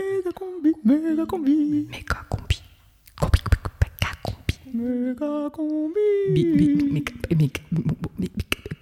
méga 0.00 0.32
combi, 0.32 0.72
méga 0.84 1.26
combi, 1.26 1.86
Méga 1.90 2.16
combi. 2.28 2.62
Combi, 3.20 3.40
méga 3.82 4.10
combi. 4.24 4.54
méga 4.74 5.50
combi. 5.50 6.00
Bi- 6.34 6.44
bi- 6.56 6.92
méga- 6.92 7.14
méga- 7.36 7.62
méga- 8.18 8.80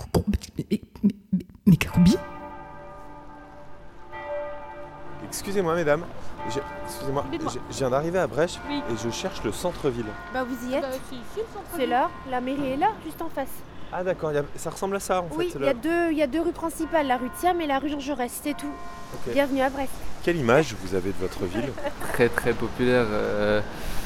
combi. 1.92 2.16
Excusez-moi, 5.26 5.74
mesdames. 5.74 6.04
Excusez-moi, 6.86 7.24
j'ai- 7.32 7.60
je 7.70 7.76
viens 7.78 7.90
d'arriver 7.90 8.18
à 8.18 8.26
Brèche 8.26 8.58
Oui. 8.68 8.80
et 8.90 8.96
je 8.96 9.10
cherche 9.10 9.42
le 9.44 9.52
centre-ville. 9.52 10.06
Bah 10.32 10.44
vous 10.44 10.68
y 10.70 10.74
êtes. 10.74 10.82
Bah, 10.82 10.88
c'est 11.76 11.86
là. 11.86 12.10
La 12.30 12.40
mairie 12.40 12.72
est 12.72 12.76
là, 12.76 12.92
juste 13.04 13.20
en 13.20 13.28
face. 13.28 13.48
Ah 13.92 14.04
d'accord, 14.04 14.32
ça 14.56 14.70
ressemble 14.70 14.96
à 14.96 15.00
ça 15.00 15.22
en 15.22 15.28
oui, 15.36 15.46
fait. 15.46 15.52
il 15.54 15.60
le- 15.60 15.66
y, 15.66 15.70
a 15.70 15.74
deux- 15.74 16.12
il 16.12 16.18
y 16.18 16.22
a 16.22 16.26
deux 16.26 16.42
rues 16.42 16.52
principales, 16.52 17.06
la 17.06 17.16
rue 17.16 17.30
Thiam 17.40 17.58
et 17.60 17.66
la 17.66 17.78
rue 17.78 17.88
Jean 17.88 18.00
Jaurès, 18.00 18.30
c'est 18.44 18.54
tout. 18.56 18.70
Bienvenue 19.32 19.62
à 19.62 19.70
Brest. 19.70 19.90
Quelle 20.22 20.36
image 20.36 20.74
vous 20.82 20.94
avez 20.94 21.08
de 21.10 21.16
votre 21.18 21.44
ville? 21.46 21.72
Très 22.12 22.28
très 22.28 22.52
populaire. 22.52 23.06
euh, 23.08 23.60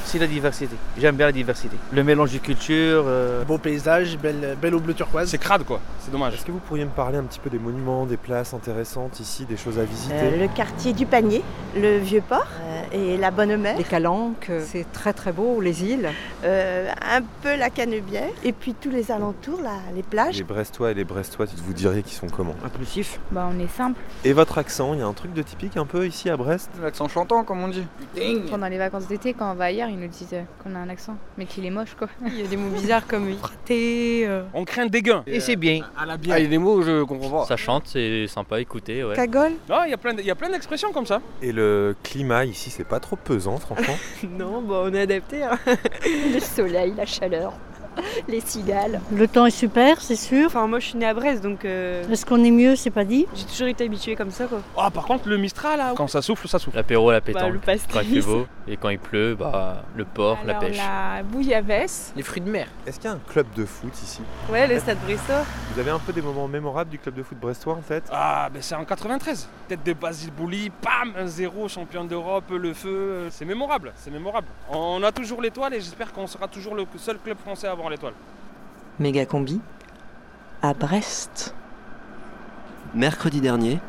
C'est 0.05 0.19
la 0.19 0.27
diversité. 0.27 0.75
J'aime 0.97 1.15
bien 1.15 1.25
la 1.27 1.31
diversité. 1.31 1.75
Le 1.91 2.03
mélange 2.03 2.31
de 2.33 2.37
cultures. 2.37 3.03
euh, 3.07 3.43
Beau 3.45 3.57
paysage, 3.57 4.17
belle, 4.17 4.55
belle 4.61 4.75
eau 4.75 4.79
bleu 4.79 4.93
turquoise. 4.93 5.29
C'est 5.29 5.37
crade 5.37 5.63
quoi, 5.63 5.79
c'est 5.99 6.11
dommage. 6.11 6.35
Est-ce 6.35 6.45
que 6.45 6.51
vous 6.51 6.59
pourriez 6.59 6.85
me 6.85 6.89
parler 6.91 7.17
un 7.17 7.23
petit 7.23 7.39
peu 7.39 7.49
des 7.49 7.57
monuments, 7.59 8.05
des 8.05 8.17
places 8.17 8.53
intéressantes 8.53 9.19
ici, 9.19 9.45
des 9.45 9.57
choses 9.57 9.79
à 9.79 9.83
visiter 9.85 10.13
Euh, 10.15 10.37
le 10.41 10.47
quartier 10.47 10.93
du 10.93 11.05
panier, 11.05 11.41
le 11.75 11.97
vieux 11.97 12.21
port 12.21 12.45
euh, 12.93 13.13
et 13.15 13.17
la 13.17 13.31
bonne 13.31 13.55
mer, 13.57 13.75
Les 13.77 13.83
calanques, 13.83 14.51
c'est 14.65 14.85
très 14.91 15.13
très 15.13 15.31
beau, 15.31 15.59
les 15.61 15.83
îles. 15.83 16.09
euh, 16.43 16.91
un 17.01 17.21
peu 17.41 17.55
la 17.55 17.69
canebière 17.69 18.29
et 18.43 18.51
puis 18.51 18.73
tous 18.79 18.89
les 18.91 19.11
alentours, 19.11 19.61
là, 19.61 19.77
les 19.95 20.03
plages. 20.03 20.37
Les 20.37 20.43
Brestois 20.43 20.91
et 20.91 20.93
les 20.93 21.03
Brestois, 21.05 21.45
vous 21.65 21.73
diriez 21.73 22.03
qu'ils 22.03 22.17
sont 22.17 22.27
comment 22.27 22.55
Impulsif. 22.65 23.19
Bah 23.31 23.49
on 23.51 23.59
est 23.59 23.67
simple. 23.69 23.99
Et 24.25 24.33
votre 24.33 24.57
accent, 24.57 24.93
il 24.93 24.99
y 24.99 25.03
a 25.03 25.07
un 25.07 25.13
truc 25.13 25.33
de 25.33 25.41
typique 25.41 25.77
un 25.77 25.85
peu 25.85 26.05
ici 26.05 26.29
à 26.29 26.37
Brest 26.37 26.69
L'accent 26.81 27.07
chantant 27.07 27.43
comme 27.43 27.63
on 27.63 27.67
dit. 27.69 27.85
Pendant 28.49 28.67
les 28.67 28.77
vacances 28.77 29.07
d'été, 29.07 29.33
quand 29.33 29.51
on 29.51 29.55
va 29.55 29.65
ailleurs, 29.65 29.89
ils 29.93 29.99
nous 29.99 30.07
disent 30.07 30.35
qu'on 30.63 30.75
a 30.75 30.79
un 30.79 30.89
accent, 30.89 31.15
mais 31.37 31.45
qu'il 31.45 31.65
est 31.65 31.69
moche 31.69 31.95
quoi. 31.97 32.07
Il 32.25 32.39
y 32.41 32.43
a 32.43 32.47
des 32.47 32.57
mots 32.57 32.69
bizarres 32.69 33.07
comme 33.07 33.33
fraté. 33.37 34.25
euh, 34.27 34.43
On 34.53 34.65
craint 34.65 34.85
des 34.87 35.01
gains. 35.01 35.23
Et 35.27 35.39
c'est 35.39 35.55
bien. 35.55 35.81
À 35.97 36.05
la 36.05 36.13
Ah, 36.29 36.39
il 36.39 36.43
y 36.43 36.45
a 36.45 36.49
des 36.49 36.57
mots 36.57 36.81
je 36.81 37.03
comprends 37.03 37.29
pas. 37.41 37.45
Ça 37.45 37.55
chante, 37.57 37.83
c'est 37.87 38.27
sympa 38.27 38.57
à 38.57 38.59
écouter, 38.59 39.03
ouais. 39.03 39.15
Cagole 39.15 39.53
Non, 39.69 39.83
il 39.85 39.91
y 39.91 39.93
a 39.93 39.97
plein 39.97 40.13
de- 40.13 40.21
il 40.21 40.25
y 40.25 40.31
a 40.31 40.35
plein 40.35 40.49
d'expressions 40.49 40.91
comme 40.91 41.05
ça. 41.05 41.21
Et 41.41 41.51
le 41.51 41.95
climat 42.03 42.45
ici, 42.45 42.69
c'est 42.69 42.83
pas 42.87 42.99
trop 42.99 43.15
pesant, 43.15 43.57
franchement. 43.57 43.95
Non, 44.29 44.61
bah 44.61 44.81
on 44.85 44.93
est 44.93 45.01
adapté. 45.01 45.41
Le 46.33 46.39
soleil, 46.39 46.93
la 46.97 47.05
chaleur, 47.05 47.53
les 48.27 48.39
cigales. 48.41 48.99
Le 49.11 49.27
temps 49.27 49.45
est 49.45 49.51
super, 49.51 50.01
c'est 50.01 50.15
sûr. 50.15 50.47
Enfin, 50.47 50.67
moi 50.67 50.79
je 50.79 50.87
suis 50.87 50.97
née 50.97 51.05
à 51.05 51.13
Brest 51.13 51.43
donc 51.43 51.65
euh, 51.65 52.03
Est-ce 52.09 52.25
qu'on 52.25 52.43
est 52.43 52.51
mieux, 52.51 52.75
c'est 52.75 52.89
pas 52.89 53.03
dit 53.05 53.25
j'ai 53.35 53.45
toujours 53.45 53.67
été 53.67 53.85
habituée 53.85 54.15
comme 54.15 54.31
ça 54.31 54.45
quoi. 54.45 54.61
Ah, 54.77 54.89
par 54.91 55.05
contre, 55.05 55.27
le 55.29 55.37
Mistral 55.37 55.77
là, 55.77 55.93
quand 55.95 56.07
ça 56.07 56.21
souffle, 56.21 56.47
ça 56.47 56.59
souffle. 56.59 56.77
L'apéro, 56.77 57.11
la 57.11 57.19
Bah, 57.19 57.25
pétanque. 57.25 57.53
le 57.53 57.59
pastis. 57.59 57.87
quand 57.91 58.01
il 58.01 58.21
fait 58.21 58.27
beau. 58.27 58.47
Et 58.67 58.77
quand 58.77 58.89
il 58.89 58.99
pleut, 58.99 59.35
bah, 59.35 59.83
le 59.95 60.05
port, 60.05 60.37
la 60.45 60.55
pêche. 60.55 60.77
La 60.77 61.21
bouillabaisse. 61.23 62.13
Les 62.15 62.23
fruits 62.23 62.41
de 62.41 62.49
mer. 62.49 62.67
Est-ce 62.87 62.97
qu'il 62.99 63.09
y 63.09 63.13
a 63.13 63.15
un 63.15 63.19
club 63.19 63.45
de 63.55 63.65
foot 63.65 63.91
ici? 64.01 64.21
Ouais, 64.49 64.67
le 64.67 64.79
stade 64.79 64.97
Brestois. 65.05 65.43
Vous 65.73 65.79
avez 65.79 65.91
un 65.91 65.99
peu 65.99 66.13
des 66.13 66.21
moments 66.21 66.47
mémorables 66.47 66.89
du 66.89 66.97
club 66.99 67.15
de 67.15 67.23
foot 67.23 67.37
brestois 67.39 67.73
en 67.73 67.81
fait? 67.81 68.03
Ah, 68.11 68.49
ben 68.53 68.61
c'est 68.61 68.75
en 68.75 68.85
93. 68.85 69.47
Tête 69.67 69.83
de 69.85 69.93
Basile 69.93 70.31
Bouli, 70.31 70.69
pam, 70.69 71.13
1-0, 71.19 71.67
champion 71.69 72.05
d'Europe, 72.05 72.45
le 72.51 72.73
feu. 72.73 73.27
C'est 73.31 73.45
mémorable, 73.45 73.91
c'est 73.95 74.11
mémorable. 74.11 74.47
On 74.69 75.03
a 75.03 75.11
toujours 75.11 75.41
l'étoile 75.41 75.73
et 75.73 75.81
j'espère 75.81 76.13
qu'on 76.13 76.27
sera 76.27 76.47
toujours 76.47 76.75
le 76.75 76.85
seul 76.97 77.17
club 77.19 77.37
français 77.37 77.67
à 77.67 77.71
avoir 77.71 77.82
l'étoile. 77.89 78.13
Méga 78.99 79.25
combi. 79.25 79.59
À 80.61 80.73
Brest. 80.73 81.53
Mercredi 82.95 83.41
dernier, 83.41 83.79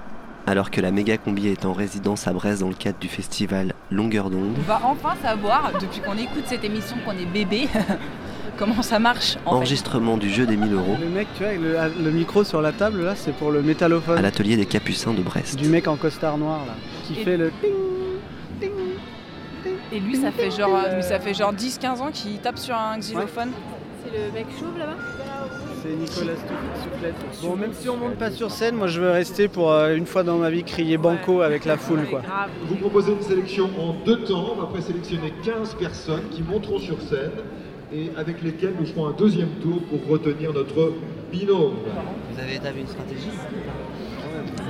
alors 0.46 0.70
que 0.70 0.80
la 0.80 0.90
méga 0.90 1.18
combi 1.18 1.48
est 1.48 1.64
en 1.66 1.72
résidence 1.72 2.26
à 2.26 2.32
Brest 2.32 2.60
dans 2.60 2.68
le 2.68 2.74
cadre 2.74 2.98
du 2.98 3.08
festival 3.08 3.74
Longueur 3.90 4.30
d'onde, 4.30 4.54
On 4.58 4.62
va 4.62 4.80
enfin 4.84 5.14
savoir, 5.22 5.72
depuis 5.80 6.00
qu'on 6.00 6.16
écoute 6.16 6.44
cette 6.46 6.64
émission 6.64 6.96
qu'on 7.04 7.12
est 7.12 7.26
bébé, 7.26 7.68
comment 8.58 8.80
ça 8.82 8.98
marche 8.98 9.36
en 9.44 9.50
fait. 9.50 9.56
enregistrement 9.56 10.16
du 10.16 10.30
jeu 10.30 10.46
des 10.46 10.56
1000 10.56 10.72
euros 10.72 10.96
Le 11.00 11.08
mec, 11.10 11.28
tu 11.36 11.40
vois, 11.42 11.48
avec 11.48 11.60
le, 11.60 12.02
le 12.02 12.10
micro 12.10 12.44
sur 12.44 12.62
la 12.62 12.72
table, 12.72 13.02
là, 13.04 13.14
c'est 13.14 13.32
pour 13.36 13.50
le 13.50 13.58
à 13.58 13.62
métallophone. 13.62 14.20
l'atelier 14.22 14.56
des 14.56 14.66
Capucins 14.66 15.12
de 15.12 15.20
Brest. 15.22 15.56
Du 15.56 15.68
mec 15.68 15.86
en 15.86 15.96
costard 15.96 16.38
noir, 16.38 16.60
là, 16.66 16.72
qui 17.06 17.20
Et- 17.20 17.24
fait 17.24 17.36
le... 17.36 17.52
Et 19.92 20.00
lui, 20.00 20.16
ça 20.16 20.32
fait 20.32 20.50
genre, 20.50 20.74
euh, 20.74 20.96
lui, 20.96 21.02
ça 21.02 21.20
fait 21.20 21.34
genre 21.34 21.52
10-15 21.52 22.00
ans 22.00 22.10
qu'il 22.12 22.38
tape 22.40 22.58
sur 22.58 22.74
un 22.74 22.98
xylophone. 22.98 23.50
C'est 24.04 24.10
le 24.12 24.32
mec 24.32 24.46
chauve 24.58 24.78
là-bas 24.78 24.96
C'est 25.82 25.88
Nicolas 25.88 26.36
Soufflette. 26.82 27.14
Bon, 27.42 27.56
même 27.56 27.72
si 27.72 27.88
on 27.88 27.96
monte 27.96 28.16
pas 28.16 28.30
sur 28.30 28.50
scène, 28.50 28.74
moi 28.76 28.86
je 28.86 29.00
veux 29.00 29.10
rester 29.10 29.48
pour 29.48 29.72
euh, 29.72 29.96
une 29.96 30.06
fois 30.06 30.22
dans 30.22 30.36
ma 30.36 30.50
vie 30.50 30.62
crier 30.64 30.98
banco 30.98 31.40
avec 31.40 31.64
la 31.64 31.76
foule, 31.76 32.06
quoi. 32.08 32.22
Vous 32.66 32.76
proposez 32.76 33.12
une 33.12 33.22
sélection 33.22 33.70
en 33.78 33.94
deux 34.04 34.22
temps. 34.24 34.52
On 34.56 34.60
va 34.60 34.66
présélectionner 34.66 35.32
15 35.44 35.74
personnes 35.74 36.28
qui 36.30 36.42
monteront 36.42 36.78
sur 36.78 37.00
scène 37.00 37.32
et 37.92 38.10
avec 38.16 38.42
lesquelles 38.42 38.74
nous 38.78 38.86
ferons 38.86 39.08
un 39.08 39.12
deuxième 39.12 39.50
tour 39.62 39.80
pour 39.84 40.06
retenir 40.10 40.52
notre 40.52 40.92
binôme. 41.32 41.74
Vous 42.32 42.40
avez 42.40 42.56
établi 42.56 42.80
une 42.82 42.88
stratégie? 42.88 43.30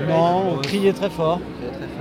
Non, 0.09 0.55
on 0.55 0.57
criait 0.59 0.93
très 0.93 1.11
fort, 1.11 1.41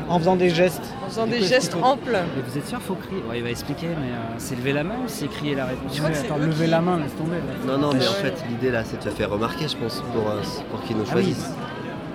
en 0.09 0.19
faisant 0.19 0.35
des 0.35 0.49
gestes. 0.49 0.93
En 1.13 1.25
faisant 1.25 1.27
des 1.27 1.43
gestes 1.43 1.75
amples. 1.81 2.17
Mais 2.35 2.41
vous 2.41 2.57
êtes 2.57 2.67
sûr, 2.67 2.81
faut 2.81 2.95
crier 2.95 3.21
Ouais, 3.29 3.37
Il 3.37 3.43
va 3.43 3.51
expliquer, 3.51 3.87
mais 3.89 4.11
euh, 4.11 4.35
c'est 4.39 4.55
lever 4.55 4.73
la 4.73 4.83
main 4.83 4.95
ou 4.95 5.07
c'est 5.07 5.27
crier 5.27 5.53
la 5.53 5.65
réponse 5.67 5.95
crois 5.97 6.09
que 6.09 6.15
c'est 6.15 6.25
Attends, 6.25 6.37
lever 6.37 6.65
qui- 6.65 6.71
la 6.71 6.81
main, 6.81 6.97
laisse 6.99 7.15
tomber. 7.15 7.37
Non, 7.67 7.77
non, 7.77 7.93
mais 7.93 8.07
en 8.07 8.13
fait, 8.13 8.33
l'idée 8.49 8.71
là, 8.71 8.83
c'est 8.83 8.97
de 8.97 9.03
te 9.03 9.09
faire 9.15 9.29
remarquer, 9.29 9.67
je 9.67 9.77
pense, 9.77 10.01
pour, 10.13 10.29
euh, 10.29 10.41
pour 10.71 10.81
qu'ils 10.81 10.97
nous 10.97 11.03
Ah 11.07 11.13
oui. 11.15 11.21
choisissent. 11.23 11.49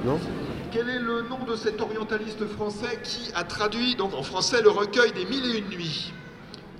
Non 0.04 0.18
Quel 0.72 0.88
est 0.88 0.98
le 0.98 1.22
nom 1.22 1.38
de 1.48 1.54
cet 1.56 1.80
orientaliste 1.80 2.44
français 2.48 2.98
qui 3.04 3.30
a 3.34 3.44
traduit 3.44 3.94
donc 3.94 4.14
en 4.14 4.22
français 4.24 4.62
le 4.62 4.70
recueil 4.70 5.12
des 5.12 5.24
Mille 5.26 5.44
et 5.54 5.58
Une 5.58 5.68
Nuits? 5.68 6.12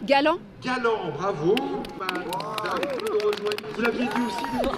Galant 0.05 0.39
Galant, 0.63 1.11
bravo. 1.17 1.55
Vous 3.75 3.83
l'aviez 3.83 4.07
dit 4.07 4.27
aussi, 4.27 4.45
il 4.63 4.69
hein. 4.69 4.71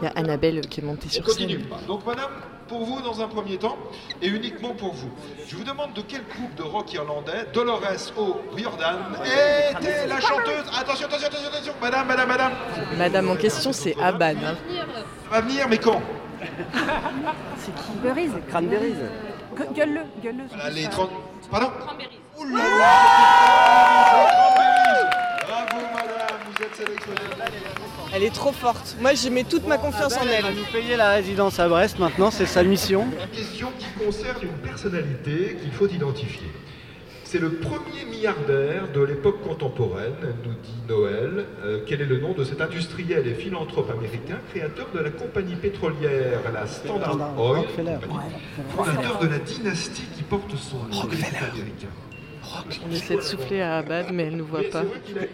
Il 0.00 0.04
y 0.04 0.06
a 0.06 0.12
Annabelle 0.16 0.60
qui 0.68 0.80
est 0.80 0.84
montée 0.84 1.06
On 1.08 1.12
sur 1.12 1.24
continue. 1.24 1.58
scène. 1.60 1.86
Donc 1.86 2.06
madame, 2.06 2.30
pour 2.68 2.84
vous 2.84 3.00
dans 3.02 3.20
un 3.20 3.28
premier 3.28 3.56
temps, 3.58 3.76
et 4.20 4.28
uniquement 4.28 4.74
pour 4.74 4.94
vous, 4.94 5.10
je 5.46 5.56
vous 5.56 5.64
demande 5.64 5.92
de 5.94 6.02
quel 6.02 6.22
groupe 6.26 6.54
de 6.56 6.62
rock 6.62 6.92
irlandais 6.92 7.46
Dolores 7.52 8.12
O'Riordan 8.16 8.98
était 9.24 10.06
la 10.06 10.20
chanteuse? 10.20 10.64
Attention, 10.78 11.06
attention, 11.06 11.26
attention, 11.28 11.48
attention, 11.48 11.74
madame, 11.80 12.06
madame, 12.06 12.28
madame. 12.28 12.52
Madame 12.98 13.30
en 13.30 13.36
question, 13.36 13.72
c'est 13.72 13.96
Abad. 14.00 14.38
Ça 14.40 14.54
va 15.30 15.40
venir, 15.40 15.68
mais 15.68 15.78
quand? 15.78 16.00
C'est 17.58 17.74
qui 17.74 17.92
Berise. 18.02 18.32
Cranberries. 18.48 18.94
Gueule-le, 19.74 20.00
gueule-le. 20.22 20.44
Voilà, 20.48 20.70
les 20.70 20.88
30... 20.88 21.10
Pardon? 21.50 21.66
Ouh 21.66 22.21
Bravo 22.42 22.58
madame, 25.94 26.40
vous 26.50 26.62
êtes 26.62 26.74
sélectionnée. 26.74 27.20
Elle 28.14 28.24
est 28.24 28.34
trop 28.34 28.52
forte. 28.52 28.96
Moi, 29.00 29.14
je 29.14 29.28
mets 29.28 29.44
toute 29.44 29.66
ma 29.66 29.78
confiance 29.78 30.16
en 30.16 30.22
elle. 30.22 30.34
Elle 30.38 30.42
va 30.42 30.50
nous 30.50 30.64
payer 30.72 30.96
la 30.96 31.10
résidence 31.10 31.60
à 31.60 31.68
Brest 31.68 31.98
maintenant, 31.98 32.30
c'est 32.30 32.46
sa 32.46 32.62
mission. 32.64 33.04
Une 33.04 33.28
question 33.36 33.68
qui 33.78 33.86
concerne 34.04 34.42
une 34.42 34.58
personnalité 34.68 35.56
qu'il 35.60 35.72
faut 35.72 35.86
identifier. 35.86 36.48
C'est 37.24 37.38
le 37.38 37.52
premier 37.52 38.04
milliardaire 38.10 38.92
de 38.92 39.00
l'époque 39.00 39.40
contemporaine, 39.40 40.12
nous 40.44 40.52
dit 40.52 40.82
Noël. 40.86 41.46
Euh, 41.64 41.80
quel 41.86 42.02
est 42.02 42.06
le 42.06 42.18
nom 42.20 42.34
de 42.34 42.44
cet 42.44 42.60
industriel 42.60 43.26
et 43.26 43.34
philanthrope 43.34 43.90
américain, 43.90 44.38
créateur 44.52 44.88
de 44.92 44.98
la 44.98 45.10
compagnie 45.10 45.54
pétrolière, 45.54 46.40
la 46.52 46.66
Standard 46.66 47.16
Oil, 47.38 47.60
Rockefeller. 47.60 47.96
fondateur 48.76 49.18
de 49.20 49.28
la 49.28 49.38
dynastie 49.38 50.04
qui 50.14 50.22
porte 50.24 50.54
son 50.56 50.78
nom 50.78 51.04
des 51.06 51.20
États-Américains 51.20 51.88
On 52.86 52.90
essaie 52.92 53.16
de 53.16 53.20
souffler 53.20 53.60
à 53.60 53.78
Abad, 53.78 54.06
mais 54.12 54.24
elle 54.24 54.36
nous 54.36 54.44
voit 54.46 54.62
pas. 54.70 54.84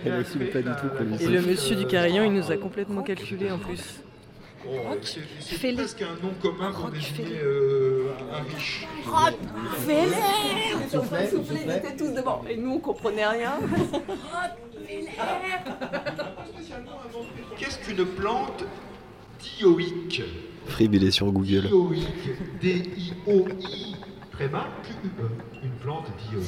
Elle 0.05 0.13
assume 0.13 0.47
pas 0.47 0.61
du 0.63 0.71
tout 0.71 1.23
Et 1.23 1.27
le 1.27 1.43
monsieur 1.43 1.77
du 1.77 1.87
carillon, 1.87 2.25
il 2.25 2.33
nous 2.33 2.51
a 2.51 2.57
complètement 2.57 3.03
calculé 3.03 3.51
en 3.51 3.59
plus. 3.59 4.01
Oh, 4.67 4.71
c'est- 5.03 5.21
C'est 5.41 5.73
presque 5.73 6.03
un 6.03 6.17
nom 6.23 6.33
commun 6.43 6.73
pour 6.73 6.91
désigner 6.91 7.39
euh, 7.43 8.09
un 8.33 8.43
riche. 8.55 8.87
Ils 9.89 11.71
étaient 11.71 11.97
tous 11.97 12.09
devant. 12.13 12.45
Et 12.51 12.57
nous, 12.57 12.73
on 12.75 12.79
comprenait 12.79 13.27
rien. 13.27 13.55
Qu'est-ce 17.59 17.79
qu'une 17.79 18.05
plante 18.05 18.65
dioïque? 19.59 20.23
Frib, 20.67 20.95
il 20.95 21.05
est 21.05 21.11
sur 21.11 21.31
Google. 21.33 21.67
Dioïque, 21.69 22.07
D-I-O-I, 22.61 23.97
Q-U-E, 24.39 25.29
une 25.65 25.71
plante. 25.83 26.07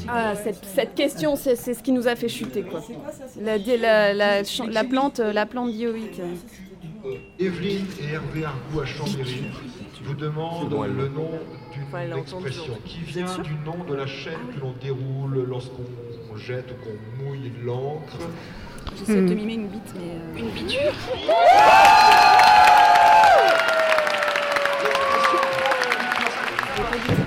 Ah, 0.09 0.35
cette, 0.37 0.65
cette 0.65 0.95
question, 0.95 1.37
c'est 1.37 1.57
c'est 1.57 1.75
ce 1.75 1.83
qui 1.83 1.93
nous 1.93 2.07
a 2.07 2.15
fait 2.17 2.29
chuter 2.29 2.63
quoi. 2.63 2.81
La, 3.41 3.59
la, 3.59 4.15
la, 4.15 4.43
la 4.43 4.85
plante, 4.85 5.19
la 5.19 5.47
plante 5.47 5.73
dioïque. 5.73 6.21
Evelyne 7.39 7.87
et 8.01 8.13
Hervé 8.13 8.45
Argou 8.45 8.81
à 8.81 8.87
Chambéry 8.87 9.45
vous 10.03 10.15
demandent 10.15 10.73
le 10.73 11.09
nom 11.09 11.31
d'une 11.73 12.19
expression 12.19 12.75
qui 12.85 13.01
vient 13.01 13.39
du 13.39 13.55
nom 13.65 13.85
de 13.89 13.95
la 13.95 14.07
chaîne 14.07 14.39
que 14.55 14.61
l'on 14.61 14.75
déroule 14.83 15.45
lorsqu'on 15.49 16.37
jette 16.37 16.67
ou 16.73 16.75
qu'on 16.85 17.25
mouille 17.25 17.53
l'encre. 17.65 18.19
J'essaie 18.99 19.23
de 19.23 19.29
te 19.29 19.33
mimer 19.35 19.55
une 19.55 19.69
bite, 19.69 19.95
mais. 19.95 20.41
Une 20.41 20.51
biture 20.51 20.93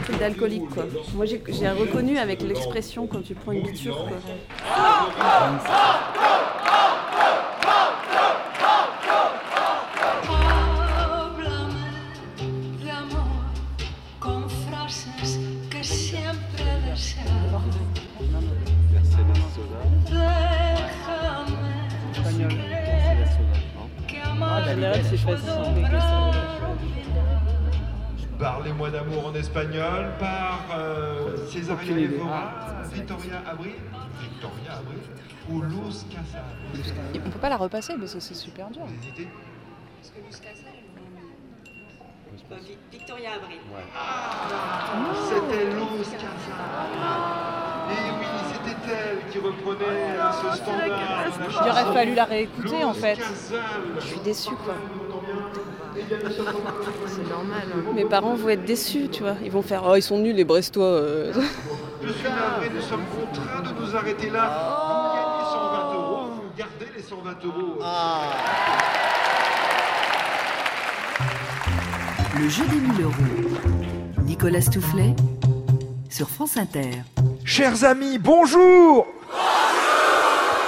truc 0.03 0.19
d'alcoolique 0.19 0.69
quoi. 0.69 0.85
Moi 1.15 1.25
j'ai 1.25 1.39
reconnu 1.69 2.17
avec 2.17 2.41
l'expression 2.41 3.07
quand 3.07 3.21
tu 3.21 3.33
prends 3.33 3.51
une 3.51 3.63
biture 3.63 4.07
quoi. 4.07 4.17
de 25.25 25.49
amor 25.49 25.62
Parlez-moi 28.43 28.89
d'amour 28.89 29.27
en 29.27 29.35
espagnol 29.35 30.11
par 30.19 30.59
euh, 30.77 31.47
Césaria 31.47 31.81
Aucune 31.81 31.99
idée. 31.99 32.15
Evora, 32.15 32.51
Victoria 32.91 33.41
Abril, 33.49 33.71
Victoria 34.19 34.73
Abril 34.79 34.99
ou 35.49 35.61
Luz 35.61 36.05
Casal. 36.11 36.43
On 37.25 37.29
peut 37.29 37.39
pas 37.39 37.47
la 37.47 37.55
repasser 37.55 37.93
parce 37.97 38.13
que 38.13 38.19
c'est 38.19 38.33
super 38.33 38.69
dur. 38.69 38.81
Victoria 42.91 43.29
Abril. 43.35 43.59
C'était 45.29 45.65
Luz 45.67 46.09
Casal. 46.11 46.33
Et 47.91 48.11
oui, 48.19 48.25
c'était 48.51 48.93
elle 48.93 49.31
qui 49.31 49.39
reprenait 49.39 50.17
ce 50.33 50.57
standard. 50.57 51.63
Il 51.63 51.69
aurait 51.71 51.93
fallu 51.93 52.13
la 52.13 52.25
réécouter 52.25 52.83
en 52.83 52.93
fait. 52.93 53.19
Je 53.99 54.05
suis 54.05 54.19
déçue 54.19 54.55
quoi. 54.65 54.75
C'est 55.95 57.29
normal. 57.29 57.67
hein. 57.73 57.91
Mes 57.93 58.05
parents 58.05 58.35
vont 58.35 58.49
être 58.49 58.65
déçus, 58.65 59.09
tu 59.11 59.21
vois. 59.23 59.35
Ils 59.43 59.51
vont 59.51 59.61
faire 59.61 59.83
Oh, 59.87 59.95
ils 59.95 60.01
sont 60.01 60.17
nuls 60.19 60.35
les 60.35 60.43
Brestois. 60.43 60.83
euh. 60.85 61.33
Je 62.03 62.09
suis 62.11 62.23
navré, 62.23 62.69
nous 62.73 62.81
sommes 62.81 63.03
contraints 63.05 63.61
de 63.61 63.79
nous 63.79 63.95
arrêter 63.95 64.29
là. 64.29 64.43
Vous 64.99 65.15
gagnez 65.15 65.51
120 65.51 65.93
euros, 65.93 66.25
vous 66.35 66.57
gardez 66.57 66.87
les 66.97 67.03
120 67.03 67.45
euros. 67.45 67.79
Le 72.41 72.49
jeu 72.49 72.63
des 72.65 72.75
1000 72.79 73.01
euros. 73.03 73.13
Nicolas 74.25 74.61
Stoufflet 74.61 75.15
sur 76.09 76.29
France 76.29 76.57
Inter. 76.57 76.89
Chers 77.45 77.83
amis, 77.85 78.17
bonjour 78.17 79.05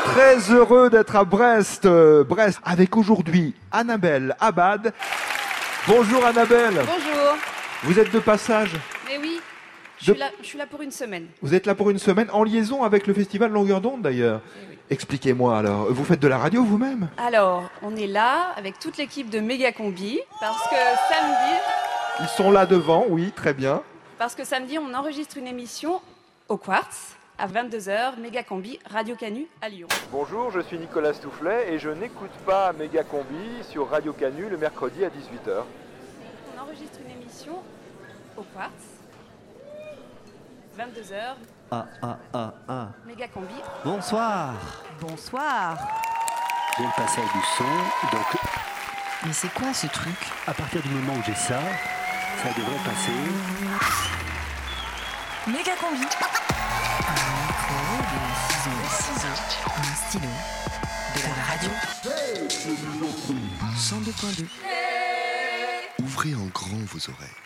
Très 0.06 0.38
heureux 0.52 0.90
d'être 0.90 1.16
à 1.16 1.26
Brest, 1.26 1.86
euh, 1.86 2.24
Brest, 2.24 2.60
avec 2.64 2.96
aujourd'hui 2.96 3.54
Annabelle 3.72 4.36
Abad. 4.40 4.94
Bonjour 5.88 6.26
Annabelle. 6.26 6.76
Bonjour. 6.76 7.36
Vous 7.84 8.00
êtes 8.00 8.12
de 8.14 8.20
passage 8.20 8.72
Mais 9.08 9.18
oui, 9.18 9.40
je 10.00 10.08
De- 10.08 10.12
suis, 10.14 10.20
là, 10.20 10.30
je 10.42 10.46
suis 10.46 10.58
là 10.58 10.66
pour 10.68 10.82
une 10.82 10.92
semaine. 10.92 11.28
Vous 11.42 11.54
êtes 11.54 11.66
là 11.66 11.76
pour 11.76 11.90
une 11.90 12.00
semaine, 12.00 12.28
en 12.32 12.44
liaison 12.44 12.84
avec 12.84 13.08
le 13.08 13.14
festival 13.14 13.52
Longueur 13.52 13.82
d'onde 13.82 14.02
d'ailleurs. 14.02 14.42
Expliquez-moi 14.90 15.58
alors, 15.58 15.92
vous 15.92 16.04
faites 16.06 16.20
de 16.22 16.28
la 16.28 16.38
radio 16.38 16.64
vous-même? 16.64 17.10
Alors, 17.18 17.70
on 17.82 17.96
est 17.96 18.08
là 18.08 18.52
avec 18.56 18.80
toute 18.80 18.98
l'équipe 18.98 19.30
de 19.30 19.40
Méga 19.40 19.72
Combi 19.72 20.20
parce 20.40 20.62
que 20.70 20.76
samedi, 21.10 21.60
Ils 22.22 22.28
sont 22.30 22.52
là 22.52 22.66
devant, 22.66 23.06
oui, 23.10 23.32
très 23.36 23.54
bien. 23.54 23.82
parce 24.18 24.36
que 24.36 24.44
samedi, 24.46 24.78
on 24.80 24.94
enregistre 24.94 25.38
une 25.38 25.48
émission 25.48 26.00
au 26.48 26.58
Quartz 26.58 27.15
à 27.38 27.48
22h, 27.48 28.18
Méga 28.20 28.44
Combi, 28.44 28.80
Radio 28.90 29.16
Canu 29.16 29.48
à 29.62 29.70
Lyon. 29.70 29.88
Bonjour, 30.12 30.52
je 30.52 30.62
suis 30.62 30.78
Nicolas 30.78 31.14
Stoufflet 31.14 31.74
et 31.74 31.80
je 31.80 31.90
n'écoute 31.90 32.32
pas 32.46 32.72
Méga 32.74 33.04
Combi 33.04 33.64
sur 33.70 33.90
Radio 33.90 34.14
Canu 34.14 34.50
le 34.50 34.58
mercredi 34.58 35.04
à 35.04 35.10
18h. 35.10 35.64
On 36.56 36.62
enregistre 36.62 37.00
une 37.06 37.22
émission 37.22 37.54
au 38.38 38.44
Quartz, 38.44 38.72
22h, 40.78 41.36
Ah, 41.72 41.86
ah, 42.02 42.18
ah, 42.34 42.54
ah. 42.68 42.88
Méga 43.06 43.28
Combi. 43.28 43.56
Bonsoir. 43.84 44.54
Bonsoir. 45.02 45.78
J'ai 46.78 46.84
le 46.84 46.90
passage 46.96 47.32
du 47.34 47.42
son, 47.58 48.16
donc 48.16 48.26
Mais 49.26 49.34
c'est 49.34 49.54
quoi 49.54 49.74
ce 49.74 49.88
truc? 49.88 50.18
À 50.48 50.54
partir 50.54 50.82
du 50.82 50.90
moment 50.90 51.14
où 51.14 51.24
j'ai 51.26 51.36
ça, 51.36 51.60
ça 52.44 52.50
devrait 52.50 52.84
passer. 52.86 54.25
Méga 55.48 55.76
combi. 55.80 56.02
Un 56.02 57.14
micro, 57.46 57.78
des 58.02 58.34
ciseaux, 58.50 58.80
des 58.82 58.90
ciseaux, 59.04 59.40
un 59.78 59.96
stylo, 60.08 60.32
de 61.14 61.20
la 61.22 61.44
radio. 61.44 61.70
102.2. 63.78 64.48
Ouvrez 66.02 66.34
en 66.34 66.48
grand 66.48 66.84
vos 66.88 67.12
oreilles. 67.12 67.42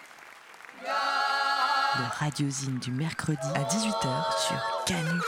Le 0.86 2.06
radiosine 2.20 2.80
du 2.80 2.92
mercredi 2.92 3.48
à 3.54 3.64
18h 3.64 4.48
sur 4.48 4.62
Canu. 4.86 5.20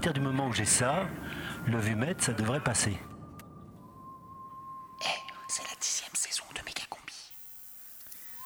Partir 0.00 0.14
du 0.14 0.26
moment 0.26 0.48
où 0.48 0.52
j'ai 0.54 0.64
ça, 0.64 1.06
le 1.66 1.78
vumètre, 1.78 2.24
ça 2.24 2.32
devrait 2.32 2.60
passer. 2.60 2.96
C'est 5.46 5.62
la 5.62 5.76
dixième 5.78 6.14
saison 6.14 6.44
de. 6.54 6.60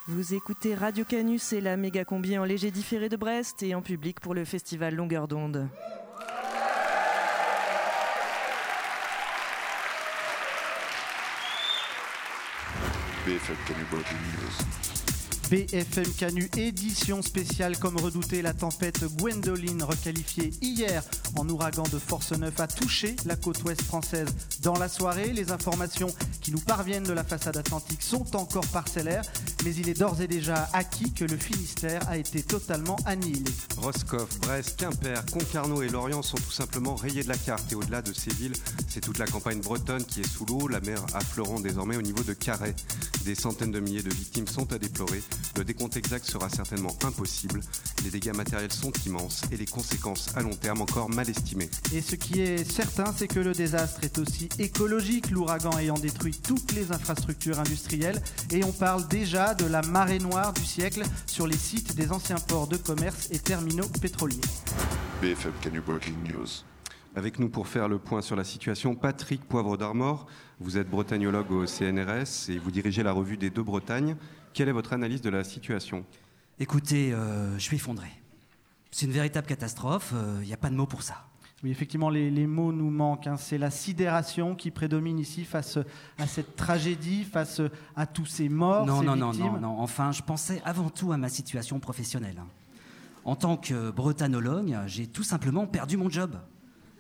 Vous 0.08 0.34
écoutez 0.34 0.74
Radio 0.74 1.04
Canus 1.04 1.52
et 1.52 1.60
la 1.60 1.76
méga 1.76 2.04
combi 2.04 2.36
en 2.36 2.44
léger 2.44 2.72
différé 2.72 3.08
de 3.08 3.16
Brest 3.16 3.62
et 3.62 3.76
en 3.76 3.82
public 3.82 4.18
pour 4.18 4.34
le 4.34 4.44
festival 4.44 4.96
Longueur 4.96 5.28
d'onde. 5.28 5.68
BFM 15.50 16.12
Canu, 16.18 16.48
édition 16.56 17.22
spéciale 17.22 17.78
comme 17.78 17.96
redouté, 17.96 18.42
la 18.42 18.54
tempête 18.54 19.04
Gwendoline, 19.16 19.82
requalifiée 19.82 20.50
hier 20.62 21.02
en 21.36 21.48
ouragan 21.48 21.84
de 21.84 21.98
force 21.98 22.32
9, 22.32 22.60
a 22.60 22.66
touché 22.66 23.16
la 23.26 23.36
côte 23.36 23.62
ouest 23.64 23.82
française. 23.82 24.28
Dans 24.62 24.78
la 24.78 24.88
soirée, 24.88 25.32
les 25.32 25.50
informations 25.50 26.08
qui 26.40 26.52
nous 26.52 26.60
parviennent 26.60 27.04
de 27.04 27.12
la 27.12 27.24
façade 27.24 27.56
atlantique 27.56 28.02
sont 28.02 28.36
encore 28.36 28.66
parcellaires, 28.68 29.24
mais 29.64 29.74
il 29.74 29.88
est 29.88 29.98
d'ores 29.98 30.20
et 30.20 30.28
déjà 30.28 30.68
acquis 30.72 31.12
que 31.12 31.24
le 31.24 31.36
Finistère 31.36 32.08
a 32.08 32.16
été 32.16 32.42
totalement 32.42 32.96
annihilé. 33.04 33.50
Roscoff, 33.76 34.38
Brest, 34.40 34.76
Quimper, 34.78 35.24
Concarneau 35.32 35.82
et 35.82 35.88
Lorient 35.88 36.22
sont 36.22 36.36
tout 36.36 36.52
simplement 36.52 36.94
rayés 36.94 37.22
de 37.22 37.28
la 37.28 37.38
carte. 37.38 37.70
Et 37.72 37.74
au-delà 37.74 38.02
de 38.02 38.12
ces 38.12 38.32
villes, 38.32 38.54
c'est 38.88 39.00
toute 39.00 39.18
la 39.18 39.26
campagne 39.26 39.60
bretonne 39.60 40.04
qui 40.04 40.20
est 40.20 40.28
sous 40.28 40.46
l'eau, 40.46 40.68
la 40.68 40.80
mer 40.80 41.04
affleurant 41.14 41.60
désormais 41.60 41.96
au 41.96 42.02
niveau 42.02 42.22
de 42.22 42.32
Carhaix. 42.32 42.74
Des 43.24 43.34
centaines 43.34 43.72
de 43.72 43.80
milliers 43.80 44.02
de 44.02 44.12
victimes 44.12 44.46
sont 44.46 44.72
à 44.72 44.78
déplorer. 44.78 45.22
Le 45.56 45.64
décompte 45.64 45.96
exact 45.96 46.24
sera 46.24 46.48
certainement 46.48 46.96
impossible. 47.04 47.60
Les 48.04 48.10
dégâts 48.10 48.34
matériels 48.34 48.72
sont 48.72 48.92
immenses 49.06 49.42
et 49.52 49.56
les 49.56 49.66
conséquences 49.66 50.36
à 50.36 50.42
long 50.42 50.54
terme 50.54 50.80
encore 50.80 51.10
mal 51.10 51.28
estimées. 51.30 51.70
Et 51.92 52.02
ce 52.02 52.16
qui 52.16 52.40
est 52.40 52.68
certain, 52.70 53.12
c'est 53.16 53.28
que 53.28 53.40
le 53.40 53.52
désastre 53.52 54.00
est 54.02 54.18
aussi 54.18 54.48
écologique, 54.58 55.30
l'ouragan 55.30 55.78
ayant 55.78 55.94
détruit 55.94 56.38
toutes 56.42 56.72
les 56.72 56.92
infrastructures 56.92 57.60
industrielles. 57.60 58.20
Et 58.50 58.64
on 58.64 58.72
parle 58.72 59.06
déjà 59.08 59.54
de 59.54 59.66
la 59.66 59.82
marée 59.82 60.18
noire 60.18 60.52
du 60.52 60.64
siècle 60.64 61.02
sur 61.26 61.46
les 61.46 61.56
sites 61.56 61.94
des 61.94 62.10
anciens 62.10 62.36
ports 62.36 62.66
de 62.66 62.76
commerce 62.76 63.28
et 63.30 63.38
terminaux 63.38 63.88
pétroliers. 64.00 64.40
BFM 65.22 65.52
Canu 65.62 65.80
Breaking 65.80 66.14
News. 66.32 66.64
Avec 67.16 67.38
nous 67.38 67.48
pour 67.48 67.68
faire 67.68 67.88
le 67.88 67.98
point 67.98 68.22
sur 68.22 68.34
la 68.34 68.42
situation, 68.42 68.96
Patrick 68.96 69.44
Poivre 69.44 69.76
d'Armor. 69.76 70.26
Vous 70.58 70.78
êtes 70.78 70.90
bretagnologue 70.90 71.52
au 71.52 71.64
CNRS 71.64 72.50
et 72.50 72.58
vous 72.58 72.72
dirigez 72.72 73.04
la 73.04 73.12
revue 73.12 73.36
des 73.36 73.50
deux 73.50 73.62
Bretagnes. 73.62 74.16
Quelle 74.54 74.68
est 74.68 74.72
votre 74.72 74.92
analyse 74.92 75.20
de 75.20 75.30
la 75.30 75.44
situation? 75.44 76.04
Écoutez, 76.58 77.12
euh, 77.12 77.54
je 77.58 77.62
suis 77.62 77.76
effondré. 77.76 78.06
C'est 78.90 79.06
une 79.06 79.12
véritable 79.12 79.46
catastrophe, 79.48 80.14
il 80.40 80.46
n'y 80.46 80.52
a 80.52 80.56
pas 80.56 80.70
de 80.70 80.76
mots 80.76 80.86
pour 80.86 81.02
ça. 81.02 81.26
Oui, 81.64 81.70
effectivement, 81.70 82.10
les, 82.10 82.30
les 82.30 82.46
mots 82.46 82.72
nous 82.72 82.90
manquent. 82.90 83.26
hein. 83.26 83.36
C'est 83.36 83.58
la 83.58 83.70
sidération 83.70 84.54
qui 84.54 84.70
prédomine 84.70 85.18
ici 85.18 85.44
face 85.44 85.78
à 86.18 86.26
cette 86.28 86.54
tragédie, 86.56 87.24
face 87.24 87.60
à 87.96 88.06
tous 88.06 88.26
ces 88.26 88.48
morts, 88.48 88.86
non, 88.86 89.00
ces 89.00 89.06
non, 89.06 89.16
non, 89.16 89.30
victimes. 89.30 89.52
non, 89.54 89.60
non. 89.60 89.80
Enfin, 89.80 90.12
je 90.12 90.22
pensais 90.22 90.62
avant 90.64 90.90
tout 90.90 91.10
à 91.10 91.16
ma 91.16 91.28
situation 91.28 91.80
professionnelle. 91.80 92.40
En 93.24 93.34
tant 93.34 93.56
que 93.56 93.90
bretanologue, 93.90 94.76
j'ai 94.86 95.06
tout 95.06 95.22
simplement 95.24 95.66
perdu 95.66 95.96
mon 95.96 96.10
job. 96.10 96.36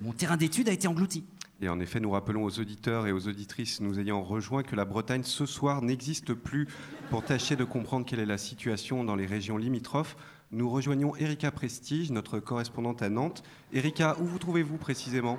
Mon 0.00 0.12
terrain 0.12 0.36
d'études 0.36 0.68
a 0.68 0.72
été 0.72 0.88
englouti. 0.88 1.24
Et 1.64 1.68
en 1.70 1.80
effet, 1.80 1.98
nous 1.98 2.10
rappelons 2.10 2.44
aux 2.44 2.60
auditeurs 2.60 3.06
et 3.06 3.12
aux 3.12 3.26
auditrices 3.26 3.80
nous 3.80 3.98
ayant 3.98 4.22
rejoints 4.22 4.62
que 4.62 4.76
la 4.76 4.84
Bretagne 4.84 5.22
ce 5.22 5.46
soir 5.46 5.80
n'existe 5.80 6.34
plus. 6.34 6.68
Pour 7.08 7.24
tâcher 7.24 7.56
de 7.56 7.64
comprendre 7.64 8.04
quelle 8.04 8.20
est 8.20 8.26
la 8.26 8.36
situation 8.36 9.02
dans 9.02 9.16
les 9.16 9.24
régions 9.24 9.56
limitrophes, 9.56 10.14
nous 10.52 10.68
rejoignons 10.68 11.16
Erika 11.16 11.50
Prestige, 11.50 12.10
notre 12.10 12.38
correspondante 12.38 13.00
à 13.00 13.08
Nantes. 13.08 13.42
Erika, 13.72 14.14
où 14.20 14.26
vous 14.26 14.38
trouvez-vous 14.38 14.76
précisément? 14.76 15.38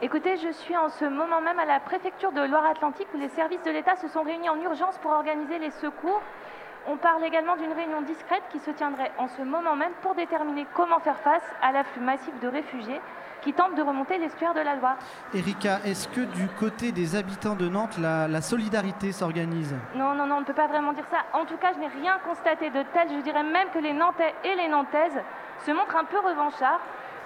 Écoutez, 0.00 0.36
je 0.36 0.52
suis 0.52 0.76
en 0.76 0.88
ce 0.90 1.06
moment 1.06 1.40
même 1.40 1.58
à 1.58 1.64
la 1.64 1.80
préfecture 1.80 2.30
de 2.30 2.48
Loire-Atlantique 2.48 3.08
où 3.12 3.18
les 3.18 3.30
services 3.30 3.64
de 3.64 3.72
l'État 3.72 3.96
se 3.96 4.06
sont 4.06 4.22
réunis 4.22 4.48
en 4.48 4.60
urgence 4.62 4.96
pour 5.02 5.10
organiser 5.10 5.58
les 5.58 5.72
secours. 5.72 6.22
On 6.86 6.96
parle 6.96 7.24
également 7.24 7.56
d'une 7.56 7.72
réunion 7.72 8.02
discrète 8.02 8.44
qui 8.52 8.60
se 8.60 8.70
tiendrait 8.70 9.10
en 9.18 9.26
ce 9.26 9.42
moment 9.42 9.74
même 9.74 9.92
pour 10.02 10.14
déterminer 10.14 10.66
comment 10.76 11.00
faire 11.00 11.18
face 11.18 11.42
à 11.62 11.72
l'afflux 11.72 12.00
massif 12.00 12.32
de 12.40 12.46
réfugiés 12.46 13.00
qui 13.42 13.52
tentent 13.52 13.74
de 13.76 13.82
remonter 13.82 14.18
l'estuaire 14.18 14.54
de 14.54 14.60
la 14.60 14.76
Loire. 14.76 14.96
Erika, 15.34 15.80
est-ce 15.84 16.08
que 16.08 16.20
du 16.20 16.46
côté 16.58 16.92
des 16.92 17.16
habitants 17.16 17.56
de 17.56 17.68
Nantes, 17.68 17.98
la, 17.98 18.28
la 18.28 18.40
solidarité 18.40 19.12
s'organise? 19.12 19.74
Non, 19.94 20.14
non, 20.14 20.26
non, 20.26 20.36
on 20.36 20.40
ne 20.40 20.44
peut 20.44 20.54
pas 20.54 20.68
vraiment 20.68 20.92
dire 20.92 21.06
ça. 21.10 21.18
En 21.38 21.44
tout 21.44 21.56
cas, 21.56 21.72
je 21.74 21.80
n'ai 21.80 21.88
rien 21.88 22.18
constaté 22.24 22.70
de 22.70 22.82
tel. 22.92 23.08
Je 23.10 23.22
dirais 23.22 23.42
même 23.42 23.68
que 23.74 23.78
les 23.78 23.92
Nantais 23.92 24.34
et 24.44 24.54
les 24.56 24.68
Nantaises 24.68 25.20
se 25.66 25.70
montrent 25.72 25.96
un 25.96 26.04
peu 26.04 26.18
revanchards. 26.18 26.80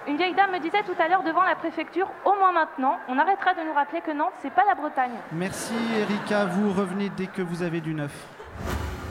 Une 0.07 0.15
vieille 0.15 0.35
dame 0.35 0.51
me 0.53 0.59
disait 0.59 0.83
tout 0.83 0.95
à 0.99 1.09
l'heure 1.09 1.23
devant 1.23 1.43
la 1.43 1.55
préfecture, 1.55 2.09
au 2.23 2.33
moins 2.39 2.53
maintenant, 2.53 2.97
on 3.09 3.19
arrêtera 3.19 3.53
de 3.53 3.59
nous 3.67 3.73
rappeler 3.73 3.99
que 3.99 4.11
Nantes, 4.11 4.31
c'est 4.41 4.53
pas 4.53 4.63
la 4.65 4.73
Bretagne. 4.73 5.11
Merci 5.33 5.73
Erika, 5.99 6.45
vous 6.45 6.71
revenez 6.71 7.09
dès 7.09 7.27
que 7.27 7.41
vous 7.41 7.61
avez 7.61 7.81
du 7.81 7.93
neuf. 7.93 8.13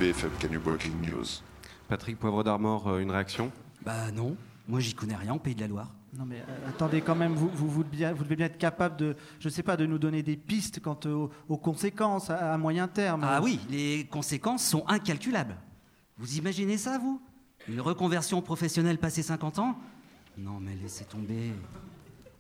BFM 0.01 0.31
Canu 0.41 0.59
Breaking 0.59 0.95
News. 1.03 1.43
Patrick 1.89 2.19
Poivre 2.19 2.43
d'Armor, 2.43 2.89
euh, 2.89 2.99
une 3.01 3.11
réaction? 3.11 3.53
Bah 3.83 4.11
non, 4.15 4.37
moi 4.69 4.81
j'y 4.81 4.95
connais 4.95 5.15
rien 5.17 5.35
au 5.35 5.39
Pays 5.39 5.55
de 5.55 5.61
la 5.61 5.69
Loire. 5.69 5.89
Non 6.19 6.25
mais 6.25 6.41
euh, 6.41 6.69
attendez 6.69 7.03
quand 7.03 7.15
même, 7.15 7.35
vous, 7.35 7.85
devez 7.85 8.37
bien, 8.37 8.47
être 8.47 8.59
capable 8.59 8.97
de, 8.97 9.17
je 9.39 9.49
sais 9.49 9.63
pas, 9.63 9.77
de 9.77 9.85
nous 9.87 9.99
donner 9.99 10.23
des 10.23 10.37
pistes 10.37 10.81
quant 10.81 10.99
aux, 11.05 11.57
conséquences 11.57 12.31
à, 12.31 12.55
à 12.55 12.59
moyen 12.59 12.89
terme. 12.89 13.23
Ah 13.25 13.41
oui, 13.43 13.61
les 13.71 14.07
conséquences 14.11 14.65
sont 14.65 14.85
incalculables. 14.87 15.57
Vous 16.19 16.39
imaginez 16.39 16.79
ça, 16.79 16.99
vous? 16.99 17.21
Une 17.69 17.81
reconversion 17.81 18.41
professionnelle 18.41 18.99
passé 18.99 19.23
50 19.23 19.59
ans? 19.59 19.77
Non, 20.39 20.61
mais 20.61 20.75
laissez 20.77 21.05
tomber. 21.05 21.53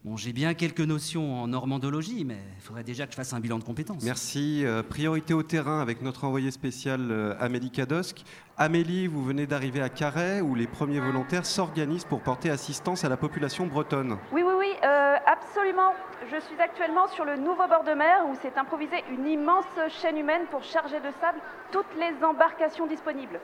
Bon, 0.06 0.16
j'ai 0.16 0.32
bien 0.32 0.54
quelques 0.54 0.78
notions 0.78 1.42
en 1.42 1.48
normandologie, 1.48 2.24
mais 2.24 2.38
il 2.56 2.62
faudrait 2.62 2.84
déjà 2.84 3.06
que 3.06 3.10
je 3.10 3.16
fasse 3.16 3.32
un 3.32 3.40
bilan 3.40 3.58
de 3.58 3.64
compétences. 3.64 4.04
Merci. 4.04 4.62
Euh, 4.64 4.84
priorité 4.84 5.34
au 5.34 5.42
terrain 5.42 5.80
avec 5.80 6.00
notre 6.00 6.22
envoyé 6.22 6.52
spécial 6.52 7.08
euh, 7.10 7.34
Amélie 7.40 7.72
Kadosk. 7.72 8.22
Amélie, 8.56 9.08
vous 9.08 9.24
venez 9.24 9.48
d'arriver 9.48 9.82
à 9.82 9.88
Carhaix 9.88 10.42
où 10.42 10.54
les 10.54 10.68
premiers 10.68 11.00
volontaires 11.00 11.44
s'organisent 11.44 12.04
pour 12.04 12.20
porter 12.20 12.50
assistance 12.50 13.04
à 13.04 13.08
la 13.08 13.16
population 13.16 13.66
bretonne. 13.66 14.16
Oui, 14.30 14.44
oui, 14.46 14.54
oui, 14.56 14.72
euh, 14.84 15.16
absolument. 15.26 15.92
Je 16.30 16.38
suis 16.38 16.60
actuellement 16.60 17.08
sur 17.08 17.24
le 17.24 17.36
nouveau 17.36 17.66
bord 17.66 17.82
de 17.82 17.94
mer 17.94 18.28
où 18.30 18.36
s'est 18.36 18.56
improvisée 18.56 19.02
une 19.10 19.26
immense 19.26 19.64
chaîne 20.00 20.18
humaine 20.18 20.42
pour 20.52 20.62
charger 20.62 21.00
de 21.00 21.10
sable 21.20 21.40
toutes 21.72 21.96
les 21.98 22.24
embarcations 22.24 22.86
disponibles. 22.86 23.40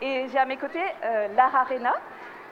Et 0.00 0.26
j'ai 0.32 0.38
à 0.38 0.46
mes 0.46 0.56
côtés 0.56 0.78
euh, 1.04 1.28
Lara 1.36 1.64
Rena. 1.64 1.92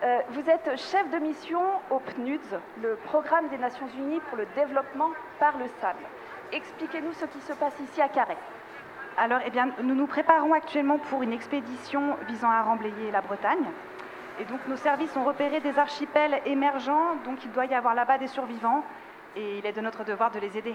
Euh, 0.04 0.18
vous 0.32 0.50
êtes 0.50 0.78
chef 0.78 1.11
de 1.11 1.16
mission 1.16 1.62
au 1.90 1.99
PNUDS, 1.99 2.61
le 2.82 2.96
programme 3.06 3.49
des 3.49 3.56
Nations 3.56 3.88
Unies 3.96 4.20
pour 4.28 4.37
le 4.37 4.46
développement 4.54 5.08
par 5.40 5.56
le 5.56 5.64
sable. 5.80 6.04
Expliquez-nous 6.52 7.14
ce 7.14 7.25
qui 7.25 7.40
se 7.40 7.54
passe 7.54 7.73
ici 7.80 8.02
à 8.02 8.08
Carhaix. 8.08 8.37
Alors, 9.16 9.40
eh 9.46 9.49
bien, 9.49 9.70
nous 9.82 9.94
nous 9.94 10.06
préparons 10.06 10.52
actuellement 10.52 10.99
pour 10.99 11.23
une 11.23 11.32
expédition 11.32 12.18
visant 12.28 12.50
à 12.50 12.61
remblayer 12.61 13.11
la 13.12 13.23
Bretagne. 13.23 13.64
Et 14.40 14.44
donc, 14.44 14.61
nos 14.68 14.76
services 14.76 15.16
ont 15.16 15.25
repéré 15.25 15.61
des 15.61 15.78
archipels 15.78 16.38
émergents, 16.44 17.14
donc 17.25 17.42
il 17.42 17.52
doit 17.52 17.64
y 17.64 17.75
avoir 17.75 17.94
là-bas 17.94 18.18
des 18.18 18.26
survivants, 18.26 18.84
et 19.37 19.56
il 19.56 19.64
est 19.64 19.73
de 19.73 19.80
notre 19.80 20.04
devoir 20.04 20.30
de 20.30 20.38
les 20.38 20.58
aider. 20.58 20.75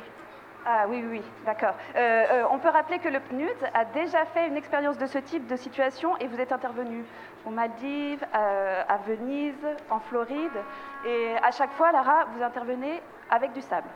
Ah 0.66 0.86
oui, 0.88 1.04
oui, 1.10 1.22
d'accord. 1.46 1.74
Euh, 1.96 2.26
euh, 2.32 2.44
on 2.52 2.60
peut 2.60 2.70
rappeler 2.70 3.00
que 3.00 3.08
le 3.08 3.20
PNUD 3.20 3.50
a 3.74 3.86
déjà 3.86 4.26
fait 4.26 4.48
une 4.48 4.58
expérience 4.58 4.98
de 4.98 5.06
ce 5.06 5.18
type 5.18 5.48
de 5.48 5.56
situation 5.56 6.18
et 6.18 6.28
vous 6.28 6.40
êtes 6.40 6.52
intervenu 6.52 7.04
aux 7.46 7.50
Maldives, 7.50 8.26
à 8.34 8.98
Venise, 9.08 9.56
en 9.90 10.00
Floride. 10.00 10.52
Et 11.06 11.36
à 11.42 11.52
chaque 11.52 11.72
fois, 11.72 11.92
Lara, 11.92 12.26
vous 12.36 12.44
intervenez 12.44 13.02
avec 13.30 13.54
du 13.54 13.62
sable. 13.62 13.88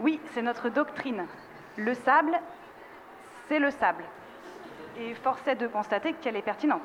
Oui, 0.00 0.20
c'est 0.32 0.42
notre 0.42 0.68
doctrine. 0.68 1.26
Le 1.76 1.94
sable, 1.94 2.38
c'est 3.48 3.60
le 3.60 3.70
sable. 3.70 4.04
Et 4.98 5.14
force 5.14 5.46
est 5.46 5.54
de 5.54 5.68
constater 5.68 6.12
qu'elle 6.14 6.36
est 6.36 6.42
pertinente. 6.42 6.82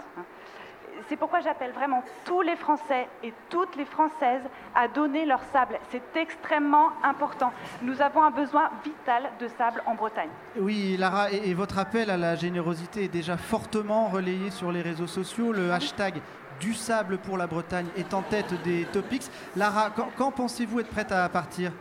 C'est 1.08 1.16
pourquoi 1.16 1.40
j'appelle 1.42 1.72
vraiment 1.72 2.04
tous 2.26 2.42
les 2.42 2.56
Français 2.56 3.08
et 3.24 3.34
toutes 3.50 3.76
les 3.76 3.86
Françaises 3.86 4.42
à 4.76 4.88
donner 4.88 5.26
leur 5.26 5.42
sable. 5.54 5.80
C'est 5.90 6.16
extrêmement 6.18 6.90
important. 7.04 7.52
Nous 7.82 8.02
avons 8.02 8.24
un 8.24 8.32
besoin 8.32 8.70
vital 8.84 9.30
de 9.40 9.48
sable 9.48 9.82
en 9.86 9.96
Bretagne. 9.96 10.30
Oui, 10.60 10.98
Lara, 10.98 11.32
et, 11.32 11.50
et 11.50 11.54
votre 11.54 11.78
appel 11.80 12.10
à 12.10 12.18
la 12.18 12.36
générosité 12.36 13.06
est 13.06 13.08
déjà 13.10 13.38
fortement 13.38 14.08
relayé 14.08 14.50
sur 14.52 14.72
les 14.72 14.82
réseaux 14.82 15.08
sociaux. 15.08 15.52
Le 15.54 15.72
hashtag 15.72 16.22
du 16.60 16.74
sable 16.74 17.20
pour 17.20 17.38
la 17.38 17.48
Bretagne 17.48 17.88
est 17.96 18.14
en 18.14 18.22
tête 18.24 18.54
des 18.64 18.86
topics. 18.86 19.30
Lara, 19.56 19.92
quand, 19.96 20.08
quand 20.18 20.32
pensez-vous 20.32 20.80
être 20.80 20.90
prête 20.90 21.12
à 21.12 21.30
partir? 21.30 21.72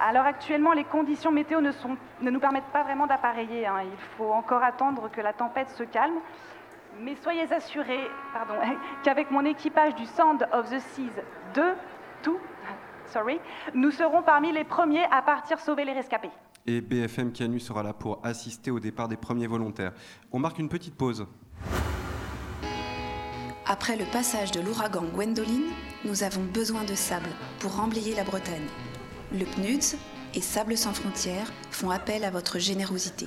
Alors 0.00 0.24
actuellement, 0.26 0.72
les 0.72 0.84
conditions 0.84 1.30
météo 1.30 1.60
ne, 1.60 1.70
sont- 1.70 1.96
ne 2.20 2.30
nous 2.30 2.40
permettent 2.40 2.72
pas 2.72 2.82
vraiment 2.82 3.06
d'appareiller. 3.06 3.66
hein. 3.66 3.82
Il 3.84 3.98
faut 4.16 4.32
encore 4.32 4.62
attendre 4.62 5.08
que 5.12 5.20
la 5.20 5.32
tempête 5.32 5.68
se 5.70 5.84
calme. 5.84 6.14
Mais 7.00 7.16
soyez 7.22 7.52
assurés 7.52 8.08
pardon, 8.32 8.54
qu'avec 9.04 9.30
mon 9.30 9.44
équipage 9.44 9.94
du 9.94 10.06
Sound 10.06 10.46
of 10.52 10.70
the 10.70 10.78
Seas 10.78 11.22
2, 11.54 11.62
tout, 12.22 12.38
sorry, 13.06 13.40
nous 13.74 13.90
serons 13.90 14.22
parmi 14.22 14.52
les 14.52 14.64
premiers 14.64 15.04
à 15.10 15.22
partir 15.22 15.58
sauver 15.58 15.84
les 15.84 15.92
rescapés. 15.92 16.30
Et 16.66 16.80
BFM 16.80 17.32
Canu 17.32 17.58
sera 17.58 17.82
là 17.82 17.92
pour 17.92 18.20
assister 18.24 18.70
au 18.70 18.78
départ 18.78 19.08
des 19.08 19.16
premiers 19.16 19.48
volontaires. 19.48 19.92
On 20.30 20.38
marque 20.38 20.58
une 20.58 20.68
petite 20.68 20.96
pause. 20.96 21.26
Après 23.66 23.96
le 23.96 24.04
passage 24.04 24.50
de 24.50 24.60
l'ouragan 24.60 25.04
Gwendoline, 25.12 25.70
nous 26.04 26.22
avons 26.22 26.42
besoin 26.42 26.84
de 26.84 26.94
sable 26.94 27.30
pour 27.58 27.76
remblayer 27.76 28.14
la 28.14 28.22
Bretagne. 28.24 28.66
Le 29.32 29.44
PNUDS 29.44 29.96
et 30.34 30.40
Sable 30.40 30.76
sans 30.76 30.92
frontières 30.92 31.50
font 31.70 31.90
appel 31.90 32.24
à 32.24 32.30
votre 32.30 32.58
générosité. 32.58 33.26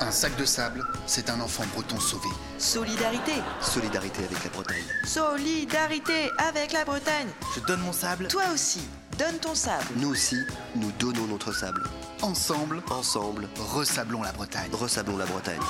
Un 0.00 0.12
sac 0.12 0.36
de 0.36 0.44
sable, 0.44 0.84
c'est 1.06 1.28
un 1.28 1.40
enfant 1.40 1.64
breton 1.74 1.98
sauvé. 1.98 2.28
Solidarité 2.58 3.32
Solidarité 3.60 4.24
avec 4.24 4.44
la 4.44 4.50
Bretagne. 4.50 4.84
Solidarité 5.04 6.30
avec 6.38 6.72
la 6.72 6.84
Bretagne 6.84 7.26
Je 7.56 7.60
donne 7.60 7.80
mon 7.80 7.92
sable. 7.92 8.28
Toi 8.28 8.44
aussi, 8.54 8.80
donne 9.18 9.38
ton 9.38 9.56
sable. 9.56 9.84
Nous 9.96 10.10
aussi, 10.10 10.38
nous 10.76 10.92
donnons 11.00 11.26
notre 11.26 11.52
sable. 11.52 11.82
Ensemble, 12.22 12.80
ensemble, 12.90 13.48
ressablons 13.58 14.22
la 14.22 14.30
Bretagne. 14.32 14.70
Ressablons 14.72 15.16
la 15.16 15.26
Bretagne. 15.26 15.60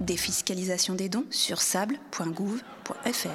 Défiscalisation 0.00 0.94
des 0.94 1.08
dons 1.08 1.24
sur 1.30 1.60
sable.gouv.fr. 1.60 3.28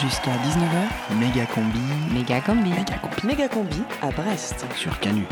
Jusqu'à 0.00 0.30
19h, 0.30 1.18
méga 1.18 1.44
combi. 1.46 1.78
Méga 2.10 2.40
combi. 2.40 2.70
Méga 2.70 2.98
combi. 2.98 3.26
Méga 3.26 3.48
combi 3.48 3.82
à 4.00 4.10
Brest. 4.10 4.64
Sur 4.74 4.98
Canu. 5.00 5.26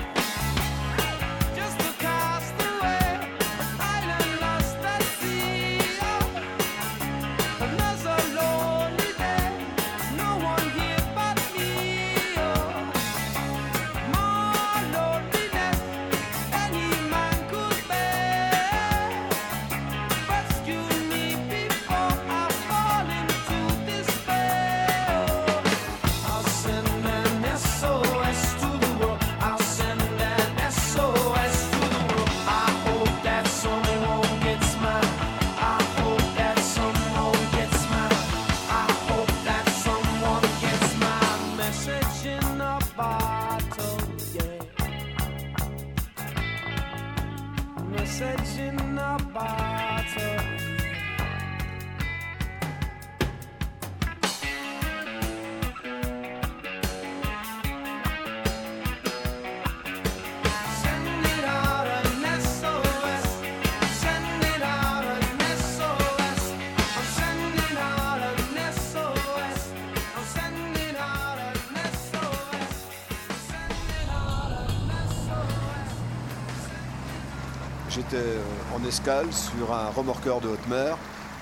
Sur 79.30 79.72
un 79.72 79.88
remorqueur 79.90 80.40
de 80.40 80.48
haute 80.48 80.68
mer 80.68 80.96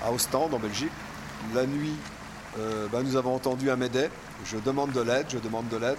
à 0.05 0.11
Ostende 0.13 0.53
en 0.53 0.59
Belgique. 0.59 0.91
La 1.53 1.65
nuit, 1.65 1.95
euh, 2.57 2.87
bah, 2.91 2.99
nous 3.03 3.17
avons 3.17 3.35
entendu 3.35 3.69
un 3.69 3.75
Médet 3.75 4.09
je 4.45 4.57
demande 4.57 4.93
de 4.93 5.01
l'aide, 5.01 5.25
je 5.27 5.37
demande 5.37 5.67
de 5.67 5.75
l'aide. 5.75 5.97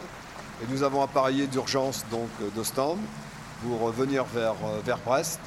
Et 0.62 0.66
nous 0.72 0.82
avons 0.82 1.02
appareillé 1.02 1.46
d'urgence 1.46 2.04
donc 2.10 2.28
euh, 2.40 2.48
d'Ostende 2.56 2.98
pour 3.62 3.88
euh, 3.88 3.92
venir 3.92 4.24
vers, 4.24 4.54
vers 4.86 4.96
Brest. 4.98 5.38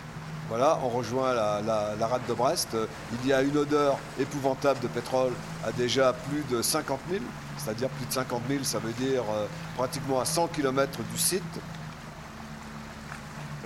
Voilà, 0.50 0.78
on 0.84 0.90
rejoint 0.90 1.34
la, 1.34 1.62
la- 2.00 2.08
rade 2.08 2.22
de 2.28 2.34
Brest. 2.34 2.78
Il 3.24 3.28
y 3.28 3.34
a 3.34 3.42
une 3.42 3.58
odeur 3.58 3.98
épouvantable 4.20 4.80
de 4.82 4.88
pétrole 4.88 5.32
à 5.66 5.72
déjà 5.72 6.14
plus 6.14 6.44
de 6.56 6.62
50 6.62 7.00
000, 7.10 7.24
c'est-à-dire 7.58 7.90
plus 7.90 8.06
de 8.06 8.14
50 8.14 8.42
000, 8.50 8.64
ça 8.64 8.78
veut 8.78 8.92
dire 8.92 9.24
pratiquement 9.78 10.20
à 10.20 10.26
100 10.26 10.48
km 10.50 11.00
du 11.12 11.18
site. 11.18 11.42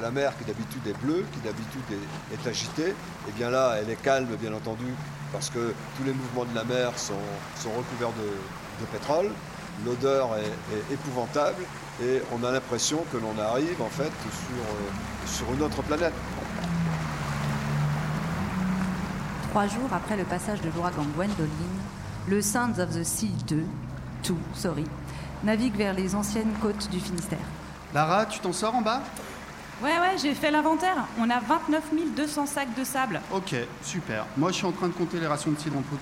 La 0.01 0.12
mer 0.12 0.38
qui 0.38 0.46
d'habitude 0.46 0.86
est 0.88 0.98
bleue, 1.04 1.25
qui 1.34 1.39
d'habitude 1.39 1.82
est, 1.92 2.34
est 2.36 2.48
agitée, 2.48 2.89
et 3.27 3.32
bien 3.36 3.50
là, 3.50 3.75
elle 3.82 3.89
est 3.89 4.01
calme, 4.01 4.27
bien 4.39 4.54
entendu, 4.54 4.94
parce 5.34 5.50
que 5.50 5.74
tous 5.98 6.04
les 6.06 6.13
mouvements 6.13 6.46
de 6.46 6.56
la 6.56 6.63
mer 6.63 6.92
sont, 6.98 7.13
sont 7.56 7.72
recouverts 7.72 8.13
de, 8.13 8.82
de 8.82 8.86
pétrole. 8.92 9.32
L'odeur 9.86 10.30
est, 10.38 10.75
est 10.75 10.94
épouvantable 10.94 11.62
et 12.01 12.22
on 12.34 12.44
a 12.44 12.51
l'impression 12.51 13.04
que 13.12 13.18
l'on 13.18 13.38
arrive 13.39 13.80
en 13.80 13.89
fait 13.89 14.12
sur, 14.32 14.58
euh, 14.58 15.27
sur 15.27 15.54
une 15.54 15.62
autre 15.62 15.84
planète. 15.84 16.13
Trois 19.51 19.68
jours 19.68 19.89
après 19.94 20.18
le 20.18 20.24
passage 20.24 20.62
de 20.62 20.70
l'ouragan 20.75 21.06
Gwendoline, 21.16 21.50
le 22.27 22.42
Sons 22.42 22.80
of 22.80 22.89
the 22.89 23.04
Sea 23.04 23.32
2, 23.48 23.63
2, 24.27 24.36
sorry, 24.54 24.86
navigue 25.44 25.75
vers 25.75 25.94
les 25.94 26.16
anciennes 26.16 26.54
côtes 26.62 26.89
du 26.89 27.00
Finistère. 27.00 27.38
Lara, 27.94 28.25
tu 28.25 28.39
t'en 28.39 28.54
sors 28.54 28.75
en 28.75 28.82
bas? 28.82 29.01
Ouais, 29.81 30.00
ouais, 30.00 30.17
j'ai 30.22 30.34
fait 30.34 30.50
l'inventaire. 30.50 31.05
On 31.19 31.29
a 31.29 31.39
29 31.39 31.84
200 32.15 32.46
sacs 32.48 32.74
de 32.75 32.84
sable. 32.84 33.22
Ok, 33.31 33.55
super. 33.84 34.25
Moi, 34.36 34.51
je 34.51 34.57
suis 34.57 34.65
en 34.65 34.72
train 34.72 34.88
de 34.88 34.93
compter 34.93 35.19
les 35.19 35.27
rations 35.27 35.51
de 35.51 35.60
cidre 35.60 35.77
en 35.77 35.81
poudre. 35.81 36.01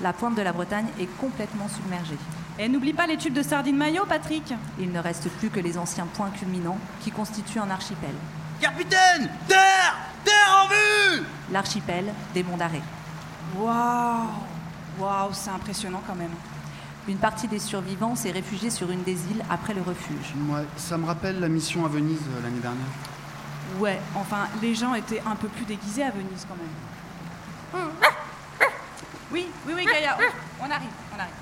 La 0.00 0.12
pointe 0.14 0.34
de 0.34 0.42
la 0.42 0.52
Bretagne 0.52 0.86
est 0.98 1.08
complètement 1.18 1.68
submergée. 1.68 2.16
Et 2.58 2.68
n'oublie 2.68 2.94
pas 2.94 3.06
les 3.06 3.18
tubes 3.18 3.34
de 3.34 3.42
sardines 3.42 3.76
maillot, 3.76 4.06
Patrick. 4.06 4.54
Il 4.78 4.90
ne 4.90 4.98
reste 5.00 5.28
plus 5.38 5.50
que 5.50 5.60
les 5.60 5.76
anciens 5.76 6.06
points 6.06 6.30
culminants 6.30 6.78
qui 7.02 7.10
constituent 7.10 7.58
un 7.60 7.70
archipel. 7.70 8.14
Capitaine 8.60 9.28
Terre 9.48 9.96
Terre 10.24 10.64
en 10.64 10.68
vue 10.68 11.22
L'archipel 11.50 12.06
des 12.32 12.42
monts 12.42 12.56
d'arrêt. 12.56 12.82
Waouh 13.58 14.28
Waouh, 14.98 15.30
c'est 15.32 15.50
impressionnant 15.50 16.02
quand 16.06 16.14
même. 16.14 16.30
Une 17.08 17.18
partie 17.18 17.48
des 17.48 17.58
survivants 17.58 18.14
s'est 18.14 18.30
réfugiée 18.30 18.70
sur 18.70 18.90
une 18.90 19.02
des 19.02 19.12
îles 19.30 19.42
après 19.50 19.74
le 19.74 19.82
refuge. 19.82 20.34
Ouais, 20.48 20.64
ça 20.76 20.96
me 20.96 21.04
rappelle 21.04 21.40
la 21.40 21.48
mission 21.48 21.84
à 21.84 21.88
Venise 21.88 22.20
euh, 22.36 22.42
l'année 22.42 22.60
dernière. 22.60 22.86
Ouais, 23.80 24.00
enfin, 24.14 24.46
les 24.60 24.74
gens 24.74 24.94
étaient 24.94 25.22
un 25.26 25.34
peu 25.34 25.48
plus 25.48 25.64
déguisés 25.64 26.04
à 26.04 26.10
Venise 26.10 26.46
quand 26.48 26.56
même. 26.56 27.90
Oui, 29.32 29.46
oui, 29.66 29.72
oui, 29.74 29.84
Gaïa, 29.84 30.16
on 30.60 30.70
arrive, 30.70 30.90
on 31.16 31.18
arrive. 31.18 31.32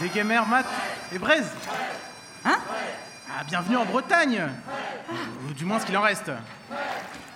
Des 0.00 0.08
gamers, 0.10 0.46
Matt 0.46 0.66
et 1.12 1.18
Braise 1.18 1.50
Hein? 2.44 2.58
Ah, 3.40 3.44
bienvenue 3.46 3.76
en 3.76 3.84
Bretagne 3.84 4.42
Ou 5.48 5.52
du 5.52 5.64
moins 5.64 5.78
ce 5.78 5.86
qu'il 5.86 5.96
en 5.96 6.02
reste. 6.02 6.32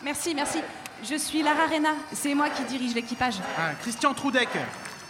Merci, 0.03 0.35
merci. 0.35 0.59
Je 1.09 1.15
suis 1.15 1.45
Lara 1.45 1.67
Rena, 1.67 1.91
c'est 2.13 2.35
moi 2.35 2.51
qui 2.51 2.65
dirige 2.65 2.93
l'équipage. 2.93 3.35
Ah, 3.57 3.71
Christian 3.81 4.13
Troudec, 4.13 4.49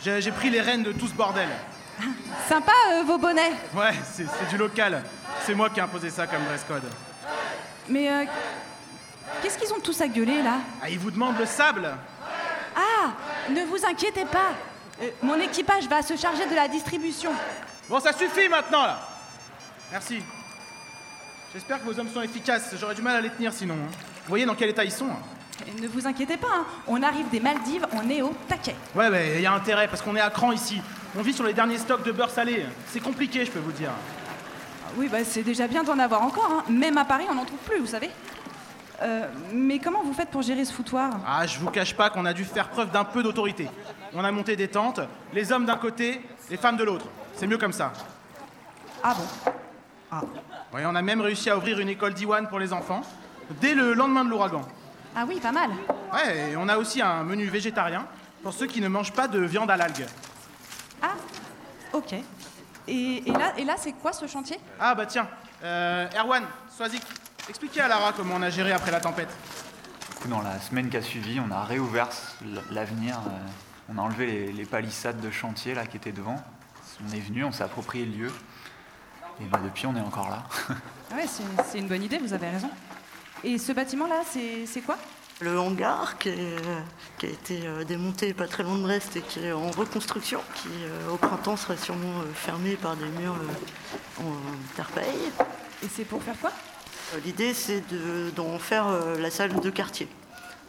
j'ai 0.05 0.21
j'ai 0.21 0.33
pris 0.33 0.51
les 0.51 0.61
rênes 0.61 0.83
de 0.83 0.93
tout 0.93 1.09
ce 1.09 1.15
bordel. 1.15 1.49
Sympa 2.47 2.73
euh, 2.91 3.05
vos 3.05 3.17
bonnets. 3.17 3.53
Ouais, 3.75 3.95
c'est 4.05 4.27
c'est 4.27 4.51
du 4.51 4.59
local. 4.59 5.03
C'est 5.47 5.55
moi 5.55 5.71
qui 5.71 5.81
ai 5.81 5.83
imposé 5.83 6.11
ça 6.11 6.27
comme 6.27 6.45
dress 6.45 6.63
code. 6.69 6.85
Mais 7.89 8.11
euh, 8.11 8.25
qu'est-ce 9.41 9.57
qu'ils 9.57 9.73
ont 9.73 9.81
tous 9.81 9.99
à 10.03 10.09
gueuler 10.09 10.43
là? 10.43 10.59
Ah, 10.83 10.91
ils 10.91 10.99
vous 10.99 11.11
demandent 11.11 11.39
le 11.39 11.47
sable 11.47 11.89
Ah, 12.77 13.13
ne 13.49 13.65
vous 13.65 13.83
inquiétez 13.87 14.27
pas. 14.27 14.53
Euh, 15.01 15.09
mon 15.23 15.37
équipage 15.37 15.89
va 15.89 16.03
se 16.03 16.17
charger 16.17 16.45
de 16.45 16.55
la 16.55 16.69
distribution. 16.69 17.33
Bon, 17.89 17.99
ça 17.99 18.13
suffit 18.13 18.51
maintenant, 18.51 18.83
là 18.83 19.09
Merci. 19.91 20.23
J'espère 21.53 21.81
que 21.81 21.85
vos 21.85 21.99
hommes 21.99 22.09
sont 22.09 22.23
efficaces. 22.23 22.75
J'aurais 22.81 22.95
du 22.95 23.03
mal 23.03 23.17
à 23.17 23.21
les 23.21 23.31
tenir 23.31 23.53
sinon. 23.53 23.75
hein. 23.75 23.91
Vous 24.25 24.29
voyez 24.29 24.47
dans 24.47 24.55
quel 24.55 24.71
état 24.71 24.85
ils 24.85 24.93
sont 24.93 25.07
hein 25.07 25.19
ne 25.81 25.87
vous 25.87 26.09
inquiétez 26.09 26.37
pas, 26.39 26.49
hein, 26.53 26.65
on 26.89 27.01
arrive 27.05 27.29
des 27.29 27.39
Maldives, 27.39 27.87
on 27.93 28.09
est 28.11 28.21
au 28.21 28.33
taquet. 28.49 28.75
Ouais, 28.97 29.09
ouais, 29.09 29.35
il 29.37 29.43
y 29.43 29.47
a 29.47 29.53
intérêt 29.53 29.87
parce 29.87 30.03
qu'on 30.03 30.17
est 30.17 30.21
à 30.21 30.31
cran 30.31 30.51
ici. 30.51 30.81
On 31.17 31.23
vit 31.23 31.33
sur 31.33 31.45
les 31.45 31.53
derniers 31.53 31.79
stocks 31.79 32.03
de 32.03 32.11
beurre 32.11 32.31
salé. 32.31 32.67
C'est 32.89 32.99
compliqué, 32.99 33.45
je 33.45 33.51
peux 33.53 33.61
vous 33.61 33.71
dire. 33.71 33.91
Oui, 34.97 35.09
bah, 35.09 35.19
c'est 35.25 35.43
déjà 35.45 35.69
bien 35.69 35.85
d'en 35.85 35.99
avoir 36.01 36.23
encore. 36.23 36.51
hein. 36.51 36.65
Même 36.69 36.99
à 36.99 37.05
Paris, 37.05 37.27
on 37.31 37.35
n'en 37.35 37.45
trouve 37.45 37.61
plus, 37.61 37.79
vous 37.79 37.87
savez. 37.87 38.11
Euh, 39.03 39.29
mais 39.53 39.79
comment 39.79 40.03
vous 40.03 40.15
faites 40.15 40.31
pour 40.31 40.43
gérer 40.43 40.65
ce 40.65 40.73
foutoir? 40.73 41.11
Ah, 41.27 41.47
je 41.47 41.59
vous 41.61 41.71
cache 41.71 41.95
pas 41.95 42.11
qu'on 42.11 42.25
a 42.25 42.33
dû 42.33 42.45
faire 42.45 42.69
preuve 42.69 42.91
d'un 42.91 43.05
peu 43.05 43.23
d'autorité. 43.23 43.69
On 44.15 44.25
a 44.25 44.33
monté 44.33 44.57
des 44.57 44.69
tentes, 44.69 45.01
les 45.33 45.53
hommes 45.53 45.67
d'un 45.67 45.77
côté, 45.77 46.23
les 46.51 46.57
femmes 46.57 46.77
de 46.77 46.85
l'autre. 46.85 47.07
C'est 47.37 47.47
mieux 47.47 47.59
comme 47.59 47.73
ça. 47.73 47.93
Ah 49.03 49.15
bon? 49.15 49.53
Ouais, 50.73 50.85
on 50.87 50.95
a 50.95 51.03
même 51.03 51.21
réussi 51.21 51.49
à 51.51 51.57
ouvrir 51.57 51.79
une 51.79 51.89
école 51.89 52.15
d'Iwan 52.15 52.49
pour 52.49 52.59
les 52.59 52.73
enfants 52.73 53.03
dès 53.61 53.75
le 53.75 53.95
lendemain 53.95 54.25
de 54.25 54.31
l'ouragan. 54.31 54.63
Ah 55.17 55.25
oui, 55.27 55.41
pas 55.41 55.53
mal. 55.53 55.71
Ouais, 56.13 56.51
et 56.51 56.57
on 56.57 56.69
a 56.69 56.77
aussi 56.77 57.01
un 57.03 57.23
menu 57.25 57.47
végétarien 57.47 58.07
pour 58.43 58.53
ceux 58.53 58.67
qui 58.67 58.81
ne 58.81 58.89
mangent 58.89 59.13
pas 59.13 59.29
de 59.29 59.41
viande 59.41 59.71
à 59.71 59.77
l'algue. 59.77 60.07
Ah, 61.03 61.15
ok. 61.93 62.15
Et, 62.89 63.29
et 63.29 63.33
là, 63.33 63.53
et 63.57 63.65
là 63.65 63.75
c'est 63.77 63.93
quoi 63.93 64.13
ce 64.13 64.27
chantier? 64.27 64.59
Ah 64.81 64.95
bah 64.95 65.07
tiens, 65.07 65.29
euh, 65.63 66.09
Erwan, 66.19 66.45
Swazik, 66.75 67.03
expliquez 67.49 67.81
à 67.81 67.89
Lara 67.89 68.13
comment 68.13 68.35
on 68.37 68.43
a 68.43 68.51
géré 68.51 68.73
après 68.73 68.91
la 68.91 69.01
tempête. 69.01 69.31
Dans 70.27 70.43
la 70.43 70.59
semaine 70.61 70.89
qui 70.89 70.97
a 70.97 71.03
suivi, 71.03 71.41
on 71.41 71.51
a 71.51 71.65
réouvert 71.65 72.09
l'avenir. 72.71 73.19
euh, 73.27 73.31
On 73.89 73.99
a 73.99 74.03
enlevé 74.03 74.27
les, 74.27 74.53
les 74.53 74.65
palissades 74.65 75.21
de 75.21 75.31
chantier 75.31 75.75
là 75.75 75.87
qui 75.87 75.97
étaient 75.97 76.13
devant. 76.13 76.37
On 77.09 77.13
est 77.13 77.21
venu, 77.21 77.45
on 77.45 77.53
s'est 77.53 77.65
approprié 77.65 78.05
le 78.05 78.13
lieu. 78.13 78.33
Et 79.43 79.49
bah, 79.49 79.61
depuis, 79.63 79.87
on 79.87 79.97
est 79.97 80.01
encore 80.01 80.31
là. 80.31 80.43
Ah 81.15 81.17
ouais, 81.17 81.27
c'est 81.71 81.79
une 81.79 81.89
bonne 81.89 82.03
idée, 82.03 82.17
vous 82.17 82.33
avez 82.33 82.49
raison. 82.49 82.71
Et 83.45 83.59
ce 83.59 83.73
bâtiment-là, 83.73 84.23
c'est 84.31 84.65
c'est 84.65 84.81
quoi? 84.81 84.97
Le 85.43 85.61
hangar 85.61 86.17
qui, 86.17 86.31
est, 86.31 86.57
qui 87.19 87.27
a 87.27 87.29
été 87.29 87.67
euh, 87.67 87.85
démonté 87.85 88.33
pas 88.33 88.49
très 88.49 88.63
loin 88.63 88.77
de 88.77 88.83
Brest 88.83 89.15
et 89.17 89.21
qui 89.21 89.41
est 89.45 89.53
en 89.53 89.71
reconstruction, 89.73 90.41
qui 90.55 90.69
euh, 90.71 91.11
au 91.13 91.19
printemps 91.19 91.59
sera 91.59 91.77
sûrement 91.77 92.21
euh, 92.21 92.33
fermé 92.35 92.77
par 92.77 92.97
des 92.97 93.05
murs 93.05 93.35
en 94.21 94.33
terre 94.75 94.89
paille. 94.95 95.31
Et 95.83 95.89
c'est 95.95 96.05
pour 96.07 96.23
faire 96.23 96.39
quoi? 96.41 96.51
L'idée 97.27 97.53
c'est 97.53 97.87
de- 97.93 98.31
d'en 98.35 98.59
faire 98.59 98.87
la 99.19 99.31
salle 99.31 99.61
de 99.61 99.69
quartier. 99.69 100.09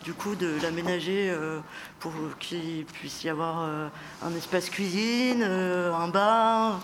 Du 0.04 0.14
coup, 0.14 0.36
de 0.36 0.58
l'aménager 0.62 1.30
euh, 1.30 1.62
pour 2.02 2.12
qu'il 2.38 2.84
puisse 2.84 3.24
y 3.24 3.30
avoir 3.30 3.62
euh, 3.62 3.88
un 4.22 4.36
espace 4.36 4.70
cuisine, 4.70 5.42
euh, 5.48 5.94
un 5.94 6.10
bar, 6.10 6.82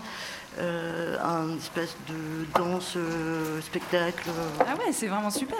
euh, 0.57 1.17
un 1.23 1.55
espace 1.57 1.95
de 2.07 2.45
danse, 2.59 2.93
euh, 2.95 3.61
spectacle. 3.61 4.29
Ah 4.61 4.75
ouais, 4.75 4.91
c'est 4.91 5.07
vraiment 5.07 5.29
super. 5.29 5.59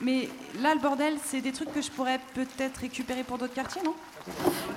Mais 0.00 0.28
là, 0.60 0.74
le 0.74 0.80
bordel, 0.80 1.14
c'est 1.24 1.40
des 1.40 1.52
trucs 1.52 1.72
que 1.72 1.80
je 1.80 1.90
pourrais 1.90 2.18
peut-être 2.34 2.78
récupérer 2.78 3.22
pour 3.22 3.38
d'autres 3.38 3.54
quartiers, 3.54 3.82
non? 3.84 3.94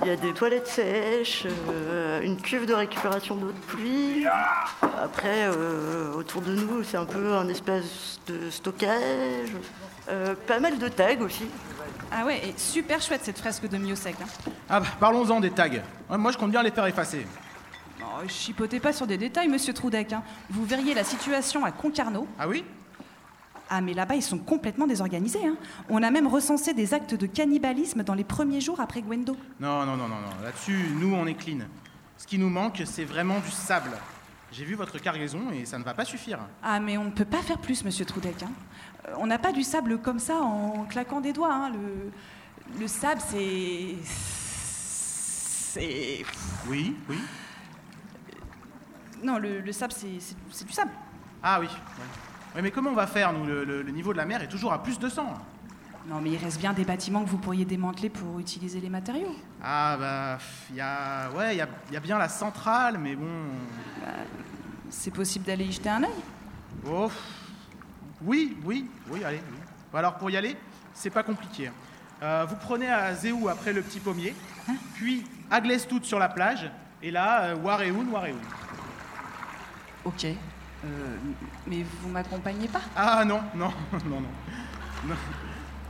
Il 0.02 0.08
y 0.08 0.10
a 0.10 0.16
des 0.16 0.32
toilettes 0.32 0.68
sèches, 0.68 1.46
euh, 1.70 2.20
une 2.20 2.36
cuve 2.36 2.66
de 2.66 2.74
récupération 2.74 3.34
d'eau 3.34 3.50
de 3.50 3.58
pluie. 3.66 4.26
Après, 4.80 5.48
euh, 5.48 6.12
autour 6.14 6.42
de 6.42 6.54
nous, 6.54 6.84
c'est 6.84 6.98
un 6.98 7.04
peu 7.04 7.34
un 7.34 7.48
espace 7.48 8.20
de 8.26 8.50
stockage. 8.50 9.52
Euh, 10.08 10.34
pas 10.46 10.60
mal 10.60 10.78
de 10.78 10.88
tags 10.88 11.20
aussi. 11.20 11.46
Ah 12.10 12.24
ouais, 12.24 12.38
et 12.48 12.54
super 12.56 13.00
chouette 13.00 13.22
cette 13.24 13.38
fresque 13.38 13.68
de 13.68 13.76
Miosec. 13.76 14.16
Hein. 14.22 14.50
Ah 14.70 14.80
bah, 14.80 14.86
parlons-en 15.00 15.40
des 15.40 15.50
tags. 15.50 15.68
Ouais, 16.08 16.16
moi, 16.16 16.30
je 16.30 16.38
compte 16.38 16.50
bien 16.50 16.62
les 16.62 16.70
faire 16.70 16.86
effacer. 16.86 17.26
Oh, 18.20 18.26
chipotez 18.28 18.80
pas 18.80 18.92
sur 18.92 19.06
des 19.06 19.16
détails, 19.16 19.48
monsieur 19.48 19.72
Troudec. 19.72 20.12
hein. 20.12 20.22
Vous 20.50 20.64
verriez 20.64 20.92
la 20.94 21.04
situation 21.04 21.64
à 21.64 21.70
Concarneau. 21.70 22.26
Ah 22.38 22.48
oui? 22.48 22.64
Ah, 23.70 23.80
mais 23.80 23.92
là-bas, 23.94 24.16
ils 24.16 24.22
sont 24.22 24.38
complètement 24.38 24.86
désorganisés. 24.86 25.46
hein. 25.46 25.56
On 25.88 26.02
a 26.02 26.10
même 26.10 26.26
recensé 26.26 26.72
des 26.74 26.94
actes 26.94 27.14
de 27.14 27.26
cannibalisme 27.26 28.02
dans 28.02 28.14
les 28.14 28.24
premiers 28.24 28.60
jours 28.60 28.80
après 28.80 29.02
Gwendo. 29.02 29.36
Non, 29.60 29.84
non, 29.84 29.96
non, 29.96 30.08
non, 30.08 30.16
non. 30.16 30.42
Là-dessus, 30.42 30.86
nous, 30.98 31.14
on 31.14 31.26
est 31.26 31.34
clean. 31.34 31.58
Ce 32.16 32.26
qui 32.26 32.38
nous 32.38 32.48
manque, 32.48 32.82
c'est 32.86 33.04
vraiment 33.04 33.38
du 33.40 33.50
sable. 33.50 33.90
J'ai 34.50 34.64
vu 34.64 34.74
votre 34.74 34.98
cargaison 34.98 35.50
et 35.52 35.66
ça 35.66 35.78
ne 35.78 35.84
va 35.84 35.92
pas 35.94 36.06
suffire. 36.06 36.38
Ah, 36.62 36.80
mais 36.80 36.96
on 36.96 37.04
ne 37.04 37.10
peut 37.10 37.26
pas 37.26 37.42
faire 37.42 37.58
plus, 37.58 37.84
monsieur 37.84 38.06
Troudec. 38.06 38.42
hein. 38.42 38.50
Euh, 39.08 39.12
On 39.18 39.26
n'a 39.26 39.38
pas 39.38 39.52
du 39.52 39.62
sable 39.62 39.98
comme 39.98 40.18
ça 40.18 40.36
en 40.38 40.86
claquant 40.86 41.20
des 41.20 41.34
doigts. 41.34 41.52
hein. 41.52 41.70
Le, 41.70 42.10
le 42.80 42.88
sable, 42.88 43.20
c'est. 43.28 43.94
C'est. 45.72 46.24
Oui, 46.68 46.96
oui. 47.10 47.18
Non, 49.22 49.38
le, 49.38 49.60
le 49.60 49.72
sable, 49.72 49.92
c'est 49.92 50.64
du 50.66 50.72
sable. 50.72 50.90
Ah 51.42 51.58
oui. 51.60 51.66
Ouais. 51.66 52.54
Ouais, 52.56 52.62
mais 52.62 52.70
comment 52.70 52.90
on 52.90 52.94
va 52.94 53.06
faire, 53.06 53.32
nous 53.32 53.44
le, 53.44 53.64
le- 53.64 53.82
le 53.82 53.90
niveau 53.92 54.12
de 54.12 54.18
la 54.18 54.24
mer 54.24 54.42
est 54.42 54.48
toujours 54.48 54.72
à 54.72 54.82
plus 54.82 54.98
de 54.98 55.08
100. 55.08 55.22
Non, 56.06 56.20
mais 56.22 56.30
il 56.30 56.36
reste 56.38 56.58
bien 56.58 56.72
des 56.72 56.84
bâtiments 56.84 57.22
que 57.22 57.28
vous 57.28 57.36
pourriez 57.38 57.66
démanteler 57.66 58.08
pour 58.08 58.38
utiliser 58.40 58.80
les 58.80 58.88
matériaux. 58.88 59.34
Ah 59.62 59.96
bah, 60.00 60.38
il 60.70 60.76
y 60.76 60.80
a... 60.80 61.30
Ouais, 61.36 61.54
il 61.54 61.58
y 61.58 61.60
a, 61.60 61.68
y 61.92 61.96
a 61.96 62.00
bien 62.00 62.16
la 62.18 62.28
centrale, 62.30 62.96
mais 62.98 63.14
bon... 63.14 63.26
C'est 64.90 65.10
possible 65.12 65.44
d'aller 65.44 65.66
y 65.66 65.72
jeter 65.72 65.90
un 65.90 66.04
œil 66.04 66.10
Oh, 66.86 67.10
Oui, 68.22 68.56
oui, 68.64 68.88
oui, 69.10 69.22
allez. 69.24 69.42
oui. 69.50 69.58
Alors 69.98 70.14
pour 70.16 70.30
y 70.30 70.36
aller, 70.36 70.56
c'est 70.94 71.10
pas 71.10 71.22
compliqué. 71.22 71.70
Euh, 72.22 72.46
vous 72.48 72.56
prenez 72.56 72.88
à 72.88 73.14
Zéou 73.14 73.48
après 73.48 73.72
le 73.74 73.82
petit 73.82 74.00
pommier, 74.00 74.34
puis 74.94 75.24
à 75.50 75.60
Glestout 75.60 76.02
sur 76.02 76.18
la 76.18 76.28
plage, 76.28 76.70
et 77.02 77.10
là, 77.10 77.42
euh, 77.42 77.56
Warehoun, 77.56 78.08
Warehoun. 78.10 78.38
Ok. 80.08 80.24
Euh, 80.24 81.16
mais 81.66 81.84
vous 82.00 82.08
m'accompagnez 82.08 82.66
pas? 82.68 82.80
Ah 82.96 83.24
non, 83.26 83.42
non, 83.54 83.70
non, 84.06 84.20
non. 84.20 84.28
Non, 85.06 85.14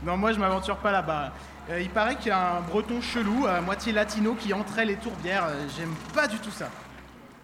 non, 0.03 0.17
moi 0.17 0.33
je 0.33 0.39
m'aventure 0.39 0.75
pas 0.77 0.91
là-bas. 0.91 1.31
Euh, 1.69 1.79
il 1.81 1.89
paraît 1.89 2.17
qu'il 2.17 2.27
y 2.27 2.31
a 2.31 2.57
un 2.57 2.61
breton 2.61 2.99
chelou, 2.99 3.45
à 3.45 3.61
moitié 3.61 3.93
latino, 3.93 4.35
qui 4.35 4.53
entrait 4.53 4.85
les 4.85 4.97
tourbières. 4.97 5.45
Euh, 5.45 5.67
J'aime 5.77 5.93
pas 6.13 6.27
du 6.27 6.37
tout 6.39 6.51
ça. 6.51 6.69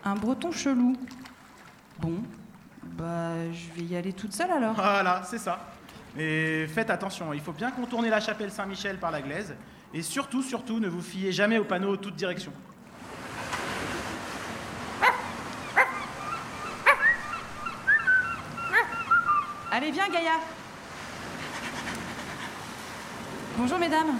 Un 0.03 0.15
breton 0.15 0.51
chelou? 0.51 0.97
Bon, 1.99 2.21
bah 2.83 3.51
je 3.53 3.71
vais 3.79 3.87
y 3.87 3.95
aller 3.95 4.11
toute 4.11 4.33
seule 4.33 4.51
alors. 4.51 4.73
Voilà, 4.73 5.21
c'est 5.23 5.37
ça. 5.37 5.65
Et 6.17 6.67
faites 6.67 6.89
attention, 6.89 7.31
il 7.33 7.39
faut 7.41 7.53
bien 7.53 7.71
contourner 7.71 8.09
la 8.09 8.19
chapelle 8.19 8.51
Saint-Michel 8.51 8.97
par 8.97 9.11
la 9.11 9.21
glaise. 9.21 9.55
Et 9.93 10.01
surtout, 10.01 10.41
surtout, 10.41 10.79
ne 10.81 10.89
vous 10.89 11.01
fiez 11.01 11.31
jamais 11.31 11.57
aux 11.57 11.63
panneaux 11.63 11.95
toutes 11.95 12.15
directions. 12.17 12.51
Allez, 19.71 19.91
viens 19.91 20.07
Gaïa. 20.07 20.39
Bonjour 23.57 23.79
mesdames. 23.79 24.13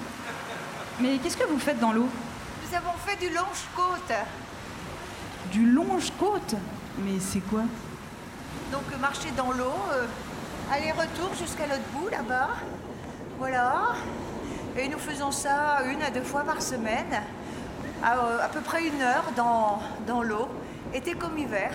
Mais 1.00 1.18
qu'est-ce 1.18 1.38
que 1.38 1.46
vous 1.46 1.60
faites 1.60 1.80
dans 1.80 1.92
l'eau? 1.92 2.08
Nous 2.64 2.76
avons 2.76 2.98
fait 3.06 3.16
du 3.18 3.34
longe-côte. 3.34 4.14
Du 5.52 5.66
longe-côte 5.72 6.56
Mais 7.00 7.20
c'est 7.20 7.42
quoi? 7.42 7.62
Donc 8.72 8.84
marcher 9.00 9.30
dans 9.38 9.52
l'eau, 9.52 9.76
euh, 9.94 10.06
aller-retour 10.74 11.34
jusqu'à 11.38 11.68
l'autre 11.68 11.84
bout 11.94 12.10
là-bas. 12.10 12.50
Voilà. 13.38 13.94
Et 14.78 14.88
nous 14.88 14.98
faisons 15.00 15.32
ça 15.32 15.84
une 15.86 16.02
à 16.02 16.10
deux 16.10 16.24
fois 16.24 16.44
par 16.44 16.62
semaine, 16.62 17.22
à, 18.04 18.18
euh, 18.18 18.44
à 18.44 18.48
peu 18.50 18.62
près 18.62 18.86
une 18.88 19.02
heure 19.02 19.26
dans, 19.36 19.82
dans 20.08 20.24
l'eau, 20.24 20.48
été 20.94 21.14
comme 21.14 21.38
hiver. 21.38 21.72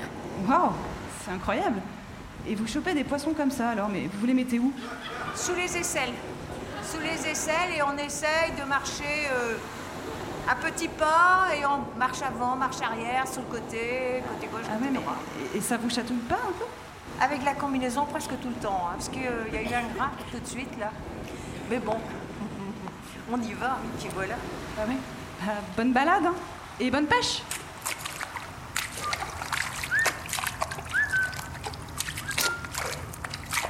Waouh, 0.47 0.73
c'est 1.25 1.31
incroyable. 1.33 1.81
Et 2.47 2.55
vous 2.55 2.67
chopez 2.67 2.95
des 2.95 3.05
poissons 3.05 3.33
comme 3.35 3.51
ça 3.51 3.71
alors, 3.71 3.89
mais 3.89 4.09
vous 4.13 4.27
les 4.27 4.35
mettez 4.35 4.59
où? 4.59 4.73
Sous 5.35 5.55
les 5.55 5.77
aisselles. 5.77 6.13
Sous 6.83 6.99
les 7.01 7.29
aisselles 7.31 7.73
et 7.77 7.83
on 7.83 7.97
essaye 7.97 8.53
de 8.59 8.65
marcher 8.69 9.29
euh, 9.33 9.57
à 10.49 10.55
petits 10.57 10.89
pas 10.89 11.49
et 11.55 11.65
on 11.65 11.97
marche 11.99 12.23
avant, 12.23 12.57
marche 12.57 12.81
arrière, 12.81 13.29
sur 13.29 13.43
le 13.43 13.49
côté, 13.49 14.23
côté 14.29 14.47
gauche, 14.51 14.63
Ah 14.69 14.73
côté 14.75 14.85
ouais, 14.87 14.91
mais 14.93 14.99
droit. 15.01 15.17
et, 15.55 15.59
et 15.59 15.61
ça 15.61 15.77
vous 15.77 15.89
chatouille 15.91 16.17
pas 16.29 16.35
un 16.37 16.53
peu? 16.59 16.65
Avec 17.23 17.45
la 17.45 17.55
combinaison 17.55 18.07
presque 18.07 18.31
tout 18.41 18.49
le 18.49 18.55
temps, 18.55 18.87
hein, 18.89 18.95
parce 18.95 19.09
qu'il 19.11 19.23
y 19.23 19.57
a 19.57 19.63
eu 19.63 19.75
un 19.75 19.95
grain 19.95 20.11
tout 20.33 20.41
de 20.41 20.47
suite 20.47 20.77
là. 20.81 20.91
Mais 21.69 21.79
bon, 21.79 21.97
on 23.31 23.41
y 23.41 23.53
va, 23.53 23.79
et 23.85 23.99
puis 24.01 24.09
voilà. 24.15 24.35
Ah 24.79 24.87
ouais? 24.89 24.97
Ah, 25.47 25.53
Bonne 25.77 25.93
balade 25.93 26.27
hein 26.27 26.35
Et 26.81 26.91
bonne 26.91 27.07
pêche 27.07 27.43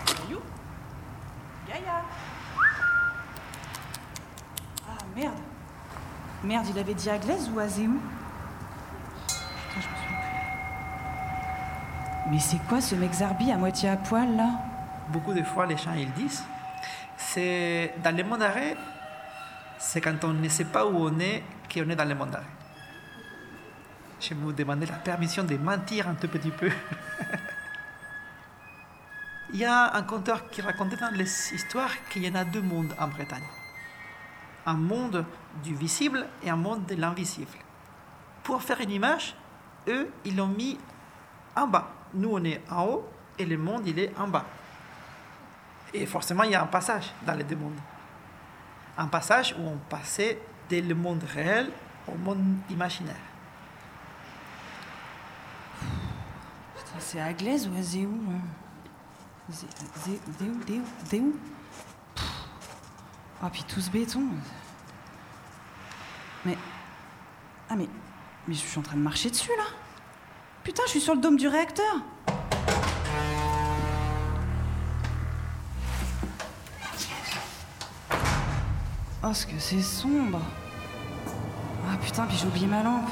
Caillou 0.06 0.40
Gaïa 1.68 2.02
Ah 4.88 4.98
merde 5.16 5.34
Merde, 6.50 6.66
il 6.68 6.78
avait 6.80 6.94
dit 6.94 7.08
à 7.08 7.16
Glaise 7.16 7.48
ou 7.54 7.60
à 7.60 7.68
Zéou 7.68 8.02
Putain, 9.28 9.38
je 9.74 9.76
me 9.76 9.82
souviens 9.82 10.18
plus. 12.24 12.32
Mais 12.32 12.40
c'est 12.40 12.58
quoi 12.68 12.80
ce 12.80 12.96
mec 12.96 13.12
Zarbi 13.12 13.52
à 13.52 13.56
moitié 13.56 13.88
à 13.88 13.96
poil 13.96 14.34
là 14.34 14.48
Beaucoup 15.10 15.32
de 15.32 15.44
fois, 15.44 15.64
les 15.66 15.76
gens 15.76 15.92
ils 15.96 16.12
disent, 16.12 16.42
c'est 17.16 17.94
dans 18.02 18.16
le 18.16 18.24
monde 18.24 18.40
d'arrêt, 18.40 18.76
c'est 19.78 20.00
quand 20.00 20.24
on 20.24 20.32
ne 20.32 20.48
sait 20.48 20.64
pas 20.64 20.84
où 20.86 20.96
on 20.96 21.20
est 21.20 21.44
qu'on 21.72 21.88
est 21.88 21.94
dans 21.94 22.08
le 22.08 22.16
monde 22.16 22.30
d'arrêt. 22.30 22.46
Je 24.18 24.30
vais 24.30 24.34
vous 24.34 24.52
demander 24.52 24.86
la 24.86 24.96
permission 24.96 25.44
de 25.44 25.56
mentir 25.56 26.08
un 26.08 26.14
tout 26.14 26.26
petit 26.26 26.50
peu. 26.50 26.68
Il 29.52 29.60
y 29.60 29.64
a 29.64 29.94
un 29.94 30.02
conteur 30.02 30.50
qui 30.50 30.62
racontait 30.62 30.96
dans 30.96 31.14
les 31.14 31.54
histoires 31.54 31.92
qu'il 32.08 32.24
y 32.24 32.28
en 32.28 32.34
a 32.34 32.42
deux 32.42 32.60
mondes 32.60 32.92
en 32.98 33.06
Bretagne. 33.06 33.46
Un 34.66 34.74
monde 34.74 35.24
du 35.64 35.74
visible 35.74 36.26
et 36.42 36.50
un 36.50 36.56
monde 36.56 36.86
de 36.86 36.94
l'invisible. 36.94 37.50
Pour 38.42 38.62
faire 38.62 38.80
une 38.80 38.90
image, 38.90 39.34
eux, 39.88 40.10
ils 40.24 40.36
l'ont 40.36 40.46
mis 40.48 40.78
en 41.56 41.66
bas. 41.66 41.88
Nous, 42.14 42.30
on 42.32 42.44
est 42.44 42.60
en 42.70 42.84
haut 42.86 43.08
et 43.38 43.44
le 43.46 43.56
monde, 43.56 43.86
il 43.86 43.98
est 43.98 44.12
en 44.18 44.28
bas. 44.28 44.44
Et 45.94 46.06
forcément, 46.06 46.42
il 46.44 46.50
y 46.52 46.54
a 46.54 46.62
un 46.62 46.66
passage 46.66 47.12
dans 47.26 47.34
les 47.34 47.44
deux 47.44 47.56
mondes. 47.56 47.78
Un 48.98 49.06
passage 49.06 49.54
où 49.58 49.62
on 49.62 49.78
passait 49.88 50.40
le 50.70 50.94
monde 50.94 51.24
réel 51.34 51.70
au 52.06 52.16
monde 52.16 52.44
imaginaire. 52.70 53.16
C'est 56.98 57.20
à 57.20 57.32
Glaise 57.32 57.68
ou 57.68 57.76
à 57.76 57.82
Zéou 57.82 58.20
hein 58.30 58.40
Zé- 59.50 59.66
Zé- 59.96 60.20
Zéou, 60.38 60.60
Zéou, 60.66 60.84
Zéou. 61.06 61.36
Oh, 63.42 63.46
puis 63.50 63.64
tout 63.66 63.80
ce 63.80 63.90
béton. 63.90 64.22
Mais. 66.44 66.58
Ah, 67.68 67.76
mais. 67.76 67.88
Mais 68.46 68.54
je 68.54 68.60
suis 68.60 68.78
en 68.78 68.82
train 68.82 68.96
de 68.96 69.02
marcher 69.02 69.30
dessus, 69.30 69.50
là 69.56 69.64
Putain, 70.64 70.82
je 70.86 70.90
suis 70.90 71.00
sur 71.00 71.14
le 71.14 71.20
dôme 71.20 71.36
du 71.36 71.46
réacteur 71.46 72.00
Oh, 79.22 79.34
ce 79.34 79.46
que 79.46 79.58
c'est 79.58 79.82
sombre 79.82 80.40
Ah, 81.86 81.96
putain, 82.02 82.26
puis 82.26 82.36
j'ai 82.38 82.46
oublié 82.46 82.66
ma 82.66 82.82
lampe. 82.82 83.10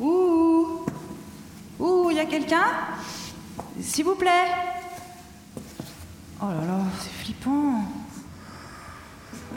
Ouh 0.00 0.86
Ouh, 1.78 2.10
y 2.10 2.18
a 2.18 2.24
quelqu'un? 2.24 2.64
S'il 3.80 4.04
vous 4.06 4.14
plaît 4.14 4.48
Oh 6.40 6.48
là 6.48 6.66
là, 6.66 6.78
c'est 6.98 7.12
flippant. 7.12 7.82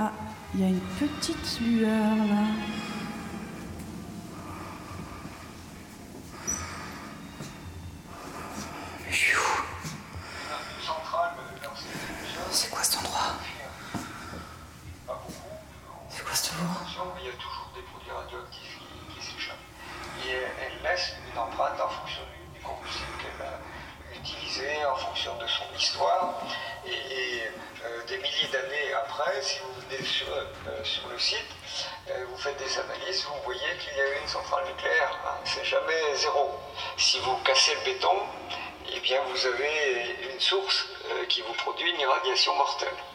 Ah, 0.01 0.13
il 0.53 0.61
y 0.61 0.63
a 0.63 0.69
une 0.69 0.79
petite 0.97 1.59
lueur 1.59 2.15
là. 2.15 2.45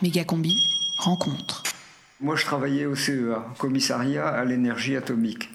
Mégacombi, 0.04 0.68
rencontre. 0.98 1.62
Moi, 2.20 2.36
je 2.36 2.44
travaillais 2.44 2.84
au 2.84 2.94
CEA, 2.94 3.42
commissariat 3.56 4.28
à 4.28 4.44
l'énergie 4.44 4.96
atomique. 4.96 5.48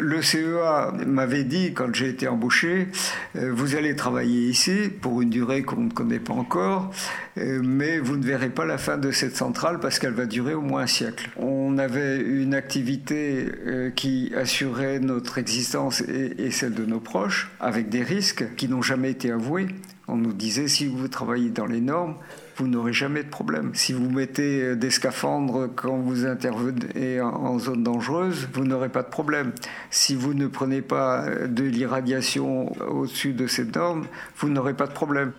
Le 0.00 0.22
CEA 0.22 0.92
m'avait 1.04 1.42
dit, 1.42 1.72
quand 1.72 1.92
j'ai 1.92 2.08
été 2.08 2.28
embauché, 2.28 2.86
euh, 3.34 3.50
vous 3.52 3.74
allez 3.74 3.96
travailler 3.96 4.48
ici 4.48 4.88
pour 5.00 5.20
une 5.20 5.30
durée 5.30 5.62
qu'on 5.64 5.80
ne 5.80 5.90
connaît 5.90 6.20
pas 6.20 6.32
encore, 6.32 6.92
euh, 7.38 7.60
mais 7.64 7.98
vous 7.98 8.16
ne 8.16 8.22
verrez 8.22 8.50
pas 8.50 8.64
la 8.64 8.78
fin 8.78 8.98
de 8.98 9.10
cette 9.10 9.34
centrale 9.34 9.80
parce 9.80 9.98
qu'elle 9.98 10.14
va 10.14 10.26
durer 10.26 10.54
au 10.54 10.62
moins 10.62 10.82
un 10.82 10.86
siècle. 10.86 11.30
On 11.36 11.76
avait 11.76 12.20
une 12.20 12.54
activité 12.54 13.48
euh, 13.66 13.90
qui 13.90 14.32
assurait 14.36 15.00
notre 15.00 15.38
existence 15.38 16.02
et, 16.02 16.36
et 16.38 16.52
celle 16.52 16.74
de 16.74 16.84
nos 16.84 17.00
proches, 17.00 17.50
avec 17.58 17.88
des 17.88 18.04
risques 18.04 18.44
qui 18.54 18.68
n'ont 18.68 18.82
jamais 18.82 19.10
été 19.10 19.32
avoués. 19.32 19.66
On 20.08 20.16
nous 20.16 20.32
disait, 20.32 20.68
si 20.68 20.86
vous 20.86 21.06
travaillez 21.08 21.50
dans 21.50 21.66
les 21.66 21.80
normes, 21.82 22.14
vous 22.56 22.66
n'aurez 22.66 22.92
jamais 22.92 23.22
de 23.22 23.28
problème. 23.28 23.70
Si 23.74 23.92
vous 23.92 24.08
mettez 24.10 24.62
euh, 24.62 24.74
des 24.74 24.90
scaphandres 24.90 25.68
quand 25.76 25.96
vous 25.98 26.24
intervenez 26.26 27.20
en- 27.20 27.58
zone 27.58 27.82
dangereuse, 27.84 28.48
vous 28.54 28.64
n'aurez 28.64 28.88
pas 28.88 29.02
de 29.02 29.08
problème. 29.10 29.52
Si 29.90 30.14
vous 30.14 30.32
ne 30.34 30.46
prenez 30.46 30.80
pas 30.82 31.24
euh, 31.26 31.46
de 31.46 31.64
l'irradiation 31.64 32.72
au-dessus 32.90 33.32
de 33.32 33.46
ces 33.46 33.64
normes, 33.64 34.06
vous 34.38 34.48
n'aurez 34.48 34.74
pas 34.74 34.86
de 34.86 34.92
problème. 34.92 35.32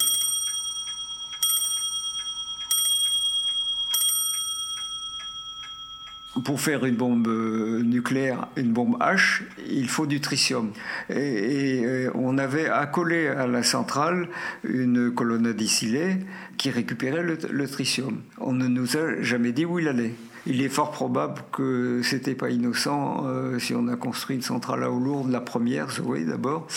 Pour 6.43 6.61
faire 6.61 6.85
une 6.85 6.95
bombe 6.95 7.27
euh, 7.27 7.81
nucléaire, 7.81 8.47
une 8.55 8.71
bombe 8.71 8.97
H, 8.99 9.41
il 9.67 9.89
faut 9.89 10.05
du 10.05 10.21
tritium. 10.21 10.71
Et, 11.09 11.81
euh, 11.83 12.11
on 12.13 12.37
avait 12.37 12.69
accolé 12.69 13.27
à 13.27 13.47
la 13.47 13.63
centrale 13.63 14.27
une 14.63 15.11
colonne 15.11 15.47
à 15.47 15.53
distillés 15.53 16.17
qui 16.57 16.69
récupérait 16.69 17.23
le, 17.23 17.67
tritium. 17.67 18.21
On 18.39 18.53
ne 18.53 18.67
nous 18.67 18.97
a 18.97 19.21
jamais 19.21 19.51
dit 19.51 19.65
où 19.65 19.79
il 19.79 19.87
allait. 19.87 20.13
Il 20.45 20.61
est 20.61 20.69
fort 20.69 20.91
probable 20.91 21.41
que 21.51 22.01
c'était 22.03 22.35
pas 22.35 22.49
innocent 22.49 23.25
euh, 23.27 23.59
si 23.59 23.73
on 23.73 23.87
a 23.87 23.95
construit 23.95 24.35
une 24.35 24.41
centrale 24.41 24.83
à 24.83 24.91
eau 24.91 24.99
lourde, 24.99 25.31
la 25.31 25.41
première, 25.41 25.89
Zoé 25.91 26.23
d'abord, 26.23 26.67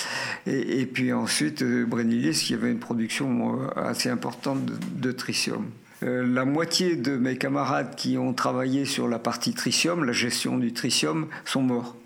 et, 0.46 0.84
puis 0.86 1.12
ensuite 1.12 1.62
euh, 1.62 1.86
qui 2.34 2.54
avait 2.54 2.70
une 2.70 2.80
production 2.80 3.58
assez 3.76 4.08
importante 4.08 4.60
de 4.64 5.12
tritium. 5.12 5.66
Euh, 6.02 6.26
la 6.26 6.44
moitié 6.44 6.96
de 6.96 7.16
mes 7.16 7.36
camarades 7.36 7.94
qui 7.94 8.18
ont 8.18 8.32
travaillé 8.32 8.84
sur 8.84 9.06
la 9.06 9.18
partie 9.18 9.54
tritium, 9.54 10.04
la 10.04 10.12
gestion 10.12 10.58
du 10.58 10.72
tritium, 10.72 11.28
sont 11.44 11.62
morts 11.62 11.96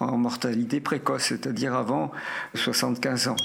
en 0.00 0.16
mortalité 0.16 0.80
précoce, 0.80 1.24
c'est-à-dire 1.24 1.74
avant 1.74 2.12
75 2.54 3.28
ans. 3.28 3.36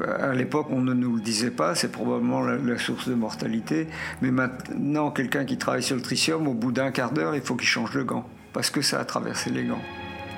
Euh, 0.00 0.30
À 0.30 0.34
l'époque, 0.34 0.68
on 0.70 0.80
ne 0.80 0.94
nous 0.94 1.16
le 1.16 1.22
disait 1.22 1.50
pas, 1.50 1.74
c'est 1.74 1.92
probablement 1.92 2.40
la, 2.40 2.78
source 2.78 3.08
de 3.08 3.14
mortalité. 3.14 3.86
Mais 4.22 4.30
maintenant, 4.30 5.10
quelqu'un 5.10 5.44
qui 5.44 5.58
travaille 5.58 5.82
sur 5.82 5.96
le 5.96 6.02
tritium, 6.02 6.48
au 6.48 6.54
bout 6.54 6.72
d'un 6.72 6.90
quart 6.90 7.12
d'heure, 7.12 7.36
il 7.36 7.42
faut 7.42 7.54
qu'il 7.54 7.68
change 7.68 7.92
de 7.92 8.02
gant, 8.02 8.28
parce 8.52 8.70
que 8.70 8.82
ça 8.82 8.98
a 8.98 9.04
traversé 9.04 9.50
les 9.50 9.64
gants. 9.64 9.82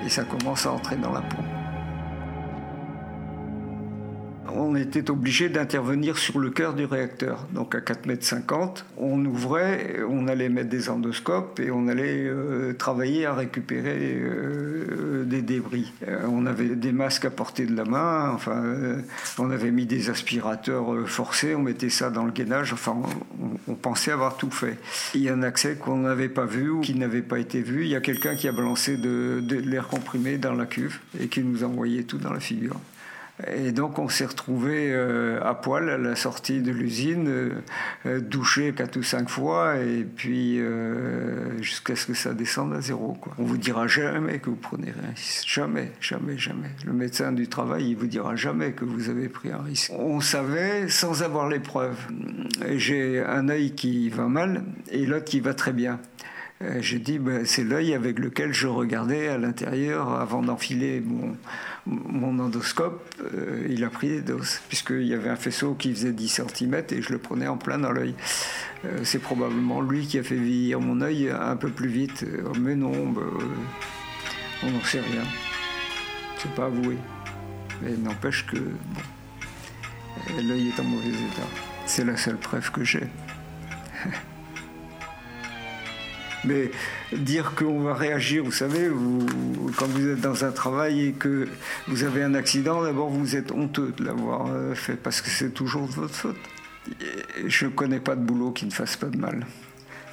Et 0.05 0.09
ça 0.09 0.23
commence 0.23 0.65
à 0.65 0.71
entrer 0.71 0.97
dans 0.97 1.13
la 1.13 1.21
peau. 1.21 1.60
On 4.55 4.75
était 4.75 5.09
obligé 5.09 5.49
d'intervenir 5.49 6.17
sur 6.17 6.39
le 6.39 6.49
cœur 6.49 6.73
du 6.73 6.85
réacteur. 6.85 7.47
Donc 7.53 7.75
à 7.75 7.79
4,50 7.79 8.61
m, 8.61 8.69
on 8.97 9.23
ouvrait, 9.25 10.01
on 10.07 10.27
allait 10.27 10.49
mettre 10.49 10.69
des 10.69 10.89
endoscopes 10.89 11.59
et 11.59 11.71
on 11.71 11.87
allait 11.87 12.25
euh, 12.25 12.73
travailler 12.73 13.25
à 13.25 13.33
récupérer 13.33 14.15
euh, 14.15 15.23
des 15.25 15.41
débris. 15.41 15.93
Euh, 16.07 16.25
on 16.29 16.45
avait 16.45 16.75
des 16.75 16.91
masques 16.91 17.25
à 17.25 17.29
portée 17.29 17.65
de 17.65 17.75
la 17.75 17.85
main, 17.85 18.31
enfin, 18.33 18.63
on 19.37 19.51
avait 19.51 19.71
mis 19.71 19.85
des 19.85 20.09
aspirateurs 20.09 21.07
forcés, 21.07 21.55
on 21.55 21.61
mettait 21.61 21.89
ça 21.89 22.09
dans 22.09 22.25
le 22.25 22.31
gainage, 22.31 22.73
enfin, 22.73 22.95
on, 23.39 23.71
on 23.71 23.75
pensait 23.75 24.11
avoir 24.11 24.37
tout 24.37 24.51
fait. 24.51 24.77
Il 25.15 25.21
y 25.21 25.29
a 25.29 25.33
un 25.33 25.43
accès 25.43 25.75
qu'on 25.75 25.97
n'avait 25.97 26.29
pas 26.29 26.45
vu 26.45 26.69
ou 26.69 26.81
qui 26.81 26.95
n'avait 26.95 27.21
pas 27.21 27.39
été 27.39 27.61
vu. 27.61 27.83
Il 27.83 27.89
y 27.89 27.95
a 27.95 28.01
quelqu'un 28.01 28.35
qui 28.35 28.47
a 28.47 28.51
balancé 28.51 28.97
de, 28.97 29.39
de 29.41 29.55
l'air 29.55 29.87
comprimé 29.87 30.37
dans 30.37 30.53
la 30.53 30.65
cuve 30.65 30.99
et 31.19 31.27
qui 31.27 31.41
nous 31.41 31.63
a 31.63 31.67
envoyé 31.67 32.03
tout 32.03 32.17
dans 32.17 32.33
la 32.33 32.39
figure. 32.39 32.79
Et 33.47 33.71
donc 33.71 33.99
on 33.99 34.09
s'est 34.09 34.25
retrouvé 34.25 34.91
euh, 34.91 35.39
à 35.43 35.53
poil 35.55 35.89
à 35.89 35.97
la 35.97 36.15
sortie 36.15 36.61
de 36.61 36.71
l'usine, 36.71 37.27
euh, 37.27 37.49
euh, 38.05 38.19
douché 38.19 38.73
quatre 38.73 38.97
ou 38.97 39.03
cinq 39.03 39.29
fois, 39.29 39.77
et 39.77 40.03
puis 40.03 40.59
jusqu'à 41.59 41.95
ce 41.95 42.05
que 42.05 42.13
ça 42.13 42.33
descende 42.33 42.73
à 42.73 42.81
zéro. 42.81 43.13
Quoi. 43.13 43.33
On 43.37 43.43
vous 43.43 43.57
dira 43.57 43.87
jamais 43.87 44.39
que 44.39 44.49
vous 44.49 44.55
prenez 44.55 44.89
un 44.89 45.09
risque. 45.13 45.47
Jamais, 45.47 45.91
jamais, 45.99 46.37
jamais. 46.37 46.69
Le 46.85 46.93
médecin 46.93 47.31
du 47.31 47.47
travail, 47.47 47.89
il 47.89 47.95
vous 47.95 48.07
dira 48.07 48.35
jamais 48.35 48.71
que 48.73 48.85
vous 48.85 49.09
avez 49.09 49.29
pris 49.29 49.51
un 49.51 49.61
risque. 49.61 49.91
On 49.93 50.19
savait 50.21 50.87
sans 50.89 51.23
avoir 51.23 51.47
les 51.49 51.59
preuves. 51.59 52.07
J'ai 52.69 53.23
un 53.23 53.49
œil 53.49 53.71
qui 53.71 54.09
va 54.09 54.27
mal 54.27 54.63
et 54.89 55.05
l'autre 55.05 55.25
qui 55.25 55.39
va 55.39 55.53
très 55.53 55.73
bien. 55.73 55.99
Euh, 56.63 56.77
J'ai 56.81 56.99
dit, 56.99 57.17
ben, 57.17 57.45
c'est 57.45 57.63
l'œil 57.63 57.93
avec 57.93 58.19
lequel 58.19 58.53
je 58.53 58.67
regardais 58.67 59.27
à 59.29 59.37
l'intérieur 59.37 60.11
avant 60.19 60.41
d'enfiler 60.41 61.01
mon, 61.01 62.39
endoscope. 62.39 63.03
Euh, 63.33 63.65
il 63.69 63.83
a 63.83 63.89
pris 63.89 64.09
des 64.09 64.21
doses, 64.21 64.59
puisqu'il 64.67 65.07
y 65.07 65.13
avait 65.13 65.29
un 65.29 65.35
faisceau 65.35 65.73
qui 65.73 65.93
faisait 65.93 66.11
10 66.11 66.41
cm 66.55 66.83
et 66.91 67.01
je 67.01 67.11
le 67.11 67.17
prenais 67.17 67.47
en 67.47 67.57
plein 67.57 67.79
dans 67.79 67.91
l'œil. 67.91 68.15
Euh, 68.85 68.99
c'est 69.03 69.19
probablement 69.19 69.81
lui 69.81 70.05
qui 70.05 70.19
a 70.19 70.23
fait 70.23 70.35
vieillir 70.35 70.79
mon 70.79 71.01
œil 71.01 71.29
un 71.29 71.55
peu 71.55 71.69
plus 71.69 71.89
vite. 71.89 72.23
Euh, 72.23 72.51
mais 72.59 72.75
non, 72.75 72.91
ben, 72.91 73.29
on 74.63 74.71
n'en 74.71 74.83
sait 74.83 75.01
rien. 75.01 75.23
C'est 76.37 76.53
pas 76.53 76.65
avoué. 76.65 76.97
Mais 77.81 77.91
n'empêche 77.97 78.45
que 78.45 78.57
l'œil 80.41 80.67
est 80.67 80.79
en 80.79 80.83
mauvais 80.83 81.09
état. 81.09 81.47
C'est 81.85 82.05
la 82.05 82.17
seule 82.17 82.37
preuve 82.37 82.71
que 82.71 82.83
j'ai. 82.83 83.07
Mais 86.43 86.71
dire 87.11 87.53
qu'on 87.55 87.81
va 87.81 87.93
réagir, 87.93 88.43
vous 88.43 88.51
savez, 88.51 88.89
quand 89.77 89.87
vous 89.87 90.07
êtes 90.07 90.21
dans 90.21 90.43
un 90.43 90.51
travail 90.51 91.07
et 91.07 91.11
que 91.11 91.47
vous 91.87 92.03
avez 92.03 92.23
un 92.23 92.33
accident, 92.33 92.83
d'abord 92.83 93.09
vous 93.09 93.35
êtes 93.35 93.51
honteux 93.51 93.93
de 93.97 94.05
l'avoir 94.05 94.47
euh, 94.47 94.73
fait 94.73 94.95
parce 94.95 95.21
que 95.21 95.29
c'est 95.29 95.51
toujours 95.51 95.87
de 95.87 95.93
votre 95.93 96.15
faute. 96.15 96.37
Je 97.45 97.65
ne 97.65 97.71
connais 97.71 97.99
pas 97.99 98.15
de 98.15 98.21
boulot 98.21 98.51
qui 98.51 98.65
ne 98.65 98.71
fasse 98.71 98.97
pas 98.97 99.07
de 99.07 99.17
mal. 99.17 99.45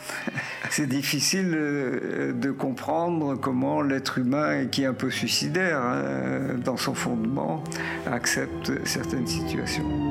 C'est 0.70 0.86
difficile 0.86 1.52
euh, 1.54 2.32
de 2.32 2.50
comprendre 2.50 3.36
comment 3.36 3.80
l'être 3.80 4.18
humain, 4.18 4.66
qui 4.66 4.82
est 4.82 4.86
un 4.86 4.94
peu 4.94 5.10
suicidaire 5.10 5.80
hein, 5.80 6.56
dans 6.62 6.76
son 6.76 6.94
fondement, 6.94 7.64
accepte 8.06 8.72
certaines 8.86 9.26
situations. 9.26 10.07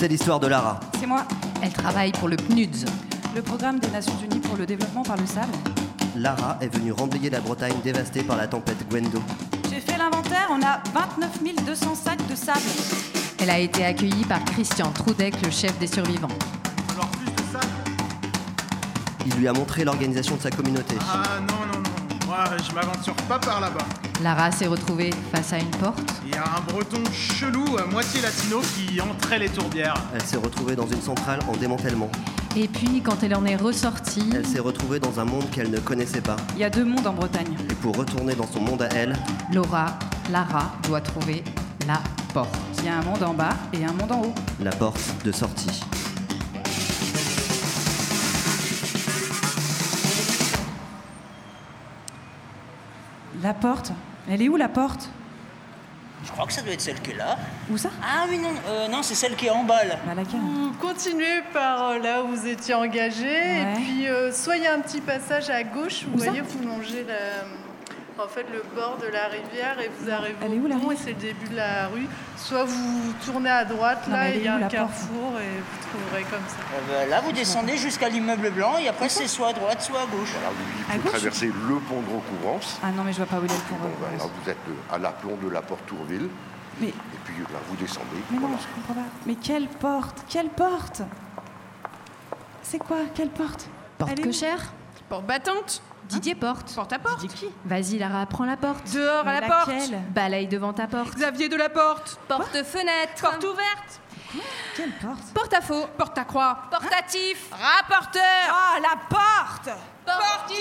C'est 0.00 0.08
l'histoire 0.08 0.40
de 0.40 0.46
Lara. 0.46 0.80
C'est 0.98 1.06
moi. 1.06 1.26
Elle 1.60 1.74
travaille 1.74 2.10
pour 2.12 2.30
le 2.30 2.36
PNUDS. 2.36 2.86
Le 3.34 3.42
programme 3.42 3.78
des 3.80 3.88
Nations 3.88 4.14
Unies 4.24 4.40
pour 4.40 4.56
le 4.56 4.64
développement 4.64 5.02
par 5.02 5.18
le 5.18 5.26
sable. 5.26 5.52
Lara 6.16 6.56
est 6.62 6.74
venue 6.74 6.90
remblayer 6.90 7.28
la 7.28 7.40
Bretagne 7.40 7.74
dévastée 7.84 8.22
par 8.22 8.38
la 8.38 8.46
tempête 8.46 8.78
Gwendo. 8.88 9.20
J'ai 9.68 9.78
fait 9.78 9.98
l'inventaire, 9.98 10.48
on 10.50 10.62
a 10.62 10.80
29 10.94 11.66
200 11.66 11.94
sacs 11.94 12.26
de 12.30 12.34
sable. 12.34 12.60
Elle 13.40 13.50
a 13.50 13.58
été 13.58 13.84
accueillie 13.84 14.24
par 14.24 14.42
Christian 14.46 14.90
Troudec, 14.90 15.34
le 15.44 15.50
chef 15.50 15.78
des 15.78 15.86
survivants. 15.86 16.28
Il 19.26 19.34
lui 19.34 19.48
a 19.48 19.52
montré 19.52 19.84
l'organisation 19.84 20.36
de 20.36 20.40
sa 20.40 20.50
communauté. 20.50 20.96
Ah 21.12 21.40
non, 21.40 21.66
non, 21.70 21.78
non. 21.78 22.26
Moi, 22.26 22.44
je 22.66 22.74
m'aventure 22.74 23.14
pas 23.28 23.38
par 23.38 23.60
là-bas. 23.60 24.09
Lara 24.22 24.50
s'est 24.52 24.66
retrouvée 24.66 25.10
face 25.32 25.54
à 25.54 25.58
une 25.58 25.70
porte. 25.70 26.02
Il 26.26 26.34
y 26.34 26.36
a 26.36 26.44
un 26.44 26.60
breton 26.70 27.02
chelou, 27.10 27.78
à 27.78 27.86
moitié 27.86 28.20
latino, 28.20 28.60
qui 28.60 29.00
entrait 29.00 29.38
les 29.38 29.48
tourbières. 29.48 29.94
Elle 30.14 30.22
s'est 30.22 30.36
retrouvée 30.36 30.76
dans 30.76 30.86
une 30.86 31.00
centrale 31.00 31.40
en 31.48 31.56
démantèlement. 31.56 32.10
Et 32.54 32.68
puis, 32.68 33.00
quand 33.02 33.22
elle 33.22 33.34
en 33.34 33.46
est 33.46 33.56
ressortie, 33.56 34.28
Elle 34.34 34.46
s'est 34.46 34.60
retrouvée 34.60 34.98
dans 35.00 35.20
un 35.20 35.24
monde 35.24 35.48
qu'elle 35.50 35.70
ne 35.70 35.78
connaissait 35.78 36.20
pas. 36.20 36.36
Il 36.54 36.60
y 36.60 36.64
a 36.64 36.70
deux 36.70 36.84
mondes 36.84 37.06
en 37.06 37.14
Bretagne. 37.14 37.56
Et 37.70 37.74
pour 37.74 37.96
retourner 37.96 38.34
dans 38.34 38.46
son 38.46 38.60
monde 38.60 38.82
à 38.82 38.88
elle, 38.88 39.16
Laura, 39.54 39.98
Lara 40.30 40.72
doit 40.86 41.00
trouver 41.00 41.42
la 41.86 42.00
porte. 42.34 42.54
Il 42.78 42.84
y 42.84 42.88
a 42.88 42.98
un 42.98 43.02
monde 43.02 43.22
en 43.22 43.32
bas 43.32 43.56
et 43.72 43.84
un 43.84 43.92
monde 43.92 44.12
en 44.12 44.22
haut. 44.22 44.34
la 44.62 44.72
porte 44.72 45.00
de 45.24 45.32
sortie. 45.32 45.82
La 53.42 53.54
porte 53.54 53.92
Elle 54.30 54.42
est 54.42 54.48
où 54.48 54.56
la 54.56 54.68
porte? 54.68 55.10
Je 56.24 56.30
crois 56.30 56.46
que 56.46 56.52
ça 56.52 56.60
doit 56.62 56.72
être 56.74 56.80
celle 56.80 57.00
qui 57.00 57.12
est 57.12 57.16
là. 57.16 57.36
Où 57.70 57.76
ça? 57.78 57.88
Ah 58.02 58.26
oui, 58.28 58.38
non, 58.38 58.50
euh, 58.68 58.88
non 58.88 59.02
c'est 59.02 59.14
celle 59.14 59.34
qui 59.36 59.46
est 59.46 59.50
en 59.50 59.64
bas 59.64 59.84
là. 59.84 59.96
Bah 60.06 60.12
laquelle 60.14 60.38
Vous 60.38 60.72
continuez 60.78 61.40
par 61.52 61.82
euh, 61.88 61.98
là 61.98 62.22
où 62.22 62.28
vous 62.28 62.46
étiez 62.46 62.74
engagé, 62.74 63.24
Ouais. 63.26 63.62
et 63.62 63.74
puis 63.76 64.06
euh, 64.06 64.30
soit 64.32 64.56
il 64.58 64.62
y 64.62 64.66
a 64.66 64.74
un 64.74 64.80
petit 64.80 65.00
passage 65.00 65.48
à 65.50 65.62
gauche, 65.64 66.04
vous 66.06 66.16
Où 66.16 66.18
ça? 66.18 66.26
voyez, 66.26 66.42
vous 66.42 66.66
longez 66.68 67.04
la, 67.08 67.14
en 68.24 68.28
fait, 68.28 68.44
le 68.52 68.62
bord 68.74 68.98
de 68.98 69.06
la 69.06 69.26
rivière 69.28 69.80
et 69.80 69.90
vous 69.98 70.10
arrivez 70.10 70.36
Elle 70.42 70.50
au 70.50 70.54
est 70.54 70.58
où, 70.58 70.66
la 70.66 70.76
pont 70.76 70.90
et 70.90 70.94
rivière 70.94 71.04
c'est 71.04 71.12
le 71.12 71.20
début 71.34 71.48
de 71.48 71.56
la 71.56 71.88
rue. 71.88 72.06
Soit 72.36 72.64
vous 72.64 73.12
tournez 73.24 73.50
à 73.50 73.64
droite, 73.64 74.06
Non, 74.08 74.16
mais 74.16 74.18
là, 74.18 74.28
elle 74.30 74.36
il 74.36 74.44
y 74.44 74.48
a 74.48 74.52
où, 74.52 74.56
un 74.56 74.60
la 74.60 74.68
carrefour 74.68 75.40
et 75.40 75.58
vous 75.58 75.88
trouverez 75.98 76.22
comme 76.24 76.46
ça. 76.48 76.56
Euh, 76.74 76.80
bah, 77.04 77.06
là, 77.10 77.20
vous 77.20 77.32
descendez 77.32 77.76
jusqu'à 77.76 78.08
l'immeuble 78.08 78.50
blanc 78.50 78.76
et 78.78 78.88
après, 78.88 79.08
c'est 79.08 79.26
soit 79.28 79.48
à 79.48 79.52
droite, 79.52 79.80
soit 79.82 80.02
à 80.02 80.06
gauche. 80.06 80.34
Alors, 80.40 80.52
À 80.90 80.94
il 80.94 81.00
faut 81.00 81.08
gauche 81.08 81.12
traverser 81.18 81.46
le 81.46 81.78
pont 81.80 82.00
de 82.00 82.14
Recouvrance. 82.14 82.78
Ah 82.82 82.90
non, 82.90 83.04
mais 83.04 83.12
je 83.12 83.18
vois 83.18 83.26
pas 83.26 83.36
où 83.38 83.44
il 83.44 83.50
est 83.50 83.54
le 83.54 83.60
pont. 83.62 83.76
Bon, 83.82 83.90
ben, 84.00 84.16
vous 84.42 84.50
êtes 84.50 84.56
euh, 84.68 84.94
à 84.94 84.98
l'aplomb 84.98 85.36
de 85.36 85.48
la 85.48 85.62
porte 85.62 85.86
Tourville. 85.86 86.28
Mais- 86.80 86.88
Et 86.88 86.94
puis 87.24 87.34
là, 87.52 87.58
vous 87.68 87.76
descendez. 87.76 88.06
Mais 88.30 88.38
non, 88.38 88.46
voilà. 88.48 88.56
je 88.62 88.74
comprends 88.80 88.94
pas. 89.02 89.08
Mais 89.26 89.34
quelle 89.34 89.66
porte 89.68 90.24
Quelle 90.28 90.48
porte? 90.48 91.02
C'est 92.62 92.78
quoi? 92.78 92.98
Quelle 93.14 93.30
porte? 93.30 93.68
Porte 93.98 94.10
Elle 94.12 94.20
est 94.20 94.24
où? 94.24 94.26
cochère 94.26 94.72
Porte 95.08 95.26
battante 95.26 95.82
Didier 96.10 96.34
porte. 96.34 96.74
Porte 96.74 96.92
à 96.92 96.98
porte. 96.98 97.24
Vas-y, 97.64 97.98
Lara, 97.98 98.26
prends 98.26 98.44
la 98.44 98.56
porte. 98.56 98.92
Dehors 98.92 99.26
à 99.26 99.40
la 99.40 99.46
porte. 99.46 99.68
Laquelle 99.68 100.00
Balaye 100.10 100.48
devant 100.48 100.72
ta 100.72 100.86
porte. 100.86 101.14
Xavier 101.14 101.48
de 101.48 101.56
la 101.56 101.68
porte. 101.68 102.18
Porte-fenêtre. 102.26 103.22
Porte 103.22 103.44
ouverte. 103.44 104.00
Quelle 104.76 104.92
porte? 104.92 105.32
Porte 105.34 105.54
à 105.54 105.60
faux. 105.60 105.86
Porte 105.96 106.18
à 106.18 106.24
croix. 106.24 106.58
Portatif. 106.70 107.50
Rapporteur. 107.52 108.22
Ah, 108.48 108.78
la 108.80 108.96
porte. 109.08 109.70
Porte 110.04 110.52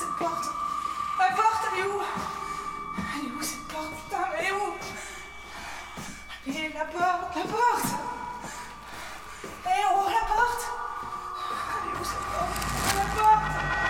claque 0.00 0.18
porte? 0.18 0.50
La 1.18 1.36
porte, 1.36 1.68
elle 1.72 1.80
est 1.80 1.86
où? 1.86 2.00
Elle 2.96 3.26
est 3.26 3.32
où 3.32 3.42
cette 3.42 3.68
porte? 3.68 3.92
Putain, 4.04 4.24
mais 4.30 4.38
elle 4.40 4.46
est 4.46 4.52
où? 4.52 4.74
Et 6.46 6.72
la 6.72 6.84
porte, 6.84 7.36
la 7.36 7.42
porte! 7.42 7.90
Elle 9.66 9.72
est 9.72 9.84
où 9.84 10.08
la 10.08 10.24
porte? 10.26 10.64
Elle 11.70 11.88
est 11.88 12.00
où 12.00 12.04
cette 12.04 12.26
porte? 12.32 12.56
La 12.96 13.04
porte 13.20 13.89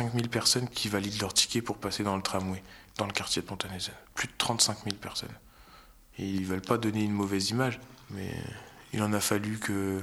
35 0.00 0.14
000 0.14 0.28
personnes 0.28 0.68
qui 0.68 0.88
valident 0.88 1.20
leur 1.20 1.34
ticket 1.34 1.60
pour 1.60 1.76
passer 1.76 2.02
dans 2.02 2.16
le 2.16 2.22
tramway, 2.22 2.62
dans 2.96 3.06
le 3.06 3.12
quartier 3.12 3.42
de 3.42 3.46
Pontanézen. 3.46 3.94
Plus 4.14 4.28
de 4.28 4.32
35 4.38 4.84
000 4.84 4.96
personnes. 4.96 5.28
Et 6.18 6.26
ils 6.26 6.46
veulent 6.46 6.62
pas 6.62 6.78
donner 6.78 7.02
une 7.02 7.12
mauvaise 7.12 7.50
image, 7.50 7.80
mais 8.10 8.34
il 8.92 9.02
en 9.02 9.12
a 9.12 9.20
fallu 9.20 9.58
que 9.58 10.00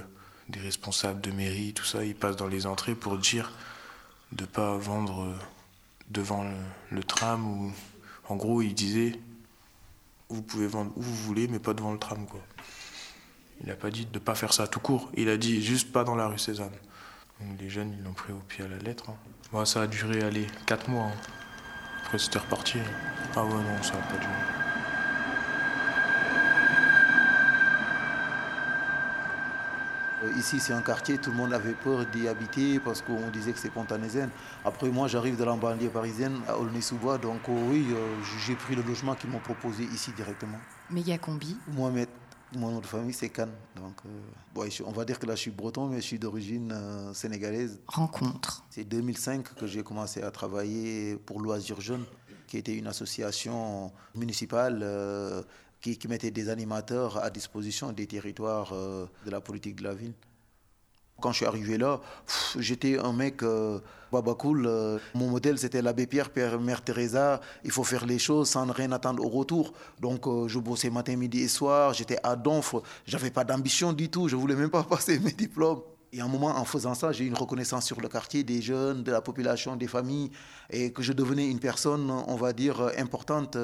des 0.50 0.60
responsables 0.60 1.20
de 1.22 1.32
mairie, 1.32 1.74
tout 1.74 1.84
ça, 1.84 2.06
ils 2.06 2.16
passent 2.16 2.36
dans 2.36 2.48
les 2.48 2.68
entrées 2.68 2.96
pour 2.96 3.18
dire 3.18 3.52
de 4.34 4.46
pas 4.46 4.78
vendre 4.78 5.24
euh, 5.24 5.36
devant 6.10 6.46
le, 6.92 7.04
tram 7.04 7.72
en 8.28 8.36
gros 8.36 8.62
ils 8.62 8.74
disaient 8.74 9.18
vous 10.30 10.42
pouvez 10.42 10.68
vendre 10.68 10.92
où 10.98 11.02
vous 11.02 11.16
voulez 11.16 11.48
mais 11.48 11.60
pas 11.60 11.74
devant 11.74 11.94
le 11.94 12.00
tram. 12.00 12.26
Il 13.62 13.68
n'a 13.68 13.76
pas 13.76 13.90
dit 13.90 14.06
de 14.06 14.14
ne 14.14 14.24
pas 14.24 14.36
faire 14.36 14.54
ça 14.54 14.68
tout 14.68 14.80
court, 14.80 15.10
il 15.16 15.30
a 15.30 15.38
dit 15.38 15.64
juste 15.64 15.92
pas 15.92 16.04
dans 16.04 16.16
la 16.16 16.28
rue 16.28 16.38
Cézanne. 16.38 16.72
Donc 17.40 17.60
les 17.60 17.70
jeunes 17.70 17.94
ils 17.98 18.04
l'ont 18.04 18.14
pris 18.14 18.34
au 18.34 18.40
pied 18.48 18.66
à 18.66 18.68
la 18.68 18.78
lettre. 18.78 19.10
hein. 19.10 19.16
Moi 19.52 19.66
ça 19.66 19.82
a 19.84 19.88
duré 19.88 20.22
allez 20.24 20.48
4 20.66 20.90
mois. 20.90 21.06
hein. 21.06 21.18
Après 22.06 22.18
c'était 22.18 22.40
reparti. 22.40 22.80
Ah 23.36 23.44
ouais 23.44 23.54
non 23.54 23.84
ça 23.84 23.94
a 23.96 24.02
pas 24.12 24.18
duré. 24.18 24.34
Euh, 30.24 30.32
Ici, 30.38 30.60
c'est 30.60 30.74
un 30.74 30.82
quartier, 30.82 31.18
tout 31.20 31.30
le 31.30 31.38
monde 31.38 31.54
avait 31.54 31.74
peur 31.74 32.06
d'y 32.08 32.28
habiter 32.28 32.80
parce 32.80 33.02
qu'on 33.04 33.30
disait 33.30 33.54
que 33.54 33.60
c'est 33.60 33.70
Pontanézen. 33.70 34.30
Après, 34.66 34.90
moi, 34.90 35.08
j'arrive 35.08 35.38
de 35.38 35.44
la 35.44 35.54
banlieue 35.56 35.90
parisienne, 35.90 36.40
à 36.48 36.58
Aulnay-sous-Bois, 36.58 37.20
donc 37.20 37.42
euh, 37.50 37.52
oui, 37.70 37.86
euh, 37.92 38.16
j'ai 38.46 38.56
pris 38.56 38.76
le 38.76 38.82
logement 38.82 39.14
qu'ils 39.14 39.30
m'ont 39.30 39.40
proposé 39.40 39.84
ici 39.84 40.12
directement. 40.14 40.58
Méga 40.90 41.18
combi? 41.20 41.56
Mohamed, 41.68 42.10
mon 42.56 42.72
nom 42.72 42.80
de 42.80 42.86
famille, 42.86 43.14
c'est 43.14 43.30
Khan. 43.30 43.50
Donc, 43.76 43.96
euh, 44.06 44.10
bon, 44.54 44.68
on 44.86 44.92
va 44.92 45.06
dire 45.06 45.20
que 45.20 45.26
là, 45.26 45.36
je 45.36 45.42
suis 45.42 45.52
breton, 45.52 45.88
mais 45.88 45.98
je 45.98 46.06
suis 46.06 46.20
d'origine 46.20 46.72
euh, 46.72 47.14
sénégalaise. 47.14 47.80
Rencontre. 47.88 48.64
C'est 48.70 48.84
2005 48.84 49.56
que 49.56 49.68
j'ai 49.68 49.84
commencé 49.84 50.22
à 50.22 50.32
travailler 50.32 51.18
pour 51.18 51.42
Loisirs 51.42 51.82
Jeunes, 51.82 52.06
qui 52.48 52.58
était 52.58 52.76
une 52.76 52.88
association 52.88 53.92
municipale 54.16 54.80
euh, 54.82 55.44
qui, 55.82 55.98
qui 55.98 56.08
mettait 56.08 56.32
des 56.32 56.50
animateurs 56.50 57.18
à 57.22 57.30
disposition 57.30 57.92
des 57.92 58.08
territoires 58.08 58.74
de 58.74 59.30
la 59.30 59.42
politique 59.42 59.76
de 59.76 59.84
la 59.84 59.94
ville. 59.94 60.14
Quand 61.20 61.32
je 61.32 61.38
suis 61.38 61.46
arrivé 61.48 61.80
là, 61.80 62.00
j'étais 62.60 63.00
un 63.00 63.12
mec 63.12 63.42
euh, 63.42 63.80
baba 64.12 64.36
cool. 64.36 64.68
euh, 64.68 65.00
mon 65.16 65.28
modèle, 65.30 65.58
c'était 65.58 65.82
l'abbé 65.82 66.06
Pierre, 66.06 66.30
Père, 66.30 66.60
Mère 66.60 66.84
Teresa. 66.84 67.42
Il 67.64 67.72
faut 67.72 67.84
faire 67.84 68.06
les 68.06 68.20
choses 68.20 68.50
sans 68.50 68.72
rien 68.72 68.92
attendre 68.92 69.26
au 69.26 69.30
retour. 69.30 69.74
Donc, 70.00 70.28
euh, 70.28 70.48
je 70.48 70.60
bossais 70.60 70.92
matin, 70.92 71.16
midi 71.16 71.42
et 71.42 71.48
soir. 71.48 71.94
J'étais 71.96 72.20
à 72.22 72.36
Donf. 72.36 72.76
J'avais 73.08 73.32
pas 73.32 73.44
d'ambition 73.44 73.94
du 73.94 74.10
tout. 74.10 74.28
Je 74.28 74.36
voulais 74.36 74.56
même 74.56 74.70
pas 74.70 74.84
passer 74.90 75.18
mes 75.18 75.32
diplômes. 75.32 75.82
Et 76.14 76.22
à 76.22 76.26
un 76.26 76.30
moment, 76.30 76.56
en 76.56 76.64
faisant 76.64 76.94
ça, 76.94 77.12
j'ai 77.12 77.26
eu 77.26 77.28
une 77.28 77.36
reconnaissance 77.38 77.86
sur 77.86 78.00
le 78.00 78.08
quartier 78.08 78.44
des 78.44 78.62
jeunes, 78.62 79.04
de 79.04 79.12
la 79.12 79.20
population, 79.20 79.76
des 79.76 79.88
familles, 79.88 80.32
et 80.70 80.94
que 80.94 81.04
je 81.04 81.12
devenais 81.12 81.50
une 81.50 81.60
personne, 81.60 82.10
on 82.10 82.36
va 82.38 82.54
dire, 82.54 82.92
importante, 82.98 83.58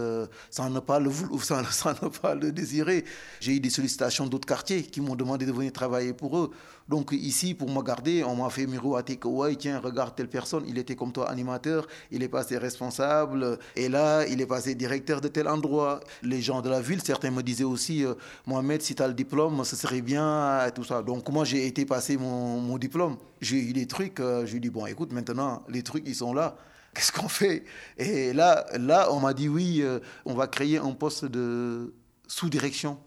sans 0.50 0.70
ne 0.70 0.82
pas 0.82 1.00
le 1.00 1.10
sans, 1.42 1.64
sans 1.72 1.92
ne 2.04 2.10
pas 2.10 2.36
le 2.36 2.52
désirer. 2.52 3.06
J'ai 3.40 3.54
eu 3.54 3.60
des 3.62 3.70
sollicitations 3.70 4.28
d'autres 4.28 4.46
quartiers 4.46 4.84
qui 4.84 5.00
m'ont 5.00 5.16
demandé 5.16 5.46
de 5.46 5.54
venir 5.54 5.72
travailler 5.72 6.12
pour 6.12 6.38
eux. 6.38 6.52
Donc 6.90 7.12
ici, 7.14 7.54
pour 7.54 7.70
me 7.70 7.82
garder, 7.82 8.24
on 8.24 8.36
m'a 8.36 8.50
fait 8.50 8.68
miroiter 8.68 9.16
que, 9.18 9.28
ouais, 9.28 9.56
tiens, 9.56 9.80
regarde 9.80 10.16
telle 10.16 10.28
personne, 10.28 10.64
il 10.68 10.78
était 10.78 10.96
comme 10.96 11.12
toi 11.12 11.30
animateur, 11.30 11.88
il 12.12 12.24
est 12.24 12.28
passé 12.28 12.58
responsable, 12.58 13.58
et 13.76 13.88
là, 13.90 14.26
il 14.28 14.42
est 14.42 14.46
passé 14.46 14.76
directeur 14.76 15.22
de 15.22 15.28
tel 15.28 15.48
endroit. 15.48 16.02
Les 16.22 16.42
gens 16.42 16.62
de 16.62 16.70
la 16.70 16.82
ville, 16.82 17.02
certains 17.02 17.32
me 17.32 17.42
disaient 17.42 17.64
aussi, 17.64 18.06
euh, 18.06 18.16
Mohamed, 18.46 18.82
si 18.82 18.96
tu 18.96 19.04
as 19.04 19.08
le 19.08 19.14
diplôme, 19.14 19.64
ce 19.64 19.76
serait 19.76 20.02
bien, 20.02 20.66
et 20.66 20.72
tout 20.72 20.84
ça. 20.84 21.02
Donc 21.02 21.30
moi, 21.30 21.46
j'ai 21.46 21.66
été 21.68 21.86
passer 21.86 22.18
mon, 22.18 22.60
mon 22.60 22.78
diplôme. 22.78 23.18
J'ai 23.42 23.58
eu 23.58 23.74
des 23.74 23.88
trucs, 23.88 24.20
euh, 24.20 24.46
je 24.46 24.52
lui 24.52 24.58
ai 24.58 24.62
dit, 24.62 24.70
bon, 24.70 24.86
écoute, 24.86 25.14
maintenant, 25.14 25.64
les 25.70 25.84
trucs, 25.84 26.04
ils 26.06 26.16
sont 26.16 26.34
là. 26.34 26.58
Qu'est-ce 26.94 27.12
qu'on 27.12 27.28
fait? 27.28 27.64
Et 27.98 28.34
là, 28.34 28.66
là, 28.78 29.08
on 29.12 29.20
m'a 29.20 29.34
dit, 29.34 29.50
oui, 29.50 29.82
euh, 29.82 30.00
on 30.26 30.34
va 30.34 30.48
créer 30.48 30.78
un 30.78 30.92
poste 30.92 31.26
de 31.26 31.94
sous-direction 32.28 33.00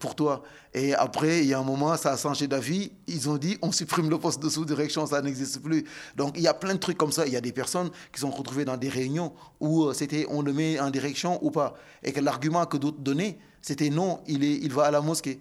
pour 0.00 0.16
toi. 0.16 0.42
Et 0.74 0.94
après, 0.94 1.40
il 1.40 1.46
y 1.46 1.54
a 1.54 1.58
un 1.60 1.62
moment, 1.62 1.96
ça 1.96 2.12
a 2.12 2.16
changé 2.16 2.48
d'avis. 2.48 2.90
Ils 3.06 3.28
ont 3.28 3.36
dit, 3.36 3.58
on 3.62 3.70
supprime 3.70 4.10
le 4.10 4.18
poste 4.18 4.42
de 4.42 4.48
sous-direction, 4.48 5.06
ça 5.06 5.22
n'existe 5.22 5.62
plus. 5.62 5.84
Donc, 6.16 6.32
il 6.36 6.42
y 6.42 6.48
a 6.48 6.54
plein 6.54 6.74
de 6.74 6.80
trucs 6.80 6.98
comme 6.98 7.12
ça. 7.12 7.26
Il 7.26 7.32
y 7.32 7.36
a 7.36 7.40
des 7.40 7.52
personnes 7.52 7.90
qui 8.12 8.20
sont 8.20 8.30
retrouvées 8.30 8.64
dans 8.64 8.76
des 8.76 8.88
réunions 8.88 9.32
où 9.60 9.84
euh, 9.84 9.92
c'était 9.92 10.26
on 10.28 10.42
le 10.42 10.52
met 10.52 10.80
en 10.80 10.90
direction 10.90 11.38
ou 11.44 11.50
pas. 11.50 11.74
Et 12.02 12.12
que 12.12 12.20
l'argument 12.20 12.66
que 12.66 12.76
d'autres 12.76 12.98
donnaient, 12.98 13.38
c'était 13.62 13.90
non, 13.90 14.20
il, 14.26 14.72
va 14.72 14.86
à 14.86 14.90
la 14.90 15.00
mosquée. 15.00 15.40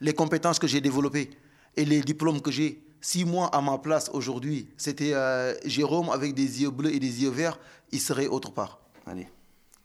Les 0.00 0.14
compétences 0.14 0.58
que 0.58 0.66
j'ai 0.66 0.80
développées 0.80 1.30
et 1.76 1.84
les 1.84 2.00
diplômes 2.00 2.40
que 2.40 2.50
j'ai, 2.50 2.82
si 3.00 3.24
moi, 3.24 3.48
à 3.54 3.60
ma 3.60 3.76
place 3.78 4.10
aujourd'hui, 4.12 4.68
c'était 4.76 5.14
euh, 5.14 5.54
Jérôme 5.64 6.10
avec 6.10 6.34
des 6.34 6.62
yeux 6.62 6.70
bleus 6.70 6.94
et 6.94 7.00
des 7.00 7.22
yeux 7.22 7.30
verts, 7.30 7.58
il 7.90 8.00
serait 8.00 8.28
autre 8.28 8.52
part. 8.52 8.80
Allez, 9.06 9.28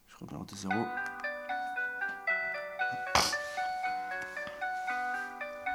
je 0.07 0.15
replante 0.17 0.53
zéro. 0.55 0.83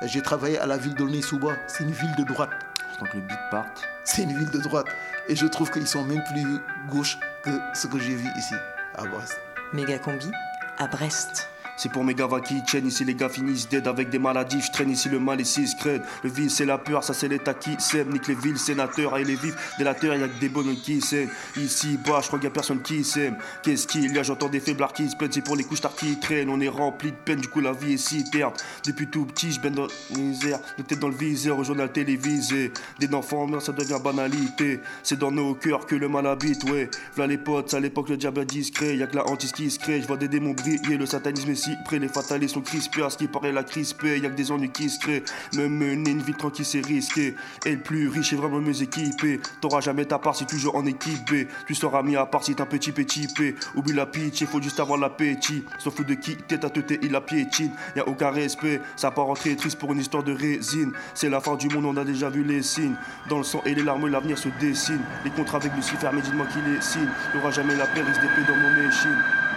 J'ai 0.02 0.22
travaillé 0.22 0.58
à 0.58 0.66
la 0.66 0.78
ville 0.78 0.94
d'Aulnay-sous-Bois. 0.94 1.56
C'est 1.66 1.84
une 1.84 1.92
ville 1.92 2.14
de 2.16 2.24
droite. 2.24 2.50
Donc 2.98 3.12
le 3.12 3.20
beat 3.20 3.38
part. 3.50 3.66
C'est 4.04 4.22
une 4.22 4.36
ville 4.36 4.50
de 4.50 4.58
droite. 4.58 4.86
Et 5.28 5.36
je 5.36 5.46
trouve 5.46 5.70
qu'ils 5.70 5.86
sont 5.86 6.04
même 6.04 6.22
plus 6.24 6.58
gauche 6.88 7.18
que 7.42 7.50
ce 7.74 7.86
que 7.86 7.98
j'ai 7.98 8.14
vu 8.14 8.28
ici, 8.36 8.54
à 8.96 9.04
Brest. 9.04 9.38
Méga 9.72 9.98
combi 9.98 10.30
à 10.78 10.86
Brest. 10.86 11.48
C'est 11.82 11.88
pour 11.88 12.04
mes 12.04 12.14
gars 12.14 12.28
qui 12.46 12.62
tiennent 12.62 12.88
ici, 12.88 13.06
les 13.06 13.14
gars 13.14 13.30
finissent 13.30 13.66
dead 13.66 13.88
avec 13.88 14.10
des 14.10 14.18
maladies. 14.18 14.60
Je 14.60 14.70
traîne 14.70 14.90
ici 14.90 15.08
le 15.08 15.18
mal 15.18 15.40
ici, 15.40 15.66
scred. 15.66 16.02
Le 16.22 16.28
vice, 16.28 16.56
c'est 16.56 16.66
la 16.66 16.76
peur, 16.76 17.02
ça 17.02 17.14
c'est 17.14 17.26
l'état 17.26 17.54
qui 17.54 17.70
sème. 17.78 18.12
Nique 18.12 18.28
les 18.28 18.34
villes, 18.34 18.58
sénateurs, 18.58 19.16
et 19.16 19.24
les 19.24 19.34
vifs. 19.34 19.56
Délateurs, 19.78 20.14
y 20.14 20.22
a 20.22 20.28
que 20.28 20.38
des 20.38 20.50
bonnes 20.50 20.76
qui 20.76 21.00
s'aiment. 21.00 21.30
Ici, 21.56 21.98
bas, 22.06 22.20
je 22.20 22.26
crois 22.26 22.38
qu'il 22.38 22.48
a 22.48 22.50
personne 22.50 22.82
qui 22.82 23.02
s'aime. 23.02 23.34
Qu'est-ce 23.62 23.86
qu'il 23.86 24.14
y 24.14 24.18
a? 24.18 24.22
J'entends 24.22 24.50
des 24.50 24.60
faiblards 24.60 24.92
qui 24.92 25.08
se 25.08 25.16
plaignent, 25.16 25.32
c'est 25.32 25.40
pour 25.40 25.56
les 25.56 25.64
couches 25.64 25.80
qui 25.96 26.20
traînent. 26.20 26.50
On 26.50 26.60
est 26.60 26.68
rempli 26.68 27.12
de 27.12 27.16
peine, 27.16 27.40
du 27.40 27.48
coup 27.48 27.60
la 27.60 27.72
vie 27.72 27.94
est 27.94 27.96
si 27.96 28.24
terne. 28.24 28.52
Depuis 28.84 29.06
tout 29.06 29.24
petit, 29.24 29.50
je 29.50 29.66
dans 29.66 29.86
la 29.86 30.18
misère. 30.18 30.58
De 30.76 30.82
tête 30.82 30.98
dans 30.98 31.08
le 31.08 31.16
viseur, 31.16 31.58
au 31.58 31.64
journal 31.64 31.90
télévisé. 31.90 32.72
Des 32.98 33.08
enfants 33.14 33.48
ça 33.58 33.72
devient 33.72 34.00
banalité. 34.04 34.80
C'est 35.02 35.18
dans 35.18 35.30
nos 35.30 35.54
cœurs 35.54 35.86
que 35.86 35.94
le 35.94 36.10
mal 36.10 36.26
habite, 36.26 36.62
ouais. 36.64 36.90
V'là 37.16 37.26
les 37.26 37.38
potes, 37.38 37.72
à 37.72 37.80
l'époque 37.80 38.10
le 38.10 38.18
diable 38.18 38.44
discret. 38.44 38.98
Y 38.98 39.02
a 39.02 39.06
que 39.06 39.16
la 39.16 39.26
hantise 39.26 39.52
qui 39.52 39.70
se 39.70 39.78
crée. 39.78 40.02
Je 40.02 40.06
vois 40.06 40.18
des 40.18 40.28
démons 40.28 40.52
briller, 40.52 40.98
le 40.98 41.06
satanisme 41.06 41.52
est 41.52 41.69
près. 41.84 41.98
Les 41.98 42.08
fatalistes 42.08 42.54
sont 42.54 42.60
crispés, 42.60 43.02
à 43.02 43.10
ce 43.10 43.18
qui 43.18 43.28
paraît 43.28 43.52
la 43.52 43.64
crispée. 43.64 44.18
Y 44.18 44.26
a 44.26 44.30
que 44.30 44.34
des 44.34 44.52
ennuis 44.52 44.70
qui 44.70 44.90
se 44.90 44.98
créent. 44.98 45.24
Me 45.54 45.68
mener 45.68 46.10
une 46.10 46.22
vie 46.22 46.34
tranquille, 46.34 46.64
c'est 46.64 46.84
risqué. 46.84 47.34
Et 47.64 47.72
le 47.72 47.80
plus 47.80 48.08
riche 48.08 48.32
est 48.32 48.36
vraiment 48.36 48.60
mieux 48.60 48.82
équipé. 48.82 49.40
T'auras 49.60 49.80
jamais 49.80 50.04
ta 50.04 50.18
part 50.18 50.36
si 50.36 50.46
tu 50.46 50.58
joues 50.58 50.70
en 50.74 50.86
équipe 50.86 51.30
B. 51.30 51.46
Tu 51.66 51.74
seras 51.74 52.02
mis 52.02 52.16
à 52.16 52.26
part 52.26 52.44
si 52.44 52.54
t'es 52.54 52.62
un 52.62 52.66
petit 52.66 52.92
petit 52.92 53.28
P. 53.28 53.54
Oublie 53.74 53.92
la 53.92 54.06
pitch, 54.06 54.44
faut 54.44 54.60
juste 54.60 54.80
avoir 54.80 54.98
l'appétit. 54.98 55.64
S'en 55.78 55.90
fout 55.90 56.06
de 56.06 56.14
qui 56.14 56.36
tête 56.36 56.64
à 56.64 56.70
tête, 56.70 56.98
il 57.02 57.12
la 57.12 57.20
piétine. 57.20 57.72
Y 57.96 58.00
a 58.00 58.08
aucun 58.08 58.30
respect, 58.30 58.80
ça 58.96 59.10
part 59.10 59.28
en 59.28 59.34
très 59.34 59.54
triste 59.54 59.78
pour 59.78 59.92
une 59.92 60.00
histoire 60.00 60.22
de 60.22 60.32
résine. 60.32 60.92
C'est 61.14 61.28
la 61.28 61.40
fin 61.40 61.56
du 61.56 61.68
monde, 61.68 61.84
on 61.84 61.96
a 61.96 62.04
déjà 62.04 62.30
vu 62.30 62.42
les 62.42 62.62
signes. 62.62 62.96
Dans 63.28 63.38
le 63.38 63.44
sang 63.44 63.62
et 63.64 63.74
les 63.74 63.82
larmes, 63.82 64.08
l'avenir 64.08 64.38
se 64.38 64.48
dessine. 64.60 65.00
Les 65.24 65.30
contrats 65.30 65.58
avec 65.58 65.74
Lucifer, 65.74 66.08
mais 66.12 66.22
dis-moi 66.22 66.46
qui 66.46 66.58
les 66.70 66.80
signe. 66.80 67.08
Y'aura 67.34 67.50
jamais 67.50 67.76
la 67.76 67.86
paix, 67.86 68.02
risque 68.02 68.20
d'épée 68.20 68.46
dans 68.48 68.56
mon 68.56 68.88
échine. 68.88 69.49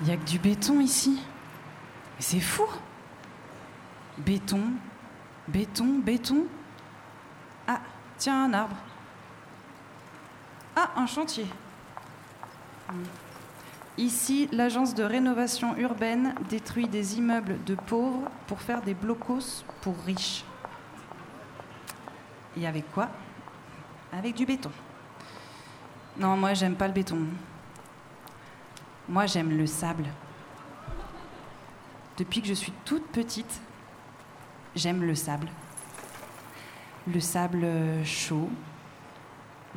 Il 0.00 0.08
y 0.08 0.12
a 0.12 0.16
que 0.16 0.24
du 0.24 0.38
béton 0.38 0.80
ici. 0.80 1.20
C'est 2.18 2.40
fou. 2.40 2.66
Béton, 4.18 4.62
béton, 5.48 5.98
béton. 5.98 6.44
Ah, 7.66 7.80
tiens, 8.16 8.44
un 8.44 8.52
arbre. 8.52 8.76
Ah, 10.76 10.90
un 10.96 11.06
chantier. 11.06 11.46
Hmm. 12.90 13.02
Ici, 13.98 14.48
l'agence 14.52 14.94
de 14.94 15.02
rénovation 15.02 15.76
urbaine 15.76 16.34
détruit 16.48 16.88
des 16.88 17.18
immeubles 17.18 17.62
de 17.64 17.74
pauvres 17.74 18.30
pour 18.46 18.60
faire 18.62 18.80
des 18.80 18.94
blocos 18.94 19.64
pour 19.82 19.94
riches. 20.06 20.44
Et 22.56 22.66
avec 22.66 22.90
quoi? 22.92 23.10
Avec 24.12 24.34
du 24.34 24.46
béton. 24.46 24.70
Non, 26.16 26.36
moi 26.36 26.54
j'aime 26.54 26.76
pas 26.76 26.86
le 26.86 26.94
béton. 26.94 27.26
Moi 29.10 29.26
j'aime 29.26 29.58
le 29.58 29.66
sable. 29.66 30.04
Depuis 32.16 32.40
que 32.40 32.46
je 32.46 32.54
suis 32.54 32.70
toute 32.84 33.08
petite, 33.08 33.60
j'aime 34.76 35.02
le 35.02 35.16
sable. 35.16 35.48
Le 37.12 37.18
sable 37.18 37.66
chaud, 38.04 38.48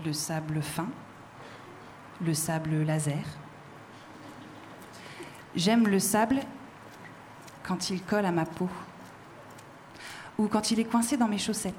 le 0.06 0.14
sable 0.14 0.62
fin, 0.62 0.88
le 2.24 2.36
sable 2.36 2.84
laser. 2.84 3.26
J'aime 5.56 5.88
le 5.88 5.98
sable 5.98 6.42
quand 7.64 7.90
il 7.90 8.04
colle 8.04 8.28
à 8.28 8.32
ma 8.32 8.46
peau 8.46 8.70
ou 10.38 10.48
quand 10.48 10.70
il 10.70 10.80
est 10.80 10.86
coincé 10.86 11.18
dans 11.18 11.28
mes 11.28 11.40
chaussettes. 11.40 11.74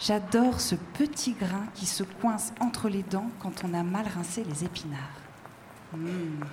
J'adore 0.00 0.60
ce 0.60 0.74
petit 0.74 1.34
grain 1.34 1.66
qui 1.74 1.86
se 1.86 2.02
coince 2.02 2.52
entre 2.58 2.88
les 2.88 3.04
dents 3.04 3.30
quand 3.38 3.62
on 3.62 3.72
a 3.74 3.84
mal 3.84 4.08
rincé 4.08 4.42
les 4.42 4.64
épinards. 4.64 5.21
Mmh. 5.94 6.44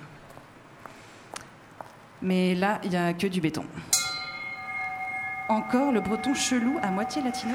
Mais 2.22 2.54
là, 2.54 2.80
il 2.84 2.90
n'y 2.90 2.96
a 2.96 3.12
que 3.14 3.26
du 3.26 3.40
béton. 3.40 3.64
Encore 5.48 5.90
le 5.92 6.00
breton 6.00 6.34
chelou 6.34 6.78
à 6.82 6.90
moitié 6.90 7.22
latino 7.22 7.54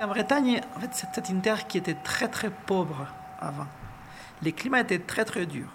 En 0.00 0.06
Bretagne, 0.06 0.60
en 0.76 0.80
fait, 0.80 0.90
c'était 0.92 1.30
une 1.30 1.40
terre 1.40 1.66
qui 1.66 1.78
était 1.78 1.94
très 1.94 2.28
très 2.28 2.50
pauvre 2.50 3.06
avant. 3.40 3.66
Les 4.42 4.52
climats 4.52 4.80
étaient 4.80 4.98
très 4.98 5.24
très 5.24 5.46
durs. 5.46 5.68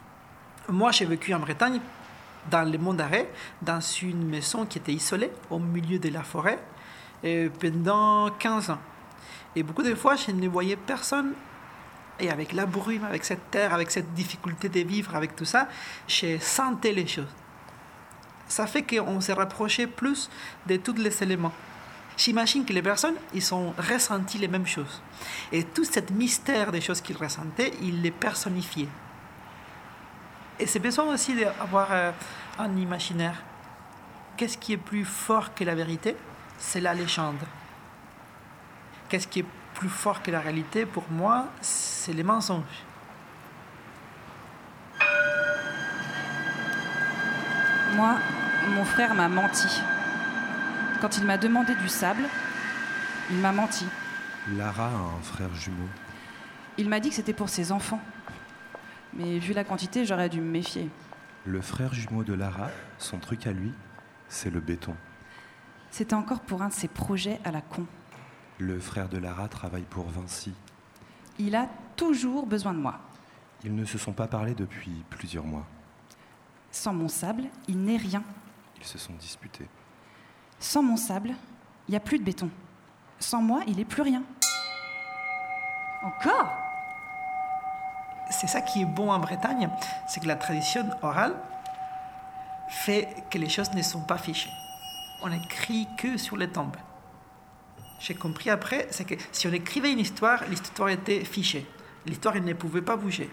Moi, 0.68 0.92
j'ai 0.92 1.06
vécu 1.06 1.34
en 1.34 1.40
Bretagne, 1.40 1.80
dans 2.50 2.70
le 2.70 2.78
Mont 2.78 2.94
d'Arrêt, 2.94 3.30
dans 3.62 3.80
une 3.80 4.28
maison 4.28 4.66
qui 4.66 4.78
était 4.78 4.94
isolée 4.94 5.32
au 5.50 5.58
milieu 5.58 6.00
de 6.00 6.10
la 6.10 6.22
forêt, 6.22 6.60
et 7.24 7.50
pendant 7.50 8.30
15 8.32 8.70
ans. 8.70 8.80
Et 9.56 9.64
beaucoup 9.64 9.84
de 9.84 9.96
fois, 9.96 10.16
je 10.16 10.32
ne 10.32 10.48
voyais 10.48 10.76
personne. 10.76 11.34
Et 12.20 12.30
avec 12.30 12.54
la 12.54 12.66
brume, 12.66 13.06
avec 13.06 13.24
cette 13.24 13.50
terre, 13.50 13.74
avec 13.74 13.92
cette 13.92 14.14
difficulté 14.14 14.68
de 14.70 14.82
vivre, 14.82 15.16
avec 15.16 15.36
tout 15.36 15.46
ça, 15.46 15.68
j'ai 16.08 16.40
senti 16.40 16.92
les 16.92 17.08
choses. 17.08 17.34
Ça 18.48 18.68
fait 18.68 18.84
qu'on 18.84 19.22
s'est 19.22 19.34
rapproché 19.34 19.88
plus 19.88 20.30
de 20.68 20.76
tous 20.78 20.94
les 20.94 21.24
éléments. 21.24 21.54
J'imagine 22.18 22.66
que 22.66 22.74
les 22.74 22.82
personnes, 22.82 23.16
ils 23.34 23.54
ont 23.54 23.74
ressenti 23.78 24.38
les 24.38 24.50
mêmes 24.50 24.68
choses. 24.68 25.02
Et 25.54 25.64
tout 25.64 25.86
ce 25.86 26.00
mystère 26.12 26.72
des 26.72 26.82
choses 26.82 27.00
qu'ils 27.00 27.16
ressentaient, 27.16 27.72
ils 27.82 28.02
les 28.02 28.12
personnifiaient. 28.12 28.90
Et 30.60 30.66
c'est 30.66 30.80
besoin 30.80 31.14
aussi 31.14 31.36
d'avoir 31.36 31.88
euh, 31.92 32.12
un 32.58 32.76
imaginaire. 32.76 33.42
Qu'est-ce 34.36 34.58
qui 34.58 34.74
est 34.74 34.78
plus 34.78 35.06
fort 35.06 35.54
que 35.54 35.64
la 35.64 35.76
vérité? 35.76 36.18
C'est 36.58 36.82
la 36.82 36.94
légende. 36.94 37.40
Qu'est-ce 39.08 39.28
qui 39.28 39.40
est 39.40 39.46
plus 39.80 39.90
fort 39.90 40.22
que 40.22 40.30
la 40.30 40.42
réalité 40.42 40.86
Pour 40.86 41.06
moi, 41.10 41.48
c'est 41.62 42.12
les 42.12 42.22
mensonges. 42.22 42.84
Moi, 47.96 48.18
mon 48.76 48.84
frère 48.84 49.16
m'a 49.16 49.30
menti. 49.30 49.82
Quand 51.00 51.18
il 51.18 51.24
m'a 51.24 51.38
demandé 51.38 51.74
du 51.76 51.88
sable, 51.88 52.24
il 53.32 53.38
m'a 53.38 53.54
menti. 53.54 53.86
Lara 54.58 54.88
a 54.88 55.18
un 55.18 55.22
frère 55.24 55.54
jumeau. 55.56 55.88
Il 56.78 56.90
m'a 56.90 57.00
dit 57.00 57.08
que 57.10 57.16
c'était 57.16 57.34
pour 57.34 57.48
ses 57.48 57.72
enfants. 57.72 58.02
Mais 59.14 59.40
vu 59.40 59.54
la 59.54 59.64
quantité, 59.64 60.06
j'aurais 60.06 60.28
dû 60.28 60.42
me 60.42 60.52
méfier. 60.52 60.90
Le 61.46 61.62
frère 61.62 61.94
jumeau 61.94 62.26
de 62.26 62.34
Lara, 62.34 62.70
son 62.98 63.18
truc 63.18 63.48
à 63.48 63.54
lui, 63.54 63.72
c'est 64.28 64.50
le 64.50 64.60
béton. 64.60 64.96
C'était 65.90 66.16
encore 66.16 66.42
pour 66.42 66.62
un 66.64 66.68
de 66.68 66.74
ses 66.74 66.90
projets 66.90 67.40
à 67.46 67.52
la 67.52 67.62
con. 67.62 67.86
Le 68.60 68.78
frère 68.78 69.08
de 69.08 69.18
Lara 69.18 69.48
travaille 69.48 69.86
pour 69.90 70.06
Vinci. 70.10 70.54
Il 71.38 71.56
a 71.56 71.70
toujours 71.96 72.46
besoin 72.46 72.74
de 72.74 72.80
moi. 72.80 73.00
Ils 73.64 73.74
ne 73.74 73.86
se 73.86 73.98
sont 73.98 74.12
pas 74.12 74.28
parlé 74.28 74.54
depuis 74.54 74.92
plusieurs 75.10 75.46
mois. 75.46 75.66
Sans 76.70 76.94
mon 76.94 77.08
sable, 77.08 77.46
il 77.70 77.82
n'est 77.82 77.96
rien. 77.96 78.22
Ils 78.78 78.86
se 78.86 78.98
sont 78.98 79.14
disputés. 79.14 79.68
Sans 80.60 80.84
mon 80.84 80.98
sable, 80.98 81.36
il 81.88 81.92
n'y 81.92 81.98
a 81.98 82.02
plus 82.02 82.20
de 82.20 82.24
béton. 82.26 82.50
Sans 83.18 83.42
moi, 83.42 83.62
il 83.66 83.78
n'est 83.78 83.86
plus 83.86 84.02
rien. 84.02 84.24
Encore? 86.04 86.52
C'est 88.32 88.48
ça 88.48 88.60
qui 88.60 88.82
est 88.82 88.86
bon 88.86 89.10
en 89.10 89.20
Bretagne, 89.20 89.70
c'est 90.06 90.20
que 90.20 90.28
la 90.28 90.36
tradition 90.36 90.86
orale 91.02 91.36
fait 92.68 93.24
que 93.32 93.38
les 93.38 93.50
choses 93.50 93.72
ne 93.72 93.82
sont 93.82 94.02
pas 94.02 94.18
fichées. 94.18 94.52
On 95.24 95.30
n'écrit 95.30 95.88
que 95.98 96.18
sur 96.18 96.36
les 96.36 96.50
tombes. 96.50 96.76
J'ai 98.00 98.16
compris 98.16 98.50
après, 98.50 98.88
c'est 98.92 99.06
que 99.06 99.16
si 99.32 99.48
on 99.48 99.52
écrivait 99.52 99.92
une 99.92 100.00
histoire, 100.00 100.44
l'histoire 100.50 100.90
était 100.90 101.24
fichée. 101.26 101.66
L'histoire, 102.06 102.38
elle 102.38 102.46
ne 102.46 102.54
pouvait 102.54 102.82
pas 102.82 102.96
bouger. 102.96 103.30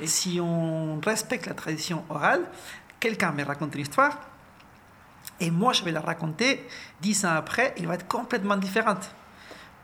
Et 0.00 0.06
si 0.06 0.40
on 0.40 1.00
respecte 1.00 1.46
la 1.46 1.54
tradition 1.54 2.04
orale, 2.08 2.42
quelqu'un 2.98 3.32
me 3.32 3.44
raconte 3.44 3.74
une 3.74 3.82
histoire, 3.82 4.18
et 5.38 5.50
moi, 5.50 5.74
je 5.74 5.84
vais 5.84 5.92
la 5.92 6.00
raconter 6.00 6.66
dix 7.00 7.26
ans 7.26 7.34
après, 7.34 7.74
elle 7.76 7.86
va 7.86 7.94
être 7.94 8.08
complètement 8.08 8.56
différente. 8.56 9.10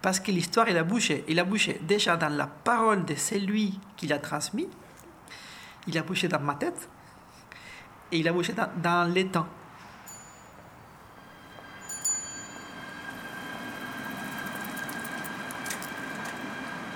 Parce 0.01 0.18
que 0.18 0.30
l'histoire, 0.30 0.68
il 0.68 0.78
a 0.78 0.83
bougé. 0.83 1.24
Il 1.28 1.39
a 1.39 1.45
bougé 1.45 1.78
déjà 1.83 2.16
dans 2.16 2.30
la 2.30 2.47
parole 2.47 3.05
de 3.05 3.14
celui 3.14 3.78
qui 3.97 4.07
l'a 4.07 4.18
transmis, 4.18 4.68
il 5.87 5.99
a 5.99 6.03
bougé 6.03 6.28
dans 6.28 6.41
ma 6.41 6.55
tête, 6.55 6.89
et 8.11 8.18
il 8.18 8.28
a 8.28 8.33
bougé 8.33 8.55
dans 8.55 9.12
les 9.12 9.26
temps. 9.26 9.47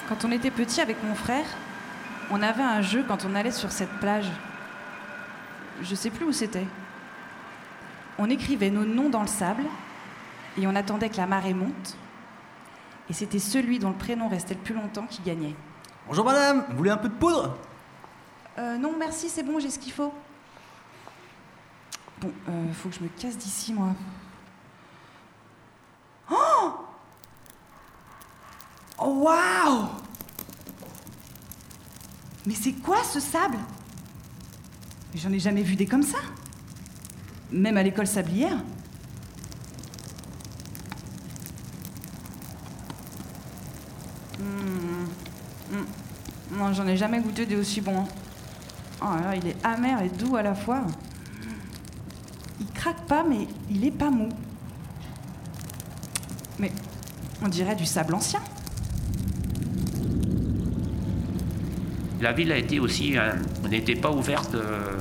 Quand 0.09 0.25
on 0.25 0.31
était 0.31 0.53
petit 0.53 0.81
avec 0.81 1.03
mon 1.03 1.15
frère, 1.15 1.47
on 2.31 2.41
avait 2.41 2.63
un 2.63 2.81
jeu 2.81 3.05
quand 3.07 3.25
on 3.25 3.35
allait 3.35 3.51
sur 3.51 3.73
cette 3.73 3.91
plage. 3.99 4.31
Je 5.83 5.95
sais 5.95 6.11
plus 6.11 6.25
où 6.25 6.33
c'était. 6.33 6.67
On 8.19 8.31
écrivait 8.31 8.71
nos 8.71 8.85
noms 8.85 9.11
dans 9.11 9.23
le 9.23 9.27
sable 9.27 9.65
et 10.57 10.67
on 10.67 10.75
attendait 10.77 11.11
que 11.11 11.17
la 11.17 11.27
marée 11.27 11.55
monte. 11.55 11.97
Et 13.11 13.13
c'était 13.13 13.41
celui 13.41 13.79
dont 13.79 13.91
le 13.91 13.97
prénom 13.97 14.29
restait 14.29 14.55
le 14.55 14.61
plus 14.61 14.75
longtemps 14.75 15.07
qui 15.07 15.23
gagnait. 15.23 15.55
Bonjour 16.07 16.25
madame, 16.25 16.65
vous 16.71 16.77
voulez 16.77 16.91
un 16.91 16.97
peu 16.97 17.09
de 17.09 17.15
poudre? 17.15 17.57
Euh, 18.59 18.79
non, 18.79 18.95
merci, 18.99 19.29
c'est 19.29 19.43
bon, 19.43 19.59
j'ai 19.59 19.71
ce 19.71 19.79
qu'il 19.79 19.93
faut. 19.93 20.15
Bon, 22.21 22.33
euh, 22.49 22.73
faut 22.73 22.89
que 22.89 22.95
je 22.95 23.03
me 23.03 23.09
casse 23.09 23.37
d'ici, 23.37 23.73
moi. 23.73 23.89
Oh 26.31 26.87
Oh, 28.99 29.23
waouh 29.25 29.89
Mais 32.47 32.55
c'est 32.55 32.73
quoi 32.73 33.03
ce 33.05 33.21
sable? 33.21 33.59
J'en 35.15 35.33
ai 35.33 35.39
jamais 35.39 35.63
vu 35.63 35.77
des 35.77 35.87
comme 35.87 36.03
ça. 36.03 36.19
Même 37.51 37.77
à 37.77 37.83
l'école 37.83 38.07
sablière. 38.07 38.59
Hmm, 44.39 45.07
hmm. 45.73 45.85
Non, 46.59 46.73
j'en 46.73 46.87
ai 46.87 46.97
jamais 46.97 47.21
goûté 47.21 47.47
des 47.47 47.57
aussi 47.57 47.81
bons. 47.81 48.07
Oh 49.03 49.05
là 49.05 49.21
là, 49.23 49.37
il 49.37 49.47
est 49.47 49.57
amer 49.65 50.03
et 50.03 50.09
doux 50.09 50.37
à 50.37 50.43
la 50.43 50.55
fois. 50.55 50.83
Il 52.61 52.67
craque 52.73 53.07
pas, 53.07 53.23
mais 53.23 53.47
il 53.71 53.85
est 53.85 53.91
pas 53.91 54.11
mou. 54.11 54.29
Mais 56.59 56.73
on 57.43 57.49
dirait 57.49 57.77
du 57.77 57.85
sable 57.85 58.15
ancien. 58.15 58.41
La 62.27 62.33
ville 62.33 62.51
a 62.51 62.57
été 62.57 62.81
aussi, 62.81 63.17
euh, 63.17 63.35
n'était 63.71 63.95
pas 63.95 64.11
ouverte 64.11 64.57
euh, 64.57 64.97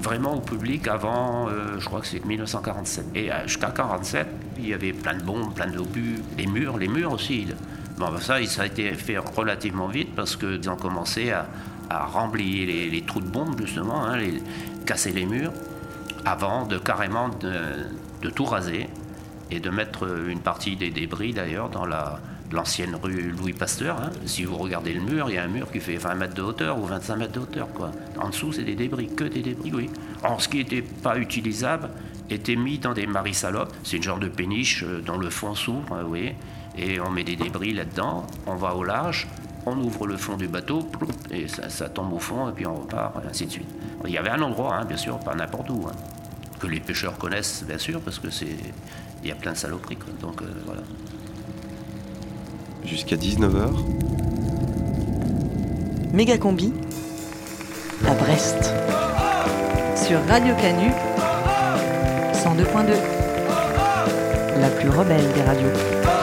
vraiment 0.00 0.36
au 0.36 0.40
public 0.40 0.88
avant, 0.88 1.46
euh, 1.46 1.78
je 1.78 1.84
crois 1.84 2.00
que 2.00 2.06
c'est 2.06 2.24
1947. 2.24 3.04
Et 3.14 3.28
jusqu'à 3.44 3.70
47, 3.70 4.26
il 4.56 4.68
y 4.68 4.72
avait 4.72 4.94
plein 4.94 5.12
de 5.12 5.22
bombes, 5.22 5.52
plein 5.52 5.66
d'obus, 5.66 6.22
les 6.38 6.46
murs, 6.46 6.78
les 6.78 6.88
murs 6.88 7.12
aussi. 7.12 7.48
Bon, 7.98 8.10
ben 8.10 8.18
ça, 8.18 8.42
ça 8.46 8.62
a 8.62 8.66
été 8.66 8.94
fait 8.94 9.18
relativement 9.18 9.88
vite 9.88 10.14
parce 10.16 10.36
qu'ils 10.36 10.70
ont 10.70 10.76
commencé 10.76 11.32
à, 11.32 11.48
à 11.90 12.08
les, 12.34 13.04
trous 13.06 13.20
de 13.20 13.28
bombes, 13.28 13.60
justement, 13.60 14.06
hein, 14.06 14.18
casser 14.86 15.12
les 15.12 15.26
murs, 15.26 15.52
avant 16.24 16.64
de 16.64 16.78
carrément 16.78 17.28
de 17.28 18.30
tout 18.30 18.46
raser 18.46 18.88
et 19.50 19.60
de 19.60 19.68
mettre 19.68 20.08
une 20.26 20.40
partie 20.40 20.76
des 20.76 20.88
débris 20.88 21.34
d'ailleurs 21.34 21.68
dans 21.68 21.84
la, 21.84 22.20
l'ancienne 22.52 22.96
rue 23.00 23.32
Louis 23.38 23.52
Pasteur. 23.52 23.96
hein. 24.00 24.10
Si 24.26 24.44
vous 24.44 24.56
regardez 24.56 24.92
le 24.92 25.00
mur, 25.00 25.28
il 25.28 25.34
y 25.34 25.38
a 25.38 25.44
un 25.44 25.48
mur 25.48 25.70
qui 25.70 25.80
fait 25.80 25.96
20 25.96 26.14
mètres 26.14 26.34
de 26.34 26.42
hauteur 26.42 26.78
ou 26.78 26.84
25 26.84 27.16
mètres 27.16 27.32
de 27.32 27.40
hauteur. 27.40 27.68
En 28.20 28.28
dessous, 28.28 28.52
c'est 28.52 28.64
des 28.64 28.74
débris, 28.74 29.08
que 29.14 29.24
des 29.24 29.42
débris, 29.42 29.72
oui. 29.72 29.90
Or, 30.24 30.40
ce 30.40 30.48
qui 30.48 30.58
n'était 30.58 30.82
pas 30.82 31.16
utilisable 31.18 31.90
était 32.28 32.56
mis 32.56 32.78
dans 32.78 32.92
des 32.92 33.06
maris-salopes. 33.06 33.72
C'est 33.82 33.96
une 33.96 34.02
genre 34.02 34.18
de 34.18 34.28
péniche 34.28 34.84
euh, 34.84 35.00
dont 35.00 35.18
le 35.18 35.30
fond 35.30 35.54
s'ouvre, 35.54 35.92
euh, 35.92 36.02
vous 36.02 36.08
voyez. 36.08 36.34
Et 36.78 37.00
on 37.00 37.10
met 37.10 37.24
des 37.24 37.36
débris 37.36 37.72
là-dedans, 37.72 38.26
on 38.46 38.54
va 38.54 38.74
au 38.74 38.84
large, 38.84 39.26
on 39.66 39.76
ouvre 39.78 40.06
le 40.06 40.16
fond 40.16 40.36
du 40.36 40.46
bateau, 40.46 40.88
et 41.30 41.46
ça, 41.48 41.88
tombe 41.88 42.12
au 42.12 42.18
fond, 42.20 42.48
et 42.48 42.52
puis 42.52 42.66
on 42.66 42.76
repart, 42.76 43.14
ainsi 43.28 43.46
de 43.46 43.50
suite. 43.50 43.68
Il 44.04 44.12
y 44.12 44.18
avait 44.18 44.30
un 44.30 44.40
endroit, 44.40 44.76
hein, 44.76 44.84
bien 44.84 44.96
sûr, 44.96 45.18
pas 45.18 45.34
n'importe 45.34 45.68
où, 45.70 45.86
hein, 45.88 45.92
que 46.60 46.68
les 46.68 46.80
pêcheurs 46.80 47.18
connaissent, 47.18 47.64
bien 47.66 47.76
sûr, 47.76 48.00
parce 48.00 48.18
que 48.20 48.30
c'est, 48.30 48.56
il 49.22 49.28
y 49.28 49.32
a 49.32 49.34
plein 49.34 49.52
de 49.52 49.56
saloperies. 49.56 49.98
Donc 50.20 50.40
euh, 50.42 50.46
voilà. 50.64 50.82
Jusqu'à 52.90 53.14
19h, 53.14 53.68
Méga 56.12 56.36
combi 56.38 56.72
à 58.04 58.14
Brest. 58.14 58.74
Sur 59.94 60.18
Radio 60.26 60.56
Canu 60.56 60.90
102.2. 62.32 62.94
La 64.60 64.68
plus 64.70 64.88
rebelle 64.88 65.22
des 65.36 65.42
radios. 65.42 66.19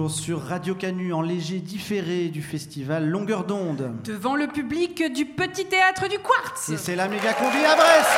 Toujours 0.00 0.10
sur 0.10 0.42
Radio 0.42 0.74
Canu 0.74 1.12
en 1.12 1.20
léger 1.20 1.58
différé 1.58 2.28
du 2.28 2.40
festival 2.40 3.06
Longueur 3.06 3.44
d'onde. 3.44 3.92
Devant 4.04 4.34
le 4.34 4.46
public 4.46 5.12
du 5.12 5.26
petit 5.26 5.66
théâtre 5.66 6.08
du 6.08 6.18
Quartz. 6.18 6.70
Et 6.70 6.78
c'est 6.78 6.96
la 6.96 7.06
méga 7.06 7.34
combi 7.34 7.58
à 7.58 7.76
Brest. 7.76 8.08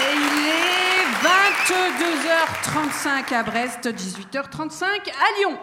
Et 0.00 0.14
il 0.16 0.48
est 0.48 1.04
22h35 3.28 3.34
à 3.34 3.42
Brest, 3.42 3.86
18h35 3.86 4.84
à 4.84 5.38
Lyon. 5.38 5.58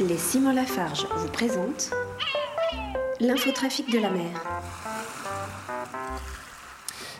Les 0.00 0.18
Simon 0.18 0.52
Lafarge 0.52 1.08
vous 1.16 1.28
présentent 1.28 1.90
l'infotrafic 3.18 3.90
de 3.90 3.98
la 3.98 4.10
mer. 4.10 4.30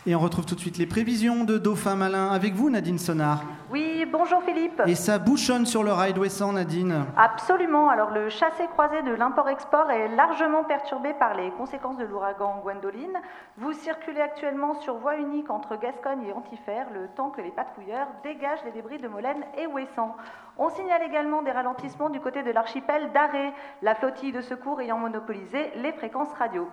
Et 0.06 0.14
on 0.14 0.20
retrouve 0.20 0.46
tout 0.46 0.54
de 0.54 0.60
suite 0.60 0.78
les 0.78 0.86
prévisions 0.86 1.44
de 1.44 1.58
Dauphin 1.58 1.96
Malin 1.96 2.28
avec 2.28 2.54
vous, 2.54 2.70
Nadine 2.70 2.98
Sonar. 2.98 3.42
Oui, 3.70 4.06
bonjour 4.10 4.42
Philippe. 4.42 4.80
Et 4.86 4.94
ça 4.94 5.18
bouchonne 5.18 5.66
sur 5.66 5.82
le 5.82 5.92
rail 5.92 6.14
d'Ouessant, 6.14 6.52
Nadine. 6.52 7.04
Absolument. 7.16 7.90
Alors 7.90 8.10
le 8.10 8.30
chassé-croisé 8.30 9.02
de 9.02 9.12
l'import-export 9.12 9.90
est 9.90 10.08
largement 10.08 10.64
perturbé 10.64 11.12
par 11.18 11.34
les 11.34 11.50
conséquences 11.50 11.98
de 11.98 12.04
l'ouragan 12.04 12.60
Gwendoline. 12.62 13.18
Vous 13.58 13.72
circulez 13.72 14.20
actuellement 14.20 14.80
sur 14.80 14.96
voie 14.96 15.16
unique 15.16 15.50
entre 15.50 15.76
Gascogne 15.76 16.24
et 16.26 16.32
Antifère, 16.32 16.86
le 16.94 17.08
temps 17.08 17.30
que 17.30 17.42
les 17.42 17.50
patrouilleurs 17.50 18.08
dégagent 18.22 18.64
les 18.64 18.72
débris 18.72 18.98
de 18.98 19.08
Molène 19.08 19.44
et 19.58 19.66
Ouessant. 19.66 20.16
On 20.56 20.70
signale 20.70 21.02
également 21.02 21.42
des 21.42 21.52
ralentissements 21.52 22.10
du 22.10 22.20
côté 22.20 22.42
de 22.42 22.50
l'archipel 22.50 23.12
d'Arrée, 23.12 23.52
la 23.82 23.94
flottille 23.94 24.32
de 24.32 24.40
secours 24.40 24.80
ayant 24.80 24.98
monopolisé 24.98 25.70
les 25.76 25.92
fréquences 25.92 26.32
radio. 26.38 26.68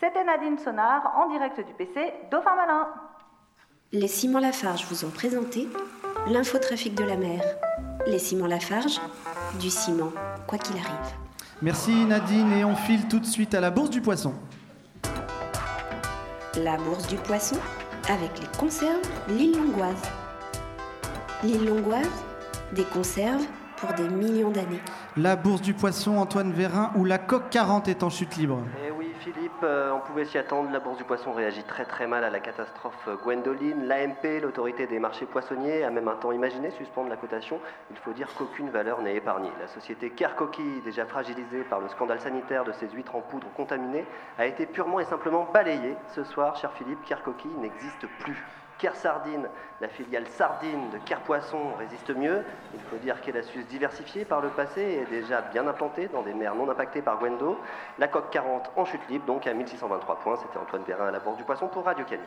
C'était 0.00 0.24
Nadine 0.24 0.56
Sonar 0.56 1.12
en 1.14 1.28
direct 1.28 1.58
du 1.58 1.74
PC 1.74 2.14
Dauphin 2.30 2.56
Malin. 2.56 2.88
Les 3.92 4.08
Simon 4.08 4.38
Lafarge 4.38 4.86
vous 4.88 5.04
ont 5.04 5.10
présenté 5.10 5.68
l'infotrafic 6.26 6.94
de 6.94 7.04
la 7.04 7.18
mer. 7.18 7.42
Les 8.06 8.18
Simon 8.18 8.46
Lafarge, 8.46 8.98
du 9.60 9.68
ciment, 9.68 10.10
quoi 10.46 10.56
qu'il 10.56 10.76
arrive. 10.78 11.14
Merci 11.60 12.06
Nadine 12.06 12.50
et 12.52 12.64
on 12.64 12.76
file 12.76 13.08
tout 13.08 13.18
de 13.18 13.26
suite 13.26 13.52
à 13.52 13.60
la 13.60 13.70
Bourse 13.70 13.90
du 13.90 14.00
Poisson. 14.00 14.32
La 16.56 16.78
bourse 16.78 17.06
du 17.06 17.16
poisson 17.16 17.56
avec 18.08 18.40
les 18.40 18.58
conserves 18.58 19.06
L'île 19.28 19.58
Longoise. 19.58 20.02
L'île 21.42 21.66
Longoise, 21.66 22.24
des 22.72 22.84
conserves 22.84 23.44
pour 23.76 23.92
des 23.92 24.08
millions 24.08 24.50
d'années. 24.50 24.80
La 25.18 25.36
Bourse 25.36 25.60
du 25.60 25.74
Poisson, 25.74 26.16
Antoine 26.16 26.52
Vérin, 26.52 26.90
où 26.96 27.04
la 27.04 27.18
coque 27.18 27.50
40 27.50 27.88
est 27.88 28.02
en 28.02 28.08
chute 28.10 28.36
libre. 28.36 28.62
Euh, 29.62 29.92
on 29.92 30.00
pouvait 30.00 30.24
s'y 30.24 30.38
attendre. 30.38 30.70
La 30.70 30.80
Bourse 30.80 30.96
du 30.96 31.04
Poisson 31.04 31.32
réagit 31.32 31.62
très 31.64 31.84
très 31.84 32.06
mal 32.06 32.24
à 32.24 32.30
la 32.30 32.40
catastrophe 32.40 33.08
euh, 33.08 33.16
Gwendoline. 33.16 33.86
L'AMP, 33.86 34.40
l'autorité 34.40 34.86
des 34.86 34.98
marchés 34.98 35.26
poissonniers, 35.26 35.84
a 35.84 35.90
même 35.90 36.08
un 36.08 36.16
temps 36.16 36.32
imaginé 36.32 36.70
suspendre 36.70 37.08
la 37.08 37.16
cotation. 37.16 37.60
Il 37.90 37.96
faut 37.96 38.12
dire 38.12 38.28
qu'aucune 38.36 38.70
valeur 38.70 39.02
n'est 39.02 39.16
épargnée. 39.16 39.50
La 39.60 39.68
société 39.68 40.10
Kerkoki, 40.10 40.80
déjà 40.84 41.06
fragilisée 41.06 41.62
par 41.64 41.80
le 41.80 41.88
scandale 41.88 42.20
sanitaire 42.20 42.64
de 42.64 42.72
ses 42.72 42.88
huîtres 42.88 43.16
en 43.16 43.20
poudre 43.20 43.48
contaminées, 43.56 44.06
a 44.38 44.46
été 44.46 44.66
purement 44.66 45.00
et 45.00 45.04
simplement 45.04 45.48
balayée. 45.52 45.96
Ce 46.14 46.24
soir, 46.24 46.56
cher 46.56 46.72
Philippe, 46.72 47.04
Kerkoki 47.04 47.48
n'existe 47.60 48.06
plus. 48.20 48.44
Ker 48.80 48.96
Sardine, 48.96 49.46
la 49.82 49.88
filiale 49.88 50.24
Sardine 50.38 50.88
de 50.90 50.98
Ker 51.04 51.20
Poisson 51.20 51.58
résiste 51.78 52.10
mieux. 52.16 52.42
Il 52.72 52.80
faut 52.90 52.96
dire 52.96 53.20
qu'elle 53.20 53.36
a 53.36 53.42
su 53.42 53.60
se 53.60 53.66
diversifier 53.66 54.24
par 54.24 54.40
le 54.40 54.48
passé 54.48 54.80
et 54.80 55.02
est 55.02 55.20
déjà 55.20 55.42
bien 55.42 55.66
implantée 55.66 56.08
dans 56.12 56.22
des 56.22 56.32
mers 56.32 56.54
non 56.54 56.70
impactées 56.70 57.02
par 57.02 57.18
Gwendo. 57.18 57.58
La 57.98 58.08
coque 58.08 58.30
40 58.30 58.70
en 58.76 58.84
chute 58.86 59.00
libre, 59.10 59.26
donc 59.26 59.46
à 59.46 59.52
1623 59.52 60.20
points. 60.20 60.36
C'était 60.36 60.58
Antoine 60.58 60.82
Perrin 60.82 61.08
à 61.08 61.10
la 61.10 61.18
Bourse 61.18 61.36
du 61.36 61.44
Poisson 61.44 61.68
pour 61.68 61.84
Radio 61.84 62.06
Canu. 62.06 62.22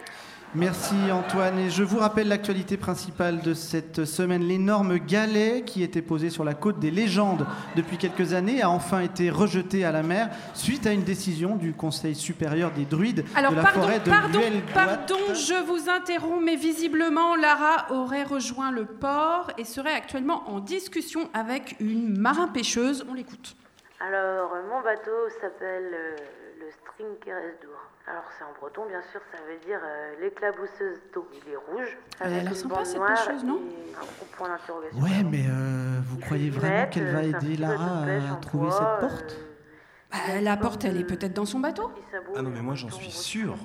Merci 0.54 0.96
Antoine. 1.12 1.58
Et 1.58 1.70
je 1.72 1.82
vous 1.82 1.98
rappelle 1.98 2.28
l'actualité 2.28 2.78
principale 2.78 3.42
de 3.42 3.56
cette 3.56 4.06
semaine. 4.06 4.44
L'énorme 4.44 4.98
galet 5.00 5.64
qui 5.64 5.82
était 5.82 6.04
posé 6.04 6.30
sur 6.30 6.44
la 6.44 6.54
côte 6.54 6.78
des 6.78 6.92
légendes 6.92 7.48
depuis 7.76 7.98
quelques 7.98 8.34
années 8.34 8.62
a 8.62 8.70
enfin 8.70 9.00
été 9.00 9.32
rejeté 9.32 9.86
à 9.86 9.92
la 9.92 10.04
mer 10.04 10.30
suite 10.54 10.86
à 10.86 10.92
une 10.94 11.04
décision 11.04 11.56
du 11.56 11.74
Conseil 11.74 12.14
supérieur 12.14 12.70
des 12.72 12.86
druides 12.86 13.26
Alors 13.36 13.52
de 13.52 13.56
la 13.56 13.64
pardon, 13.64 13.82
forêt 13.82 14.00
de 14.00 14.10
pardon, 14.10 14.40
pardon, 14.74 15.16
je 15.34 15.66
vous 15.66 15.90
interromps, 15.90 16.43
mais 16.44 16.56
visiblement 16.56 17.36
Lara 17.36 17.92
aurait 17.92 18.24
rejoint 18.24 18.72
le 18.72 18.86
port 18.86 19.52
et 19.58 19.64
serait 19.64 19.94
actuellement 19.94 20.50
en 20.50 20.60
discussion 20.60 21.30
avec 21.34 21.76
une 21.80 22.18
marin-pêcheuse. 22.18 23.06
On 23.10 23.14
l'écoute. 23.14 23.56
Alors, 24.00 24.52
mon 24.70 24.82
bateau 24.82 25.30
s'appelle 25.42 25.92
euh, 25.94 26.16
le 26.60 26.72
Strinkeres 26.72 27.56
d'Our. 27.62 27.80
Alors, 28.06 28.24
c'est 28.38 28.44
en 28.44 28.52
breton, 28.60 28.86
bien 28.88 29.02
sûr, 29.12 29.22
ça 29.32 29.38
veut 29.48 29.58
dire 29.66 29.80
euh, 29.82 30.16
l'éclabousseuse 30.20 31.00
d'eau. 31.14 31.26
Il 31.32 31.52
est 31.54 31.56
rouge, 31.56 31.98
Elle 32.20 32.28
a 32.28 32.30
avec 32.32 32.44
l'air 32.44 32.52
une 32.52 32.58
sympa, 32.58 32.84
cette 32.84 33.02
pêcheuse, 33.02 33.44
non 33.46 33.62
et 33.62 33.96
un 33.96 34.00
gros 34.02 34.26
point 34.36 34.50
d'interrogation. 34.50 35.00
Ouais, 35.00 35.24
mais 35.24 35.46
euh, 35.48 36.02
vous 36.06 36.18
croyez 36.18 36.50
vraiment 36.50 36.88
qu'elle 36.90 37.12
va 37.12 37.20
euh, 37.20 37.32
un 37.34 37.40
aider 37.40 37.56
Lara 37.56 38.04
à 38.04 38.36
trouver 38.42 38.68
bois, 38.68 39.00
cette 39.00 39.10
porte 39.10 39.38
Bah, 40.12 40.42
la 40.42 40.58
porte, 40.58 40.84
elle 40.84 40.98
est 40.98 41.06
peut-être 41.06 41.34
dans 41.34 41.46
son 41.46 41.62
bateau 41.62 41.92
Ah 42.36 42.42
non, 42.42 42.50
mais 42.50 42.62
moi 42.62 42.76
j'en 42.76 42.90
suis 42.90 43.12
sûr. 43.12 43.56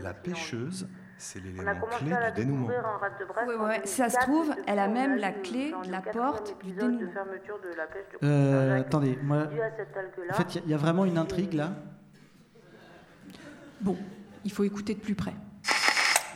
La 0.00 0.14
pêcheuse, 0.14 0.88
c'est 1.18 1.40
l'élément 1.40 1.74
clé 1.98 2.10
du 2.10 2.32
dénouement. 2.44 2.66
Brest. 2.68 3.58
Ouais, 3.60 3.80
ça 3.86 4.08
se 4.08 4.16
2004, 4.16 4.22
trouve, 4.22 4.54
elle 4.66 4.78
a 4.78 4.88
on 4.88 4.92
même 4.92 5.12
a 5.12 5.16
la 5.16 5.32
clé 5.32 5.72
de 5.84 5.90
la 5.90 6.00
porte 6.00 6.56
du 6.64 6.72
dénouement. 6.72 7.12
fermeture 7.12 7.58
de 7.62 7.76
la 7.76 7.86
pêche 7.86 8.08
du 8.10 8.26
Euh, 8.26 8.80
attendez, 8.80 9.18
moi. 9.22 9.46
En 10.30 10.34
fait, 10.34 10.54
il 10.54 10.56
y 10.56 10.58
a- 10.58 10.62
il 10.66 10.70
y, 10.70 10.74
a 10.74 10.76
vraiment 10.76 11.04
une 11.04 11.18
intrigue 11.18 11.52
là. 11.54 11.72
Bon, 13.80 13.96
il 14.44 14.52
faut 14.52 14.64
écouter 14.64 14.94
de 14.94 15.00
plus 15.00 15.14
près. 15.14 15.34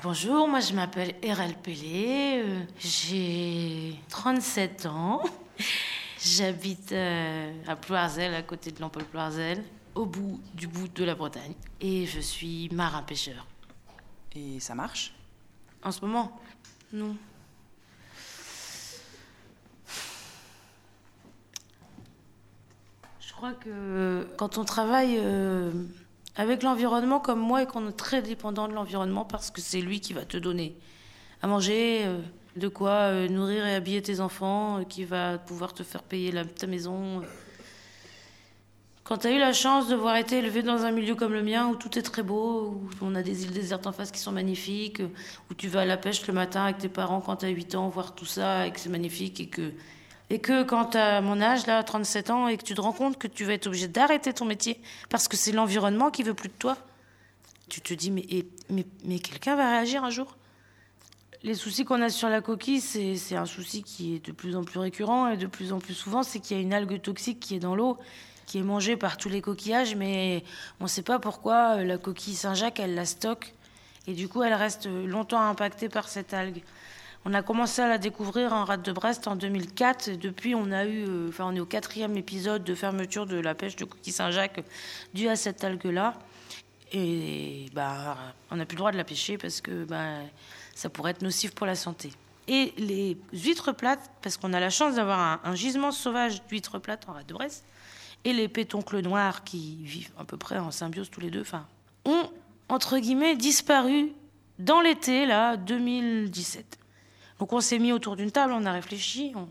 Bonjour, 0.02 0.48
moi 0.48 0.58
je 0.60 0.74
m'appelle 0.74 1.14
Erel 1.22 1.54
Pelé, 1.54 2.42
euh, 2.44 2.60
j'ai 2.78 3.94
37 4.08 4.86
ans, 4.86 5.22
j'habite 6.18 6.90
euh, 6.90 7.52
à 7.68 7.76
Ploirzel, 7.76 8.34
à 8.34 8.42
côté 8.42 8.72
de 8.72 8.80
l'Empole 8.80 9.04
Ploirzel, 9.04 9.62
au 9.94 10.06
bout 10.06 10.40
du 10.54 10.66
bout 10.66 10.88
de 10.88 11.04
la 11.04 11.14
Bretagne, 11.14 11.54
et 11.80 12.06
je 12.06 12.18
suis 12.18 12.68
marin-pêcheur. 12.72 13.46
Et 14.34 14.60
ça 14.60 14.74
marche? 14.74 15.14
En 15.82 15.92
ce 15.92 16.00
moment? 16.00 16.40
Non. 16.92 17.16
Je 23.20 23.32
crois 23.32 23.52
que 23.52 24.26
quand 24.38 24.56
on 24.56 24.64
travaille 24.64 25.16
euh, 25.18 25.72
avec 26.36 26.62
l'environnement 26.62 27.20
comme 27.20 27.40
moi 27.40 27.62
et 27.62 27.66
qu'on 27.66 27.88
est 27.88 27.92
très 27.92 28.22
dépendant 28.22 28.68
de 28.68 28.72
l'environnement 28.72 29.24
parce 29.24 29.50
que 29.50 29.60
c'est 29.60 29.80
lui 29.80 30.00
qui 30.00 30.12
va 30.12 30.24
te 30.24 30.36
donner 30.36 30.76
à 31.42 31.48
manger, 31.48 32.04
euh, 32.04 32.20
de 32.56 32.68
quoi 32.68 32.90
euh, 32.90 33.28
nourrir 33.28 33.66
et 33.66 33.74
habiller 33.74 34.00
tes 34.00 34.20
enfants, 34.20 34.84
qui 34.84 35.04
va 35.04 35.38
pouvoir 35.38 35.74
te 35.74 35.82
faire 35.82 36.02
payer 36.02 36.32
ta 36.56 36.66
maison. 36.66 37.22
Quand 39.04 39.18
tu 39.18 39.26
as 39.26 39.32
eu 39.32 39.38
la 39.38 39.52
chance 39.52 39.88
de 39.88 39.96
voir 39.96 40.14
été 40.16 40.38
élevé 40.38 40.62
dans 40.62 40.84
un 40.84 40.92
milieu 40.92 41.16
comme 41.16 41.32
le 41.32 41.42
mien 41.42 41.66
où 41.66 41.74
tout 41.74 41.98
est 41.98 42.02
très 42.02 42.22
beau, 42.22 42.66
où 42.68 42.88
on 43.00 43.16
a 43.16 43.22
des 43.22 43.42
îles 43.42 43.50
désertes 43.50 43.88
en 43.88 43.92
face 43.92 44.12
qui 44.12 44.20
sont 44.20 44.30
magnifiques, 44.30 45.02
où 45.50 45.54
tu 45.54 45.66
vas 45.66 45.80
à 45.80 45.84
la 45.84 45.96
pêche 45.96 46.24
le 46.28 46.32
matin 46.32 46.64
avec 46.64 46.78
tes 46.78 46.88
parents 46.88 47.20
quand 47.20 47.36
tu 47.36 47.46
as 47.46 47.48
8 47.48 47.74
ans, 47.74 47.88
voir 47.88 48.14
tout 48.14 48.26
ça 48.26 48.66
et 48.66 48.70
que 48.70 48.78
c'est 48.78 48.90
magnifique 48.90 49.40
et 49.40 49.48
que 49.48 49.72
et 50.30 50.38
que 50.38 50.62
quand 50.62 50.90
tu 50.90 50.98
as 50.98 51.20
mon 51.20 51.42
âge, 51.42 51.66
là, 51.66 51.82
37 51.82 52.30
ans, 52.30 52.48
et 52.48 52.56
que 52.56 52.62
tu 52.62 52.74
te 52.74 52.80
rends 52.80 52.92
compte 52.92 53.18
que 53.18 53.26
tu 53.28 53.44
vas 53.44 53.52
être 53.52 53.66
obligé 53.66 53.86
d'arrêter 53.86 54.32
ton 54.32 54.46
métier 54.46 54.80
parce 55.10 55.28
que 55.28 55.36
c'est 55.36 55.52
l'environnement 55.52 56.10
qui 56.10 56.22
veut 56.22 56.32
plus 56.32 56.48
de 56.48 56.54
toi, 56.54 56.78
tu 57.68 57.82
te 57.82 57.92
dis, 57.92 58.10
mais, 58.10 58.24
mais, 58.70 58.86
mais 59.04 59.18
quelqu'un 59.18 59.56
va 59.56 59.68
réagir 59.68 60.04
un 60.04 60.10
jour? 60.10 60.38
Les 61.42 61.54
soucis 61.54 61.84
qu'on 61.84 62.00
a 62.00 62.08
sur 62.08 62.28
la 62.28 62.40
coquille, 62.40 62.80
c'est 62.80 63.36
un 63.36 63.46
souci 63.46 63.82
qui 63.82 64.14
est 64.14 64.24
de 64.24 64.32
plus 64.32 64.56
en 64.56 64.64
plus 64.64 64.78
récurrent 64.78 65.28
et 65.28 65.36
de 65.36 65.46
plus 65.46 65.72
en 65.72 65.80
plus 65.80 65.92
souvent, 65.92 66.22
c'est 66.22 66.38
qu'il 66.38 66.56
y 66.56 66.60
a 66.60 66.62
une 66.62 66.72
algue 66.72 67.02
toxique 67.02 67.40
qui 67.40 67.56
est 67.56 67.58
dans 67.58 67.74
l'eau, 67.74 67.98
qui 68.46 68.58
est 68.58 68.62
mangée 68.62 68.96
par 68.96 69.16
tous 69.16 69.28
les 69.28 69.40
coquillages, 69.40 69.94
mais 69.94 70.44
on 70.80 70.84
ne 70.84 70.88
sait 70.88 71.02
pas 71.02 71.18
pourquoi 71.18 71.78
euh, 71.78 71.84
la 71.84 71.98
coquille 71.98 72.34
Saint-Jacques, 72.34 72.80
elle 72.80 72.94
la 72.94 73.04
stocke, 73.04 73.54
et 74.06 74.14
du 74.14 74.28
coup, 74.28 74.42
elle 74.42 74.54
reste 74.54 74.86
longtemps 74.86 75.40
impactée 75.40 75.88
par 75.88 76.08
cette 76.08 76.34
algue. 76.34 76.62
On 77.24 77.34
a 77.34 77.42
commencé 77.42 77.80
à 77.80 77.88
la 77.88 77.98
découvrir 77.98 78.52
en 78.52 78.64
rade 78.64 78.82
de 78.82 78.90
Brest 78.90 79.28
en 79.28 79.36
2004. 79.36 80.08
Et 80.08 80.16
depuis, 80.16 80.56
on 80.56 80.72
a 80.72 80.84
eu, 80.84 81.04
euh, 81.06 81.28
enfin, 81.28 81.44
on 81.46 81.54
est 81.54 81.60
au 81.60 81.66
quatrième 81.66 82.16
épisode 82.16 82.64
de 82.64 82.74
fermeture 82.74 83.26
de 83.26 83.38
la 83.38 83.54
pêche 83.54 83.76
de 83.76 83.84
coquille 83.84 84.12
Saint-Jacques 84.12 84.64
due 85.14 85.28
à 85.28 85.36
cette 85.36 85.62
algue-là. 85.62 86.14
Et 86.92 87.66
bah, 87.74 88.16
on 88.50 88.56
n'a 88.56 88.66
plus 88.66 88.74
le 88.74 88.78
droit 88.78 88.92
de 88.92 88.96
la 88.96 89.04
pêcher 89.04 89.38
parce 89.38 89.60
que 89.60 89.84
bah, 89.84 90.16
ça 90.74 90.90
pourrait 90.90 91.12
être 91.12 91.22
nocif 91.22 91.54
pour 91.54 91.66
la 91.66 91.76
santé. 91.76 92.12
Et 92.48 92.74
les 92.76 93.16
huîtres 93.32 93.70
plates, 93.70 94.10
parce 94.20 94.36
qu'on 94.36 94.52
a 94.52 94.58
la 94.58 94.68
chance 94.68 94.96
d'avoir 94.96 95.20
un, 95.20 95.40
un 95.44 95.54
gisement 95.54 95.92
sauvage 95.92 96.44
d'huîtres 96.48 96.80
plates 96.80 97.08
en 97.08 97.12
rade 97.12 97.26
de 97.26 97.34
Brest, 97.34 97.64
et 98.24 98.32
les 98.32 98.48
pétoncles 98.48 99.00
noirs 99.00 99.44
qui 99.44 99.78
vivent 99.82 100.12
à 100.18 100.24
peu 100.24 100.36
près 100.36 100.58
en 100.58 100.70
symbiose 100.70 101.10
tous 101.10 101.20
les 101.20 101.30
deux, 101.30 101.40
enfin, 101.40 101.66
ont 102.04 102.30
entre 102.68 102.98
guillemets 102.98 103.36
disparu 103.36 104.12
dans 104.58 104.80
l'été 104.80 105.26
là 105.26 105.56
2017. 105.56 106.78
Donc 107.38 107.52
on 107.52 107.60
s'est 107.60 107.78
mis 107.78 107.92
autour 107.92 108.16
d'une 108.16 108.30
table, 108.30 108.52
on 108.52 108.64
a 108.64 108.72
réfléchi, 108.72 109.32
on 109.34 109.48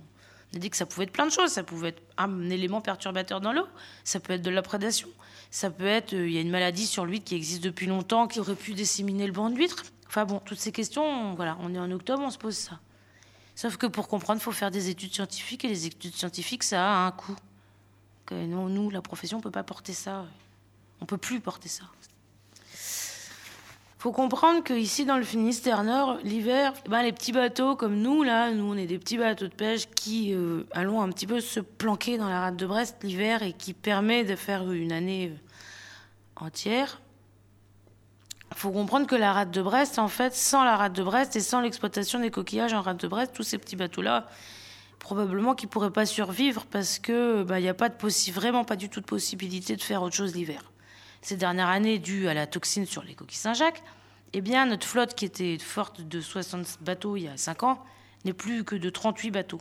a 0.55 0.59
dit 0.59 0.69
que 0.69 0.77
ça 0.77 0.85
pouvait 0.85 1.03
être 1.03 1.11
plein 1.11 1.25
de 1.25 1.31
choses. 1.31 1.51
Ça 1.51 1.63
pouvait 1.63 1.89
être 1.89 2.01
un 2.17 2.49
élément 2.49 2.81
perturbateur 2.81 3.41
dans 3.41 3.51
l'eau, 3.51 3.67
ça 4.03 4.19
peut 4.19 4.33
être 4.33 4.41
de 4.41 4.49
la 4.49 4.61
prédation, 4.61 5.09
ça 5.49 5.69
peut 5.69 5.85
être, 5.85 6.13
euh, 6.13 6.27
il 6.27 6.33
y 6.33 6.37
a 6.37 6.41
une 6.41 6.49
maladie 6.49 6.87
sur 6.87 7.05
l'huître 7.05 7.25
qui 7.25 7.35
existe 7.35 7.63
depuis 7.63 7.87
longtemps, 7.87 8.27
qui 8.27 8.39
aurait 8.39 8.55
pu 8.55 8.73
disséminer 8.73 9.27
le 9.27 9.33
banc 9.33 9.49
d'huître. 9.49 9.83
Enfin 10.07 10.25
bon, 10.25 10.39
toutes 10.39 10.59
ces 10.59 10.71
questions, 10.71 11.35
voilà, 11.35 11.57
on 11.61 11.73
est 11.73 11.79
en 11.79 11.91
octobre, 11.91 12.23
on 12.25 12.29
se 12.29 12.37
pose 12.37 12.55
ça. 12.55 12.79
Sauf 13.55 13.77
que 13.77 13.87
pour 13.87 14.07
comprendre, 14.07 14.39
il 14.41 14.43
faut 14.43 14.51
faire 14.51 14.71
des 14.71 14.89
études 14.89 15.13
scientifiques, 15.13 15.65
et 15.65 15.67
les 15.67 15.85
études 15.85 16.15
scientifiques, 16.15 16.63
ça 16.63 16.85
a 16.85 17.05
un 17.05 17.11
coût. 17.11 17.35
Nous, 18.31 18.89
la 18.89 19.01
profession, 19.01 19.37
on 19.37 19.41
peut 19.41 19.51
pas 19.51 19.63
porter 19.63 19.93
ça. 19.93 20.25
On 21.01 21.05
peut 21.05 21.17
plus 21.17 21.39
porter 21.39 21.69
ça. 21.69 21.83
faut 23.97 24.11
comprendre 24.11 24.63
qu'ici, 24.63 25.05
dans 25.05 25.17
le 25.17 25.23
Finistère 25.23 25.83
Nord, 25.83 26.17
l'hiver, 26.23 26.73
eh 26.85 26.89
ben, 26.89 27.03
les 27.03 27.11
petits 27.11 27.31
bateaux 27.31 27.75
comme 27.75 27.95
nous, 27.95 28.23
là, 28.23 28.51
nous, 28.51 28.65
on 28.65 28.77
est 28.77 28.87
des 28.87 28.97
petits 28.97 29.17
bateaux 29.17 29.47
de 29.47 29.53
pêche 29.53 29.87
qui 29.89 30.33
euh, 30.33 30.63
allons 30.71 31.01
un 31.01 31.09
petit 31.09 31.27
peu 31.27 31.39
se 31.39 31.59
planquer 31.59 32.17
dans 32.17 32.29
la 32.29 32.41
rade 32.41 32.57
de 32.57 32.65
Brest 32.65 32.97
l'hiver 33.03 33.43
et 33.43 33.53
qui 33.53 33.73
permet 33.73 34.23
de 34.23 34.35
faire 34.35 34.71
une 34.71 34.91
année 34.91 35.31
euh, 35.33 36.45
entière. 36.45 37.01
Faut 38.55 38.71
comprendre 38.71 39.07
que 39.07 39.15
la 39.15 39.33
rade 39.33 39.51
de 39.51 39.61
Brest, 39.61 39.97
en 39.97 40.07
fait, 40.07 40.33
sans 40.35 40.63
la 40.63 40.75
rade 40.75 40.93
de 40.93 41.03
Brest 41.03 41.35
et 41.35 41.39
sans 41.39 41.61
l'exploitation 41.61 42.19
des 42.19 42.31
coquillages 42.31 42.73
en 42.73 42.81
rade 42.81 42.97
de 42.97 43.07
Brest, 43.07 43.33
tous 43.33 43.43
ces 43.43 43.57
petits 43.57 43.75
bateaux-là, 43.75 44.27
probablement 45.01 45.55
qu'ils 45.55 45.67
pourraient 45.67 45.91
pas 45.91 46.05
survivre 46.05 46.65
parce 46.65 46.99
que 46.99 47.43
bah, 47.43 47.59
il 47.59 47.63
n'y 47.63 47.69
a 47.69 47.73
pas 47.73 47.89
de 47.89 48.31
vraiment 48.31 48.63
pas 48.63 48.77
du 48.77 48.87
tout 48.87 49.01
de 49.01 49.05
possibilité 49.05 49.75
de 49.75 49.81
faire 49.81 50.01
autre 50.01 50.15
chose 50.15 50.33
l'hiver. 50.33 50.71
Ces 51.21 51.35
dernières 51.35 51.67
années, 51.67 51.99
dues 51.99 52.27
à 52.27 52.33
la 52.33 52.47
toxine 52.47 52.85
sur 52.85 53.03
les 53.03 53.13
coquilles 53.13 53.37
Saint-Jacques, 53.37 53.83
eh 54.33 54.41
bien, 54.41 54.65
notre 54.65 54.87
flotte 54.87 55.13
qui 55.13 55.25
était 55.25 55.57
forte 55.59 56.01
de 56.01 56.21
60 56.21 56.77
bateaux 56.81 57.17
il 57.17 57.23
y 57.23 57.27
a 57.27 57.35
5 57.35 57.63
ans 57.63 57.83
n'est 58.23 58.33
plus 58.33 58.63
que 58.63 58.75
de 58.75 58.89
38 58.89 59.31
bateaux. 59.31 59.59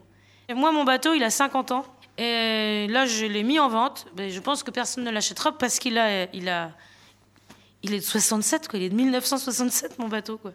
Et 0.49 0.55
moi, 0.55 0.71
mon 0.73 0.85
bateau, 0.85 1.15
il 1.15 1.25
a 1.25 1.31
50 1.31 1.73
ans. 1.73 1.85
Et 2.19 2.87
là, 2.89 3.07
je 3.07 3.25
l'ai 3.25 3.43
mis 3.43 3.59
en 3.59 3.69
vente. 3.69 4.07
Mais 4.17 4.31
je 4.31 4.41
pense 4.41 4.63
que 4.63 4.71
personne 4.71 5.05
ne 5.05 5.11
l'achètera 5.11 5.57
parce 5.57 5.79
qu'il 5.79 5.97
a, 5.97 6.25
il 6.35 6.49
a, 6.49 6.73
il 7.83 7.95
est 7.95 8.01
de 8.01 8.05
67, 8.05 8.69
quoi. 8.69 8.79
Il 8.79 8.85
est 8.85 8.91
de 8.91 8.95
1967, 8.95 9.99
mon 9.99 10.09
bateau, 10.09 10.39
quoi. 10.39 10.53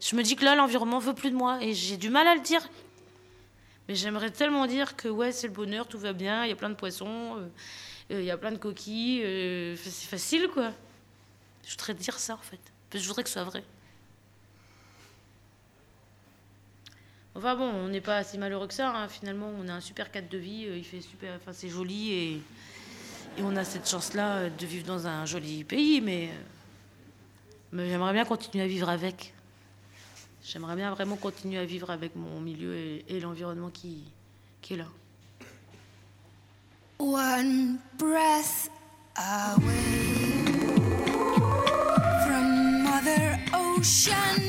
Je 0.00 0.16
me 0.16 0.22
dis 0.22 0.36
que 0.36 0.44
là, 0.44 0.54
l'environnement 0.54 0.98
veut 0.98 1.14
plus 1.14 1.30
de 1.30 1.36
moi. 1.36 1.58
Et 1.60 1.74
j'ai 1.74 1.96
du 1.96 2.08
mal 2.08 2.26
à 2.26 2.34
le 2.34 2.40
dire. 2.40 2.66
Mais 3.88 3.94
j'aimerais 3.94 4.30
tellement 4.30 4.66
dire 4.66 4.96
que, 4.96 5.08
ouais, 5.08 5.32
c'est 5.32 5.46
le 5.46 5.52
bonheur, 5.52 5.86
tout 5.86 5.98
va 5.98 6.12
bien, 6.12 6.44
il 6.44 6.48
y 6.48 6.52
a 6.52 6.56
plein 6.56 6.70
de 6.70 6.74
poissons, 6.74 7.36
euh, 7.36 7.48
euh, 8.10 8.20
il 8.20 8.24
y 8.26 8.30
a 8.30 8.36
plein 8.36 8.52
de 8.52 8.56
coquilles. 8.58 9.22
euh, 9.24 9.76
c'est 9.76 10.08
facile, 10.08 10.48
quoi. 10.52 10.72
Je 11.64 11.70
voudrais 11.72 11.94
dire 11.94 12.18
ça, 12.18 12.34
en 12.34 12.38
fait. 12.38 12.58
Je 12.92 13.06
voudrais 13.06 13.22
que 13.22 13.28
ce 13.28 13.34
soit 13.34 13.44
vrai. 13.44 13.62
Enfin 17.34 17.54
bon, 17.54 17.68
on 17.68 17.88
n'est 17.88 18.00
pas 18.00 18.24
si 18.24 18.38
malheureux 18.38 18.66
que 18.66 18.72
ça. 18.74 18.90
hein. 18.96 19.08
Finalement, 19.08 19.52
on 19.60 19.68
a 19.68 19.74
un 19.74 19.80
super 19.80 20.10
cadre 20.10 20.28
de 20.28 20.38
vie. 20.38 20.66
Il 20.74 20.84
fait 20.84 21.02
super, 21.02 21.34
enfin 21.36 21.52
c'est 21.52 21.68
joli 21.68 22.12
et, 22.12 22.32
et 23.36 23.42
on 23.42 23.54
a 23.56 23.64
cette 23.64 23.86
chance-là 23.86 24.48
de 24.48 24.66
vivre 24.66 24.86
dans 24.86 25.06
un 25.06 25.26
joli 25.26 25.62
pays. 25.62 26.00
Mais, 26.00 26.30
mais 27.72 27.90
j'aimerais 27.90 28.14
bien 28.14 28.24
continuer 28.24 28.64
à 28.64 28.66
vivre 28.66 28.88
avec. 28.88 29.34
J'aimerais 30.46 30.76
bien 30.76 30.92
vraiment 30.92 31.16
continuer 31.16 31.58
à 31.58 31.64
vivre 31.64 31.90
avec 31.90 32.14
mon 32.14 32.40
milieu 32.40 32.76
et, 32.76 33.20
l'environnement 33.20 33.68
qui, 33.70 34.04
qui 34.62 34.74
est 34.74 34.76
là. 34.76 34.86
One 37.00 37.78
breath 37.98 38.70
away 39.16 40.44
from 42.24 42.84
Mother 42.84 43.40
Oceania. 43.52 44.45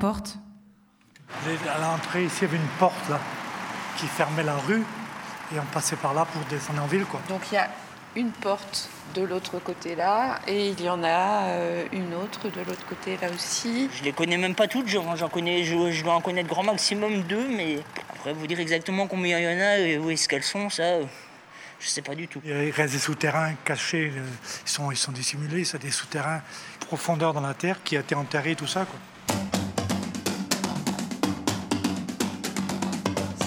Porte 0.00 0.38
À 1.68 1.78
l'entrée, 1.78 2.24
ici, 2.24 2.38
il 2.40 2.42
y 2.42 2.44
avait 2.46 2.56
une 2.56 2.78
porte 2.80 3.08
là 3.08 3.20
qui 3.98 4.06
fermait 4.06 4.42
la 4.42 4.56
rue 4.56 4.82
et 5.54 5.60
on 5.60 5.74
passait 5.74 5.96
par 5.96 6.14
là 6.14 6.24
pour 6.24 6.42
descendre 6.46 6.82
en 6.82 6.86
ville. 6.86 7.04
Quoi. 7.04 7.20
Donc 7.28 7.42
il 7.52 7.54
y 7.54 7.58
a 7.58 7.68
une 8.16 8.30
porte 8.30 8.88
de 9.14 9.22
l'autre 9.22 9.58
côté 9.58 9.94
là 9.94 10.40
et 10.46 10.70
il 10.70 10.80
y 10.80 10.88
en 10.88 11.02
a 11.04 11.42
euh, 11.48 11.84
une 11.92 12.14
autre 12.14 12.48
de 12.48 12.60
l'autre 12.60 12.86
côté 12.88 13.18
là 13.20 13.28
aussi. 13.30 13.90
Je 13.92 14.02
les 14.02 14.12
connais 14.12 14.38
même 14.38 14.54
pas 14.54 14.68
toutes, 14.68 14.88
j'en 14.88 15.14
j'en 15.16 15.28
connais, 15.28 15.64
je, 15.64 15.90
je 15.90 16.02
dois 16.02 16.14
en 16.14 16.20
connaître 16.20 16.48
grand 16.48 16.64
maximum 16.64 17.22
deux, 17.22 17.48
mais 17.48 17.80
après 18.10 18.32
vous 18.32 18.46
dire 18.46 18.58
exactement 18.58 19.06
combien 19.06 19.38
il 19.38 19.44
y 19.44 19.46
en 19.46 19.60
a 19.60 19.78
et 19.78 19.98
où 19.98 20.10
est-ce 20.10 20.28
qu'elles 20.28 20.42
sont, 20.42 20.70
ça, 20.70 20.82
euh, 20.82 21.04
je 21.78 21.88
sais 21.88 22.02
pas 22.02 22.14
du 22.14 22.26
tout. 22.26 22.40
Il 22.44 22.70
reste 22.70 22.94
des 22.94 23.00
souterrains 23.00 23.52
cachés, 23.64 24.12
euh, 24.16 24.26
ils 24.64 24.70
sont, 24.70 24.90
ils 24.90 24.96
sont 24.96 25.12
dissimulés, 25.12 25.64
c'est 25.64 25.82
des 25.82 25.90
souterrains 25.90 26.40
profondeur 26.86 27.34
dans 27.34 27.40
la 27.40 27.54
terre 27.54 27.82
qui 27.84 27.96
a 27.96 28.00
été 28.00 28.14
enterré, 28.14 28.54
tout 28.56 28.66
ça. 28.66 28.86
Quoi. 28.86 28.98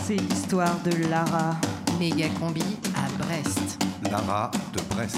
C'est 0.06 0.16
l'histoire 0.16 0.78
de 0.84 1.10
Lara. 1.10 1.56
Méga 1.98 2.28
combi 2.40 2.64
à 2.96 3.24
Brest. 3.24 3.82
Lara 4.12 4.52
de 4.74 4.82
Brest. 4.94 5.18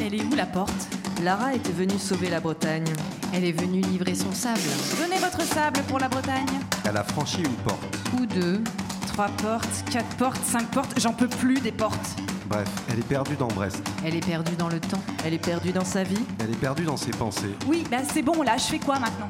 Elle 0.00 0.14
est 0.14 0.24
où 0.24 0.34
la 0.34 0.46
porte? 0.46 0.88
Lara 1.22 1.52
était 1.54 1.72
venue 1.72 1.98
sauver 1.98 2.30
la 2.30 2.40
Bretagne. 2.40 2.86
Elle 3.34 3.44
est 3.44 3.52
venue 3.52 3.82
livrer 3.82 4.14
son 4.14 4.32
sable. 4.32 4.60
Donnez 4.98 5.20
votre 5.20 5.42
sable 5.42 5.80
pour 5.88 5.98
la 5.98 6.08
Bretagne. 6.08 6.46
Elle 6.88 6.96
a 6.96 7.04
franchi 7.04 7.42
une 7.42 7.56
porte. 7.64 7.84
Ou 8.18 8.24
deux. 8.24 8.62
Trois 9.08 9.28
portes, 9.28 9.84
quatre 9.90 10.16
portes, 10.16 10.42
cinq 10.44 10.70
portes, 10.70 10.98
j'en 10.98 11.12
peux 11.12 11.28
plus 11.28 11.60
des 11.60 11.70
portes. 11.70 12.18
Bref, 12.48 12.68
elle 12.90 12.98
est 12.98 13.06
perdue 13.06 13.36
dans 13.36 13.48
Brest. 13.48 13.80
Elle 14.04 14.16
est 14.16 14.26
perdue 14.26 14.56
dans 14.56 14.68
le 14.68 14.80
temps. 14.80 15.00
Elle 15.24 15.34
est 15.34 15.38
perdue 15.38 15.70
dans 15.70 15.84
sa 15.84 16.02
vie. 16.02 16.24
Elle 16.40 16.50
est 16.50 16.60
perdue 16.60 16.84
dans 16.84 16.96
ses 16.96 17.12
pensées. 17.12 17.54
Oui, 17.66 17.84
bah 17.90 17.98
c'est 18.12 18.22
bon, 18.22 18.42
là, 18.42 18.56
je 18.56 18.64
fais 18.64 18.78
quoi 18.78 18.98
maintenant? 18.98 19.28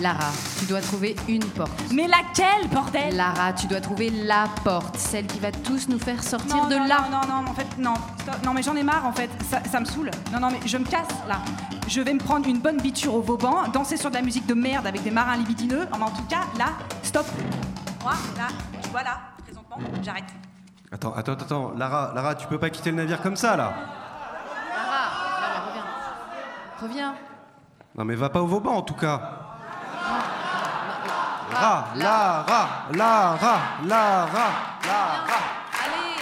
Lara, 0.00 0.30
tu 0.58 0.64
dois 0.66 0.80
trouver 0.80 1.16
une 1.28 1.44
porte. 1.44 1.70
Mais 1.92 2.08
laquelle, 2.08 2.68
bordel? 2.72 3.16
Lara, 3.16 3.52
tu 3.52 3.66
dois 3.66 3.80
trouver 3.80 4.10
la 4.10 4.46
porte, 4.64 4.96
celle 4.96 5.26
qui 5.26 5.38
va 5.38 5.52
tous 5.52 5.88
nous 5.88 5.98
faire 5.98 6.22
sortir 6.22 6.56
non, 6.56 6.68
de 6.68 6.76
non, 6.76 6.86
là. 6.86 7.06
Non, 7.10 7.20
non, 7.20 7.42
non, 7.42 7.50
en 7.50 7.54
fait, 7.54 7.66
non. 7.78 7.94
Stop. 8.20 8.36
Non, 8.44 8.54
mais 8.54 8.62
j'en 8.62 8.74
ai 8.76 8.82
marre, 8.82 9.06
en 9.06 9.12
fait. 9.12 9.30
Ça, 9.48 9.62
ça 9.64 9.80
me 9.80 9.84
saoule. 9.84 10.10
Non, 10.32 10.40
non, 10.40 10.48
mais 10.50 10.60
je 10.66 10.76
me 10.76 10.84
casse, 10.84 11.08
là. 11.28 11.38
Je 11.88 12.00
vais 12.00 12.14
me 12.14 12.18
prendre 12.18 12.48
une 12.48 12.58
bonne 12.58 12.80
biture 12.80 13.14
au 13.14 13.20
Vauban, 13.20 13.68
danser 13.72 13.96
sur 13.96 14.10
de 14.10 14.14
la 14.14 14.22
musique 14.22 14.46
de 14.46 14.54
merde 14.54 14.86
avec 14.86 15.02
des 15.02 15.10
marins 15.10 15.36
libidineux. 15.36 15.86
Mais 15.96 16.04
en 16.04 16.10
tout 16.10 16.24
cas, 16.28 16.42
là, 16.58 16.70
stop. 17.02 17.26
Moi, 18.02 18.12
là, 18.36 18.48
tu 18.82 18.88
vois, 18.90 19.02
là, 19.02 19.18
présentement, 19.44 19.76
j'arrête. 20.02 20.24
Attends, 20.90 21.14
attends, 21.14 21.32
attends. 21.32 21.72
Lara, 21.76 22.12
Lara, 22.14 22.34
tu 22.34 22.46
peux 22.46 22.58
pas 22.58 22.70
quitter 22.70 22.90
le 22.90 22.96
navire 22.96 23.22
comme 23.22 23.36
ça, 23.36 23.56
là 23.56 23.72
Lara, 24.70 25.40
Lara, 25.40 25.66
reviens. 25.66 25.84
Reviens. 26.82 27.14
Non, 27.96 28.04
mais 28.04 28.14
va 28.14 28.30
pas 28.30 28.42
au 28.42 28.46
Vauban, 28.46 28.72
en 28.72 28.82
tout 28.82 28.94
cas. 28.94 29.41
Lara, 31.52 31.92
Lara, 31.96 32.88
Lara, 32.94 33.54
Lara, 33.84 34.46
Lara. 34.86 35.38
Allez 35.84 36.16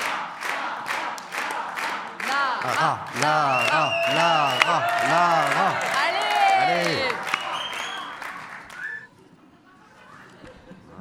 Lara, 2.66 3.03
Lara, 3.20 3.93
Lara, 4.14 4.76
Lara. 5.09 5.68
Allez 6.03 6.83
Allez. 6.83 6.99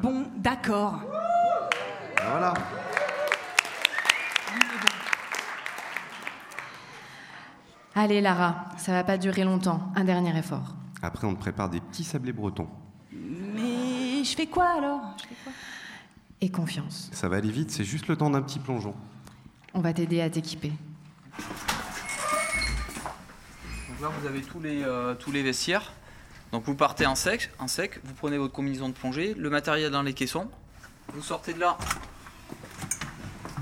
Bon, 0.01 0.25
d'accord. 0.37 0.99
Voilà. 2.23 2.53
Allez 7.95 8.21
Lara, 8.21 8.65
ça 8.77 8.91
va 8.91 9.03
pas 9.03 9.17
durer 9.17 9.43
longtemps. 9.43 9.91
Un 9.95 10.03
dernier 10.03 10.37
effort. 10.37 10.75
Après, 11.01 11.25
on 11.25 11.33
te 11.33 11.39
prépare 11.39 11.69
des 11.69 11.81
petits 11.81 12.03
sablés 12.03 12.31
bretons. 12.31 12.67
Je 14.29 14.35
fais 14.35 14.45
quoi 14.45 14.67
alors? 14.77 15.01
Je 15.17 15.23
fais 15.23 15.35
quoi? 15.43 15.53
Et 16.41 16.51
confiance. 16.51 17.09
Ça 17.11 17.27
va 17.27 17.37
aller 17.37 17.49
vite, 17.49 17.71
c'est 17.71 17.83
juste 17.83 18.07
le 18.07 18.15
temps 18.15 18.29
d'un 18.29 18.43
petit 18.43 18.59
plongeon. 18.59 18.93
On 19.73 19.81
va 19.81 19.91
t'aider 19.91 20.21
à 20.21 20.29
t'équiper. 20.29 20.71
Donc 23.89 24.01
là, 24.01 24.09
vous 24.19 24.27
avez 24.27 24.41
tous 24.41 24.59
les, 24.59 24.83
euh, 24.83 25.15
tous 25.15 25.31
les 25.31 25.41
vestiaires. 25.41 25.93
Donc 26.51 26.63
vous 26.65 26.75
partez 26.75 27.07
en 27.07 27.15
sec, 27.15 27.49
en 27.57 27.67
sec, 27.67 27.99
vous 28.03 28.13
prenez 28.13 28.37
votre 28.37 28.53
combinaison 28.53 28.89
de 28.89 28.93
plongée, 28.93 29.33
le 29.35 29.49
matériel 29.49 29.91
dans 29.91 30.03
les 30.03 30.13
caissons, 30.13 30.47
vous 31.13 31.23
sortez 31.23 31.53
de 31.53 31.59
là, 31.59 31.77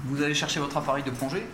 vous 0.05 0.22
allez 0.22 0.34
chercher 0.34 0.59
votre 0.59 0.76
appareil 0.78 1.03
de 1.03 1.11
plongée. 1.11 1.45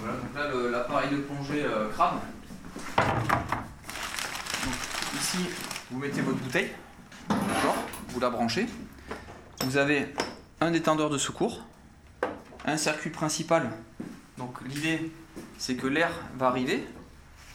Voilà, 0.00 0.16
donc 0.16 0.34
là 0.34 0.50
l'appareil 0.70 1.10
de 1.10 1.16
plongée 1.16 1.64
euh, 1.64 1.90
crame. 1.90 2.20
Donc, 2.96 4.74
ici, 5.14 5.38
vous 5.90 5.98
mettez 5.98 6.20
votre 6.20 6.38
bouteille, 6.38 6.70
Vous 8.08 8.20
la 8.20 8.30
branchez. 8.30 8.66
Vous 9.64 9.76
avez 9.76 10.14
un 10.60 10.70
détendeur 10.70 11.08
de 11.08 11.18
secours, 11.18 11.64
un 12.66 12.76
circuit 12.76 13.10
principal. 13.10 13.70
Donc 14.36 14.58
l'idée, 14.66 15.10
c'est 15.58 15.76
que 15.76 15.86
l'air 15.86 16.10
va 16.36 16.48
arriver. 16.48 16.86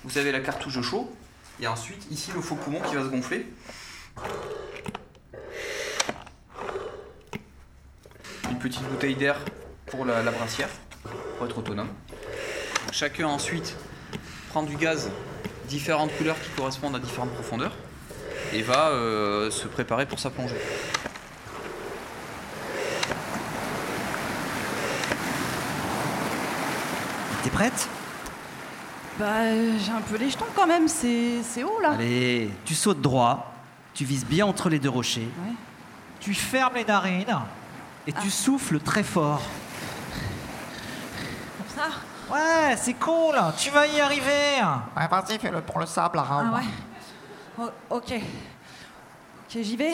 Vous 0.03 0.17
avez 0.17 0.31
la 0.31 0.39
cartouche 0.39 0.81
chaud. 0.81 1.13
Et 1.59 1.67
ensuite, 1.67 2.07
ici, 2.11 2.31
le 2.34 2.41
faux 2.41 2.55
poumon 2.55 2.81
qui 2.81 2.95
va 2.95 3.03
se 3.03 3.07
gonfler. 3.07 3.45
Une 8.49 8.59
petite 8.59 8.84
bouteille 8.89 9.15
d'air 9.15 9.38
pour 9.86 10.05
la, 10.05 10.23
la 10.23 10.31
brassière, 10.31 10.69
pour 11.38 11.45
être 11.45 11.57
autonome. 11.57 11.89
Chacun 12.91 13.27
ensuite 13.27 13.75
prend 14.49 14.63
du 14.63 14.75
gaz, 14.75 15.11
différentes 15.67 16.15
couleurs 16.17 16.39
qui 16.41 16.49
correspondent 16.49 16.95
à 16.95 16.99
différentes 16.99 17.34
profondeurs, 17.34 17.75
et 18.53 18.61
va 18.61 18.89
euh, 18.89 19.49
se 19.49 19.67
préparer 19.67 20.05
pour 20.05 20.19
sa 20.19 20.29
plongée. 20.29 20.59
T'es 27.43 27.49
prête? 27.49 27.89
Bah, 29.19 29.25
euh, 29.41 29.77
j'ai 29.83 29.91
un 29.91 30.01
peu 30.01 30.17
les 30.17 30.29
jetons 30.29 30.45
quand 30.55 30.65
même, 30.65 30.87
c'est 30.87 31.43
c'est 31.43 31.63
haut 31.63 31.79
là. 31.81 31.91
Allez, 31.91 32.49
tu 32.65 32.73
sautes 32.73 33.01
droit, 33.01 33.53
tu 33.93 34.05
vises 34.05 34.25
bien 34.25 34.45
entre 34.45 34.69
les 34.69 34.79
deux 34.79 34.89
rochers, 34.89 35.27
Ouais. 35.45 35.53
tu 36.19 36.33
fermes 36.33 36.75
les 36.75 36.85
narines 36.85 37.37
et 38.07 38.13
tu 38.13 38.29
souffles 38.29 38.79
très 38.79 39.03
fort. 39.03 39.41
Comme 41.57 41.83
ça? 41.83 41.89
Ouais, 42.33 42.75
c'est 42.77 42.93
cool, 42.95 43.35
tu 43.57 43.69
vas 43.69 43.85
y 43.85 43.99
arriver. 43.99 44.61
Ouais, 44.97 45.07
vas-y, 45.07 45.37
fais-le 45.37 45.61
pour 45.61 45.79
le 45.79 45.85
sable, 45.85 46.15
Lara. 46.15 46.43
Ah 46.47 46.55
ouais 46.55 46.63
Oh, 47.59 47.69
Ok. 47.91 48.11
Ok, 48.11 49.61
j'y 49.61 49.75
vais. 49.75 49.93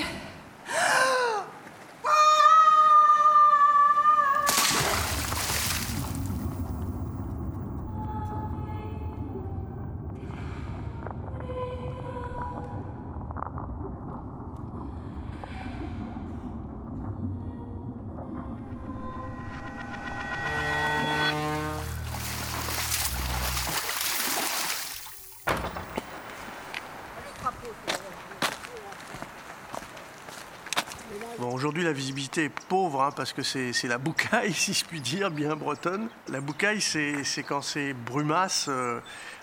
Pauvre 32.67 33.01
hein, 33.03 33.11
parce 33.15 33.33
que 33.33 33.41
c'est 33.41 33.73
la 33.87 33.97
boucaille, 33.97 34.53
si 34.53 34.73
je 34.73 34.85
puis 34.85 35.01
dire, 35.01 35.31
bien 35.31 35.55
bretonne. 35.55 36.07
La 36.29 36.41
boucaille, 36.41 36.81
c'est 36.81 37.43
quand 37.43 37.61
c'est 37.61 37.93
brumasse, 37.93 38.65
euh, 38.69 38.99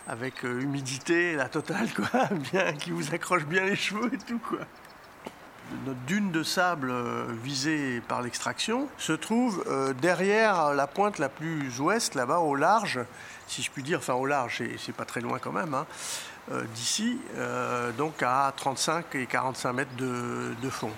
avec 0.09 0.45
euh, 0.45 0.61
humidité, 0.61 1.35
la 1.35 1.49
totale, 1.49 1.89
quoi, 1.95 2.27
bien, 2.53 2.73
qui 2.75 2.91
vous 2.91 3.13
accroche 3.15 3.45
bien 3.45 3.65
les 3.65 3.77
cheveux 3.77 4.13
et 4.13 4.19
tout, 4.19 4.39
quoi. 4.39 4.59
Notre 5.85 5.99
dune 6.01 6.31
de 6.31 6.45
sable 6.45 6.91
euh, 6.91 7.27
visée 7.43 8.01
par 8.07 8.23
l'extraction 8.23 8.89
se 8.99 9.13
trouve 9.13 9.65
derrière 10.01 10.73
la 10.75 10.87
pointe 10.87 11.19
la 11.19 11.29
plus 11.29 11.81
ouest, 11.81 12.15
là-bas, 12.15 12.39
au 12.39 12.55
large, 12.55 13.01
si 13.49 13.63
je 13.63 13.71
puis 13.73 13.83
dire, 13.83 13.99
enfin 13.99 14.15
au 14.15 14.27
large, 14.27 14.63
c'est- 14.79 14.93
pas 14.93 15.05
très 15.05 15.21
loin 15.21 15.41
quand 15.41 15.53
même, 15.53 15.75
hein, 15.75 15.87
d'ici, 16.77 17.19
donc 17.99 18.23
à 18.23 18.53
35 18.57 19.17
et 19.17 19.27
45 19.27 19.73
mètres 19.73 19.97
de 19.97 20.71
fond. 20.71 20.93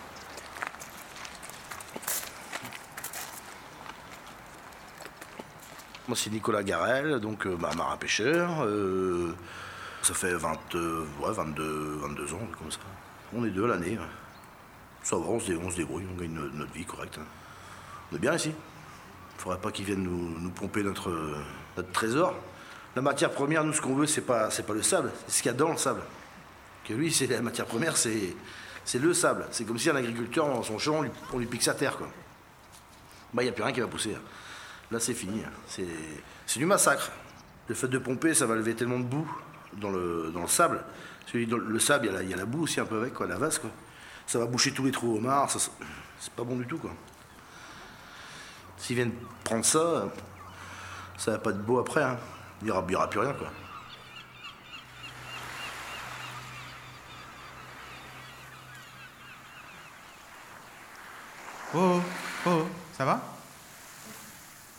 Moi, 6.08 6.16
c'est 6.16 6.30
Nicolas 6.30 6.62
Garel, 6.62 7.20
donc 7.20 7.46
euh, 7.46 7.56
bah, 7.56 7.70
marin-pêcheur. 7.76 8.64
euh, 8.64 9.34
ça 10.02 10.14
fait 10.14 10.32
20, 10.34 10.58
euh, 10.74 11.04
ouais, 11.22 11.32
22, 11.32 11.98
22 12.02 12.34
ans, 12.34 12.40
comme 12.58 12.70
ça. 12.70 12.78
On 13.34 13.44
est 13.44 13.50
deux 13.50 13.66
l'année. 13.66 13.98
Ça 15.02 15.16
va, 15.16 15.22
on 15.22 15.38
se, 15.38 15.52
débrouille, 15.76 16.06
on 16.10 16.18
gagne 16.18 16.32
no- 16.32 16.48
notre 16.50 16.72
vie 16.72 16.84
correcte. 16.86 17.18
hein. 17.18 17.26
On 18.10 18.16
est 18.16 18.18
bien 18.18 18.34
ici. 18.34 18.50
Il 19.36 19.40
faudrait 19.40 19.58
pas 19.60 19.70
qu'ils 19.70 19.84
viennent 19.84 20.02
nous, 20.02 20.50
pomper 20.50 20.82
notre, 20.82 21.10
euh, 21.10 21.82
trésor. 21.92 22.34
La 22.96 23.02
matière 23.02 23.30
première, 23.30 23.62
nous, 23.64 23.74
ce 23.74 23.80
qu'on 23.82 23.94
veut, 23.94 24.06
c'est 24.06 24.22
pas, 24.22 24.48
pas 24.48 24.72
le 24.74 24.82
sable, 24.82 25.12
c'est 25.26 25.36
ce 25.38 25.42
qu'il 25.42 25.52
y 25.52 25.54
a 25.54 25.58
dans 25.58 25.70
le 25.72 25.76
sable. 25.76 26.00
Que 26.86 26.94
lui, 26.94 27.12
c'est 27.12 27.26
la 27.26 27.42
matière 27.42 27.66
première, 27.66 27.96
c'est, 27.98 28.34
le 28.94 29.12
sable. 29.12 29.46
C'est 29.50 29.64
comme 29.66 29.78
si 29.78 29.90
un 29.90 29.96
agriculteur, 29.96 30.46
dans 30.46 30.62
son 30.62 30.78
champ, 30.78 31.02
on 31.34 31.38
lui, 31.38 31.46
pique 31.46 31.62
sa 31.62 31.74
terre. 31.74 31.98
Bah, 33.34 33.42
il 33.42 33.44
n'y 33.46 33.50
a 33.50 33.52
plus 33.52 33.62
rien 33.62 33.74
qui 33.74 33.80
va 33.80 33.86
pousser. 33.88 34.14
hein. 34.14 34.20
Là, 34.90 35.00
c'est 35.00 35.14
fini. 35.14 35.42
hein. 35.44 35.50
C'est, 35.66 36.58
du 36.58 36.64
massacre. 36.66 37.10
Le 37.68 37.74
fait 37.74 37.88
de 37.88 37.98
pomper, 37.98 38.34
ça 38.34 38.46
va 38.46 38.54
lever 38.54 38.74
tellement 38.74 38.98
de 38.98 39.04
boue 39.04 39.30
dans 39.74 39.90
le, 39.90 40.32
sable. 40.46 40.82
Le 41.34 41.78
sable, 41.78 42.06
il 42.22 42.28
y, 42.30 42.32
a 42.32 42.36
la- 42.36 42.46
boue 42.46 42.62
aussi 42.62 42.80
un 42.80 42.86
peu 42.86 42.98
avec, 43.00 43.18
la 43.20 43.36
vase, 43.36 43.58
quoi. 43.58 43.70
Ça 44.26 44.38
va 44.38 44.46
boucher 44.46 44.72
tous 44.72 44.84
les 44.84 44.90
trous 44.90 45.16
au 45.16 45.20
mar, 45.20 45.50
c'est 45.50 46.32
pas 46.34 46.44
bon 46.44 46.56
du 46.56 46.66
tout. 46.66 46.80
S'ils 48.78 48.96
viennent 48.96 49.12
prendre 49.44 49.64
ça, 49.64 50.08
ça 51.16 51.32
va 51.32 51.38
pas 51.38 51.50
être 51.50 51.62
beau 51.62 51.78
après, 51.78 52.02
hein. 52.02 52.18
Il 52.62 52.66
n'y 52.66 52.70
aura, 52.70 52.82
aura 52.82 53.10
plus 53.10 53.20
rien, 53.20 53.34
quoi. 53.34 53.48
Oh, 61.74 62.00
oh, 62.46 62.50
oh, 62.50 62.66
ça 62.96 63.04
va? 63.04 63.37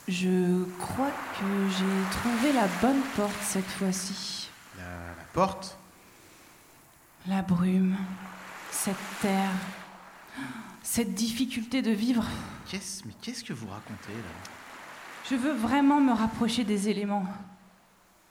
Je 0.10 0.64
crois 0.80 1.12
que 1.39 1.70
j'ai 1.70 2.10
trouvé 2.10 2.51
la 2.51 2.66
bonne 2.82 3.01
porte 3.16 3.39
cette 3.41 3.70
fois-ci. 3.70 4.49
la, 4.76 4.84
la 4.84 5.24
porte? 5.34 5.78
La 7.28 7.43
brume, 7.43 7.95
cette 8.72 8.95
terre, 9.22 9.51
cette 10.82 11.14
difficulté 11.14 11.84
de 11.84 11.91
vivre. 11.91 12.26
Qu'est-ce, 12.68 13.05
mais 13.05 13.14
qu'est-ce 13.22 13.43
que 13.43 13.53
vous 13.53 13.68
racontez 13.68 14.14
là? 14.14 14.49
Je 15.30 15.36
veux 15.36 15.53
vraiment 15.53 16.01
me 16.01 16.14
rapprocher 16.14 16.64
des 16.64 16.89
éléments. 16.89 17.28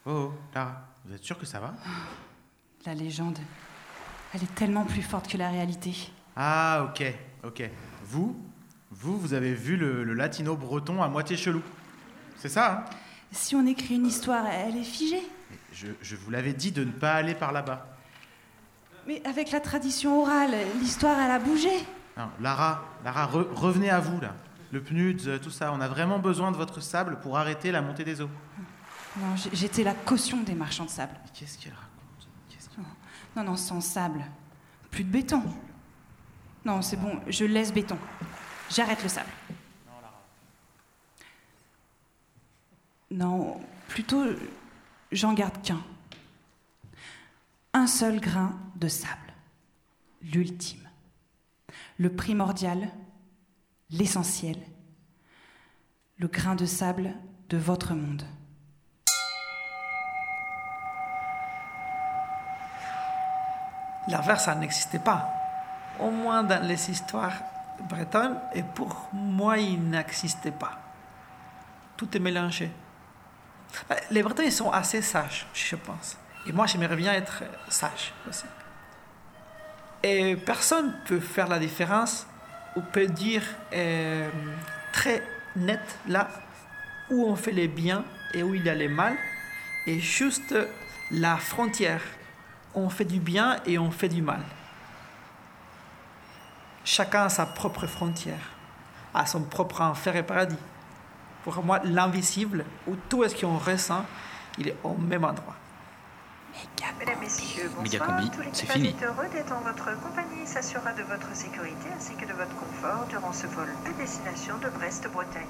Oh, 0.05 0.11
oh, 0.11 0.35
Lara, 0.53 0.83
vous 1.05 1.15
êtes 1.15 1.23
sûr 1.23 1.39
que 1.39 1.47
ça 1.47 1.61
va? 1.61 1.75
La 2.87 2.95
légende, 2.95 3.39
elle 4.35 4.43
est 4.43 4.55
tellement 4.57 4.85
plus 4.85 5.03
forte 5.03 5.29
que 5.29 5.37
la 5.37 5.51
réalité. 5.51 6.11
Ah, 6.35 6.89
ok, 6.91 7.05
ok. 7.45 7.71
Vous, 8.03 8.37
vous, 8.91 9.19
vous 9.19 9.35
avez 9.35 9.55
vu 9.55 9.77
le, 9.77 10.05
le 10.05 10.15
latino 10.15 10.57
breton 10.57 11.03
à 11.03 11.09
moitié 11.09 11.37
chelou. 11.37 11.63
C'est 12.37 12.49
ça, 12.49 12.73
hein? 12.73 12.85
Si 13.33 13.55
on 13.55 13.67
écrit 13.67 13.97
une 13.97 14.07
histoire, 14.07 14.47
elle 14.47 14.77
est 14.77 14.83
figée. 14.85 15.23
je, 15.73 15.89
je 16.01 16.17
vous 16.17 16.31
l'avais 16.31 16.55
dit 16.55 16.73
de 16.73 16.83
ne 16.85 16.91
pas 16.91 17.13
aller 17.13 17.35
par 17.35 17.53
là-bas. 17.53 17.87
Mais 19.07 19.21
avec 19.27 19.51
la 19.51 19.61
tradition 19.61 20.23
orale, 20.23 20.55
l'histoire, 20.81 21.19
elle 21.19 21.31
a 21.31 21.39
bougé. 21.39 21.71
Non, 22.17 22.29
Lara, 22.41 22.85
Lara, 23.05 23.27
re- 23.27 23.53
revenez 23.55 23.91
à 23.91 24.01
vous 24.01 24.21
là. 24.21 24.35
Le 24.73 24.83
PNUDS, 24.83 25.27
euh, 25.29 25.39
tout 25.39 25.51
ça, 25.51 25.73
on 25.73 25.81
a 25.81 25.89
vraiment 25.89 26.19
besoin 26.19 26.51
de 26.53 26.57
votre 26.57 26.81
sable 26.83 27.19
pour 27.21 27.39
arrêter 27.39 27.71
la 27.71 27.81
montée 27.83 28.05
des 28.05 28.21
eaux. 28.21 28.29
Non, 29.19 29.35
j'étais 29.53 29.83
la 29.83 29.95
caution 29.95 30.43
des 30.43 30.55
marchands 30.55 30.85
de 30.85 30.91
sable. 30.91 31.13
Mais 31.25 31.31
qu'est-ce 31.35 31.59
qu'elle 31.59 31.73
raconte? 31.73 32.29
Qu'est-ce 32.51 32.69
qu'elle- 32.69 32.85
Non, 33.37 33.45
non, 33.45 33.57
sans 33.57 33.81
sable. 33.81 34.25
Plus 34.91 35.05
de 35.05 35.11
béton. 35.11 35.43
Non, 36.65 36.83
c'est 36.83 36.97
bon, 36.97 37.19
je 37.29 37.45
laisse 37.45 37.73
béton. 37.73 37.97
J'arrête 38.71 39.03
le 39.03 39.09
sable. 39.09 39.31
Non, 43.11 43.59
plutôt, 43.89 44.25
j'en 45.11 45.33
garde 45.33 45.63
qu'un. 45.63 45.83
Un 47.73 47.87
seul 47.87 48.21
grain 48.21 48.59
de 48.77 48.89
sable. 48.89 49.33
L'ultime. 50.23 50.87
Le 51.97 52.15
primordial, 52.15 52.91
l'essentiel. 53.91 54.59
Le 56.19 56.29
grain 56.29 56.55
de 56.55 56.67
sable 56.67 57.15
de 57.49 57.57
votre 57.57 57.95
monde. 57.95 58.25
L'inverse, 64.09 64.45
ça 64.45 64.55
n'existait 64.55 64.99
pas. 64.99 65.33
Au 66.01 66.11
moins 66.11 66.43
dans 66.43 66.63
les 66.63 66.91
histoires 66.91 67.43
et 68.55 68.63
pour 68.63 69.09
moi, 69.13 69.59
il 69.59 69.81
n'existait 69.89 70.51
pas. 70.51 70.79
Tout 71.97 72.17
est 72.17 72.21
mélangé. 72.21 72.71
Euh, 73.91 73.95
Les 74.11 74.23
Bretons, 74.23 74.43
ils 74.43 74.53
sont 74.53 74.71
assez 74.71 75.03
sages, 75.03 75.47
je 75.53 75.77
pense. 75.77 76.17
Et 76.47 76.53
moi, 76.53 76.67
j'aimerais 76.67 76.97
bien 76.97 77.13
être 77.13 77.45
sage 77.69 78.13
aussi. 78.29 78.45
Et 80.03 80.37
personne 80.37 80.95
peut 81.07 81.21
faire 81.21 81.49
la 81.49 81.59
différence 81.59 82.27
ou 82.77 82.81
peut 82.81 83.07
dire 83.07 83.43
euh, 83.73 84.29
très 84.93 85.23
net 85.57 85.81
là 86.07 86.29
où 87.11 87.27
on 87.27 87.35
fait 87.35 87.53
les 87.53 87.69
biens 87.69 88.05
et 88.33 88.43
où 88.43 88.55
il 88.55 88.65
y 88.65 88.71
a 88.71 88.75
les 88.75 88.89
mal. 88.89 89.17
Et 89.87 89.99
juste 89.99 90.55
la 91.11 91.37
frontière. 91.37 92.03
On 92.75 92.91
fait 92.91 93.05
du 93.05 93.19
bien 93.19 93.57
et 93.67 93.79
on 93.79 93.91
fait 93.91 94.09
du 94.09 94.23
mal. 94.23 94.43
Chacun 96.91 97.25
a 97.25 97.29
sa 97.29 97.45
propre 97.45 97.87
frontière, 97.87 98.41
a 99.13 99.27
son 99.27 99.43
propre 99.43 99.83
enfer 99.83 100.17
et 100.17 100.23
paradis. 100.23 100.57
Pour 101.45 101.63
moi, 101.63 101.83
l'invisible, 101.85 102.65
où 102.87 102.97
tout 103.11 103.29
ce 103.29 103.39
qu'on 103.39 103.59
ressent, 103.59 104.07
il 104.57 104.69
est 104.69 104.77
au 104.83 104.95
même 104.95 105.23
endroit. 105.23 105.55
Mesdames, 106.99 107.19
Messieurs, 107.21 107.71
bonsoir. 107.77 108.23
Tous 108.33 108.41
équipages 108.41 108.73
fini. 108.73 108.89
est 108.89 109.05
heureux 109.05 109.29
d'être 109.31 109.53
en 109.53 109.61
votre 109.61 110.01
compagnie 110.01 110.41
et 110.45 110.47
s'assurera 110.47 110.93
de 110.95 111.03
votre 111.03 111.37
sécurité 111.37 111.91
ainsi 111.95 112.15
que 112.15 112.25
de 112.25 112.33
votre 112.33 112.57
confort 112.57 113.05
durant 113.11 113.35
ce 113.35 113.47
vol 113.49 113.69
à 113.85 114.01
destination 114.01 114.57
de 114.57 114.71
Brest-Bretagne. 114.71 115.47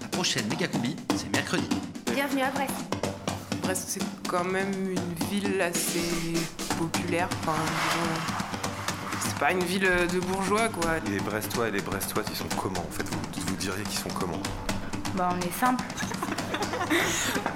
La 0.00 0.08
prochaine 0.12 0.46
méga 0.46 0.68
combi, 0.68 0.94
c'est 1.16 1.28
mercredi. 1.32 1.68
Bienvenue 2.14 2.42
à 2.42 2.52
Brest. 2.52 2.70
Brest, 3.62 3.84
c'est 3.88 4.28
quand 4.28 4.44
même 4.44 4.72
une 4.92 5.26
ville 5.28 5.60
assez 5.60 6.34
populaire. 6.78 7.28
Enfin, 7.42 7.58
disons, 7.58 8.49
pas 9.40 9.52
une 9.52 9.64
ville 9.64 9.90
de 10.12 10.20
bourgeois, 10.20 10.68
quoi. 10.68 10.98
Et 10.98 11.10
les 11.10 11.18
Brestois 11.18 11.68
et 11.68 11.70
les 11.70 11.80
Brestoises, 11.80 12.26
ils 12.30 12.36
sont 12.36 12.44
comment 12.60 12.80
en 12.86 12.92
fait? 12.92 13.04
Vous, 13.08 13.18
vous 13.46 13.56
diriez 13.56 13.82
qu'ils 13.84 13.98
sont 13.98 14.10
comment? 14.10 14.38
Bah, 15.14 15.30
on 15.32 15.40
est 15.40 15.58
simple. 15.58 15.82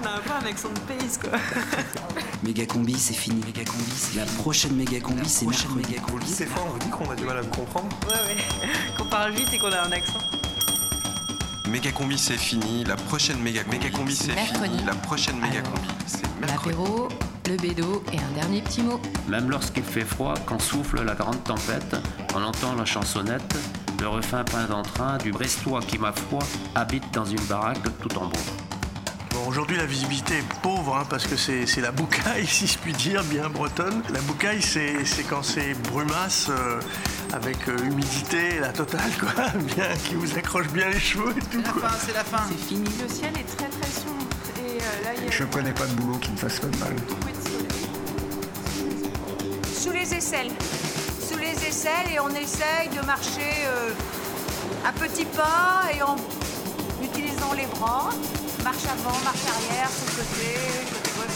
On 0.03 0.07
a 0.07 0.18
pas 0.20 0.39
un 0.43 0.47
accent 0.47 0.70
de 0.70 0.78
pays, 0.80 1.11
quoi. 1.20 1.39
Méga 2.43 2.64
combi, 2.64 2.99
c'est 2.99 3.12
fini. 3.14 3.43
Méga 3.45 3.64
combi, 3.64 3.91
c'est 3.95 4.16
la 4.18 4.24
prochaine 4.24 4.74
méga 4.74 4.99
combi, 5.01 5.28
c'est 5.28 5.45
mercredi. 5.47 5.97
Vous 6.09 6.18
le 6.18 6.24
dites 6.24 6.39
des 6.39 6.47
fois, 6.47 6.62
on 6.66 6.70
vous 6.70 6.78
dit 6.78 6.89
qu'on 6.89 7.11
a 7.11 7.16
du 7.16 7.24
mal 7.24 7.39
à 7.39 7.43
vous 7.43 7.51
comprendre 7.51 7.89
Ouais, 8.07 8.14
ouais. 8.35 8.68
Qu'on 8.99 9.05
parle 9.07 9.32
vite 9.32 9.53
et 9.53 9.59
qu'on 9.59 9.72
a 9.72 9.82
un 9.82 9.93
accent. 9.93 10.20
Méga 11.68 11.93
combi, 11.93 12.16
c'est 12.16 12.39
fini. 12.39 12.85
La 12.85 12.97
prochaine 12.97 13.41
méga 13.41 13.62
combi, 13.62 13.78
méga 13.78 13.91
combi 13.91 14.14
c'est 14.16 14.32
fini. 14.32 14.85
La 14.87 14.95
prochaine 14.95 15.39
méga 15.39 15.61
combi, 15.61 15.89
c'est. 16.07 16.34
L'apéro, 16.47 17.09
le 17.49 17.57
bédo 17.57 18.03
et 18.12 18.18
un 18.18 18.34
dernier 18.34 18.61
petit 18.62 18.82
mot. 18.82 19.01
Même 19.28 19.51
lorsqu'il 19.51 19.82
fait 19.82 20.05
froid, 20.05 20.34
quand 20.47 20.61
souffle 20.61 21.03
la 21.03 21.14
grande 21.14 21.42
tempête, 21.45 21.97
on 22.34 22.42
entend 22.42 22.74
la 22.74 22.84
chansonnette, 22.84 23.55
le 24.01 24.09
refrain 24.09 24.45
plein 24.45 24.66
d'entrain 24.66 25.18
du 25.18 25.30
Brestois 25.32 25.80
qui, 25.80 25.99
ma 25.99 26.12
foi, 26.12 26.40
habite 26.74 27.05
dans 27.12 27.24
une 27.24 27.40
baraque 27.49 27.82
tout 28.01 28.16
en 28.18 28.26
bois. 28.26 28.40
Bon, 29.30 29.49
aujourd'hui, 29.49 29.76
la 29.76 29.86
visibilité 29.86 30.34
est 30.34 30.61
pauvre 30.62 30.97
hein, 30.97 31.07
parce 31.11 31.26
que 31.26 31.34
c'est 31.36 31.66
c'est 31.66 31.80
la 31.80 31.90
boucaille, 31.90 32.47
si 32.49 32.66
je 32.66 32.78
puis 32.78 32.92
dire, 32.92 33.22
bien 33.24 33.49
bretonne. 33.49 34.03
La 34.12 34.20
boucaille, 34.20 34.62
c'est 34.62 35.05
c'est 35.05 35.24
quand 35.24 35.42
c'est 35.42 35.74
brumasse, 35.90 36.49
euh, 36.51 36.80
avec 37.32 37.68
euh, 37.68 37.76
humidité, 37.84 38.61
la 38.61 38.68
totale, 38.68 39.11
quoi, 39.18 39.30
bien, 39.74 39.88
qui 40.05 40.14
vous 40.14 40.38
accroche 40.38 40.68
bien 40.68 40.88
les 40.88 41.01
cheveux 41.01 41.34
et 41.36 41.40
tout. 41.51 41.62
quoi. 41.72 41.90
c'est 41.99 42.14
la 42.14 42.22
fin. 42.24 42.45
C'est 42.49 42.68
fini. 42.68 42.88
Le 43.03 43.09
ciel 43.12 43.32
est 43.36 43.57
très 43.57 43.68
très 43.68 43.84
Je 45.31 45.45
connais 45.45 45.72
pas 45.72 45.87
de 45.87 45.93
boulot 45.95 46.18
qui 46.18 46.31
me 46.31 46.37
fasse 46.37 46.61
pas 46.61 46.66
de 46.68 46.77
mal. 46.79 46.95
Sous 49.75 49.91
les 49.91 50.14
aisselles. 50.14 50.51
Sous 51.29 51.39
les 51.39 51.66
aisselles 51.66 52.12
et 52.14 52.20
on 52.20 52.29
essaye 52.31 52.89
de 52.97 53.05
marcher 53.05 53.66
euh, 53.66 53.91
à 54.87 54.93
petits 54.93 55.25
pas 55.27 55.83
et 55.95 56.03
en 56.03 56.16
utilisant 57.03 57.53
les 57.57 57.66
bras. 57.66 58.11
Marche 58.62 58.85
avant, 58.87 59.18
marche 59.25 59.41
arrière, 59.49 59.91
sur 59.91 60.07
le 60.07 60.22
côté. 60.22 60.59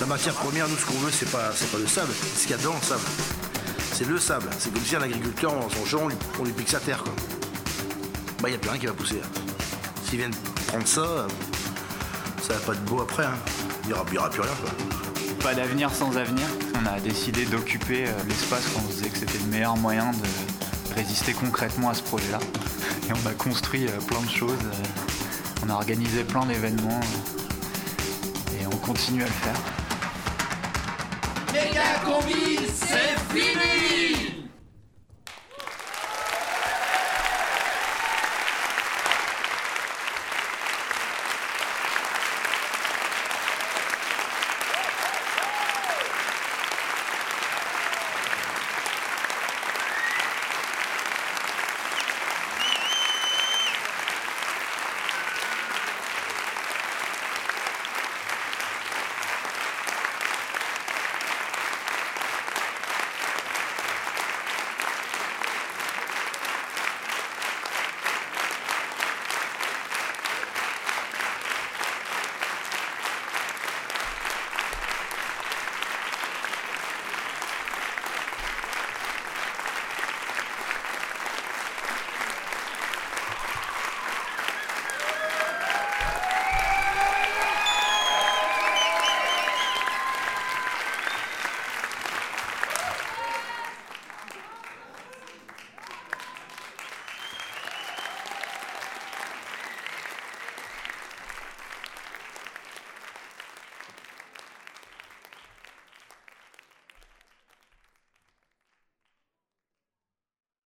La 0.00 0.06
matière 0.06 0.34
première, 0.34 0.68
nous, 0.68 0.76
ce 0.76 0.86
qu'on 0.86 0.94
veut, 0.98 1.10
c'est 1.10 1.30
pas, 1.30 1.50
c'est 1.54 1.70
pas 1.70 1.78
le 1.78 1.86
sable, 1.86 2.12
c'est 2.18 2.38
ce 2.42 2.42
qu'il 2.46 2.50
y 2.52 2.54
a 2.54 2.62
dans 2.62 2.72
le 2.74 2.80
sable. 2.82 3.02
C'est 3.92 4.06
le 4.06 4.18
sable. 4.18 4.48
C'est 4.58 4.72
comme 4.72 4.84
si 4.84 4.96
un 4.96 5.02
agriculteur, 5.02 5.52
dans 5.52 5.68
son 5.68 5.84
champ, 5.84 5.98
on 6.04 6.08
lui, 6.08 6.16
on 6.40 6.44
lui 6.44 6.52
pique 6.52 6.68
sa 6.70 6.80
terre, 6.80 7.02
quoi. 7.02 7.12
Bah, 8.40 8.48
il 8.48 8.52
n'y 8.52 8.56
a 8.56 8.58
plus 8.58 8.70
rien 8.70 8.78
qui 8.78 8.86
va 8.86 8.92
pousser. 8.92 9.20
hein. 9.22 9.40
S'ils 10.08 10.18
viennent 10.18 10.34
prendre 10.68 10.86
ça, 10.86 11.00
euh, 11.00 11.28
ça 12.40 12.54
va 12.54 12.60
pas 12.60 12.72
être 12.74 12.84
beau 12.84 13.00
après. 13.02 13.24
hein. 13.24 13.36
Il 13.88 13.92
n'y 13.92 14.18
aura, 14.18 14.28
plus 14.28 14.42
rien, 14.42 14.50
quoi. 14.60 14.70
Pas 15.42 15.54
d'avenir 15.54 15.90
sans 15.90 16.14
avenir. 16.18 16.46
On 16.78 16.84
a 16.84 17.00
décidé 17.00 17.46
d'occuper 17.46 18.04
euh, 18.06 18.10
l'espace 18.28 18.66
quand 18.74 18.82
on 18.86 18.90
se 18.90 18.96
disait 18.96 19.08
que 19.08 19.16
c'était 19.16 19.38
le 19.38 19.46
meilleur 19.46 19.78
moyen 19.78 20.10
de 20.10 20.94
résister 20.94 21.32
concrètement 21.32 21.88
à 21.88 21.94
ce 21.94 22.02
projet-là. 22.02 22.38
Et 23.08 23.12
on 23.12 23.26
a 23.26 23.32
construit 23.32 23.86
euh, 23.86 23.98
plein 24.06 24.20
de 24.20 24.28
choses. 24.28 24.58
euh, 24.62 25.64
On 25.66 25.70
a 25.70 25.72
organisé 25.72 26.22
plein 26.22 26.44
d'événements. 26.44 27.00
Et 28.60 28.66
on 28.66 28.76
continue 28.76 29.22
à 29.22 29.26
le 29.26 29.32
faire. 29.32 29.56
Méga 31.54 31.80
combi, 32.04 32.58
c'est 32.70 33.16
fini 33.34 34.37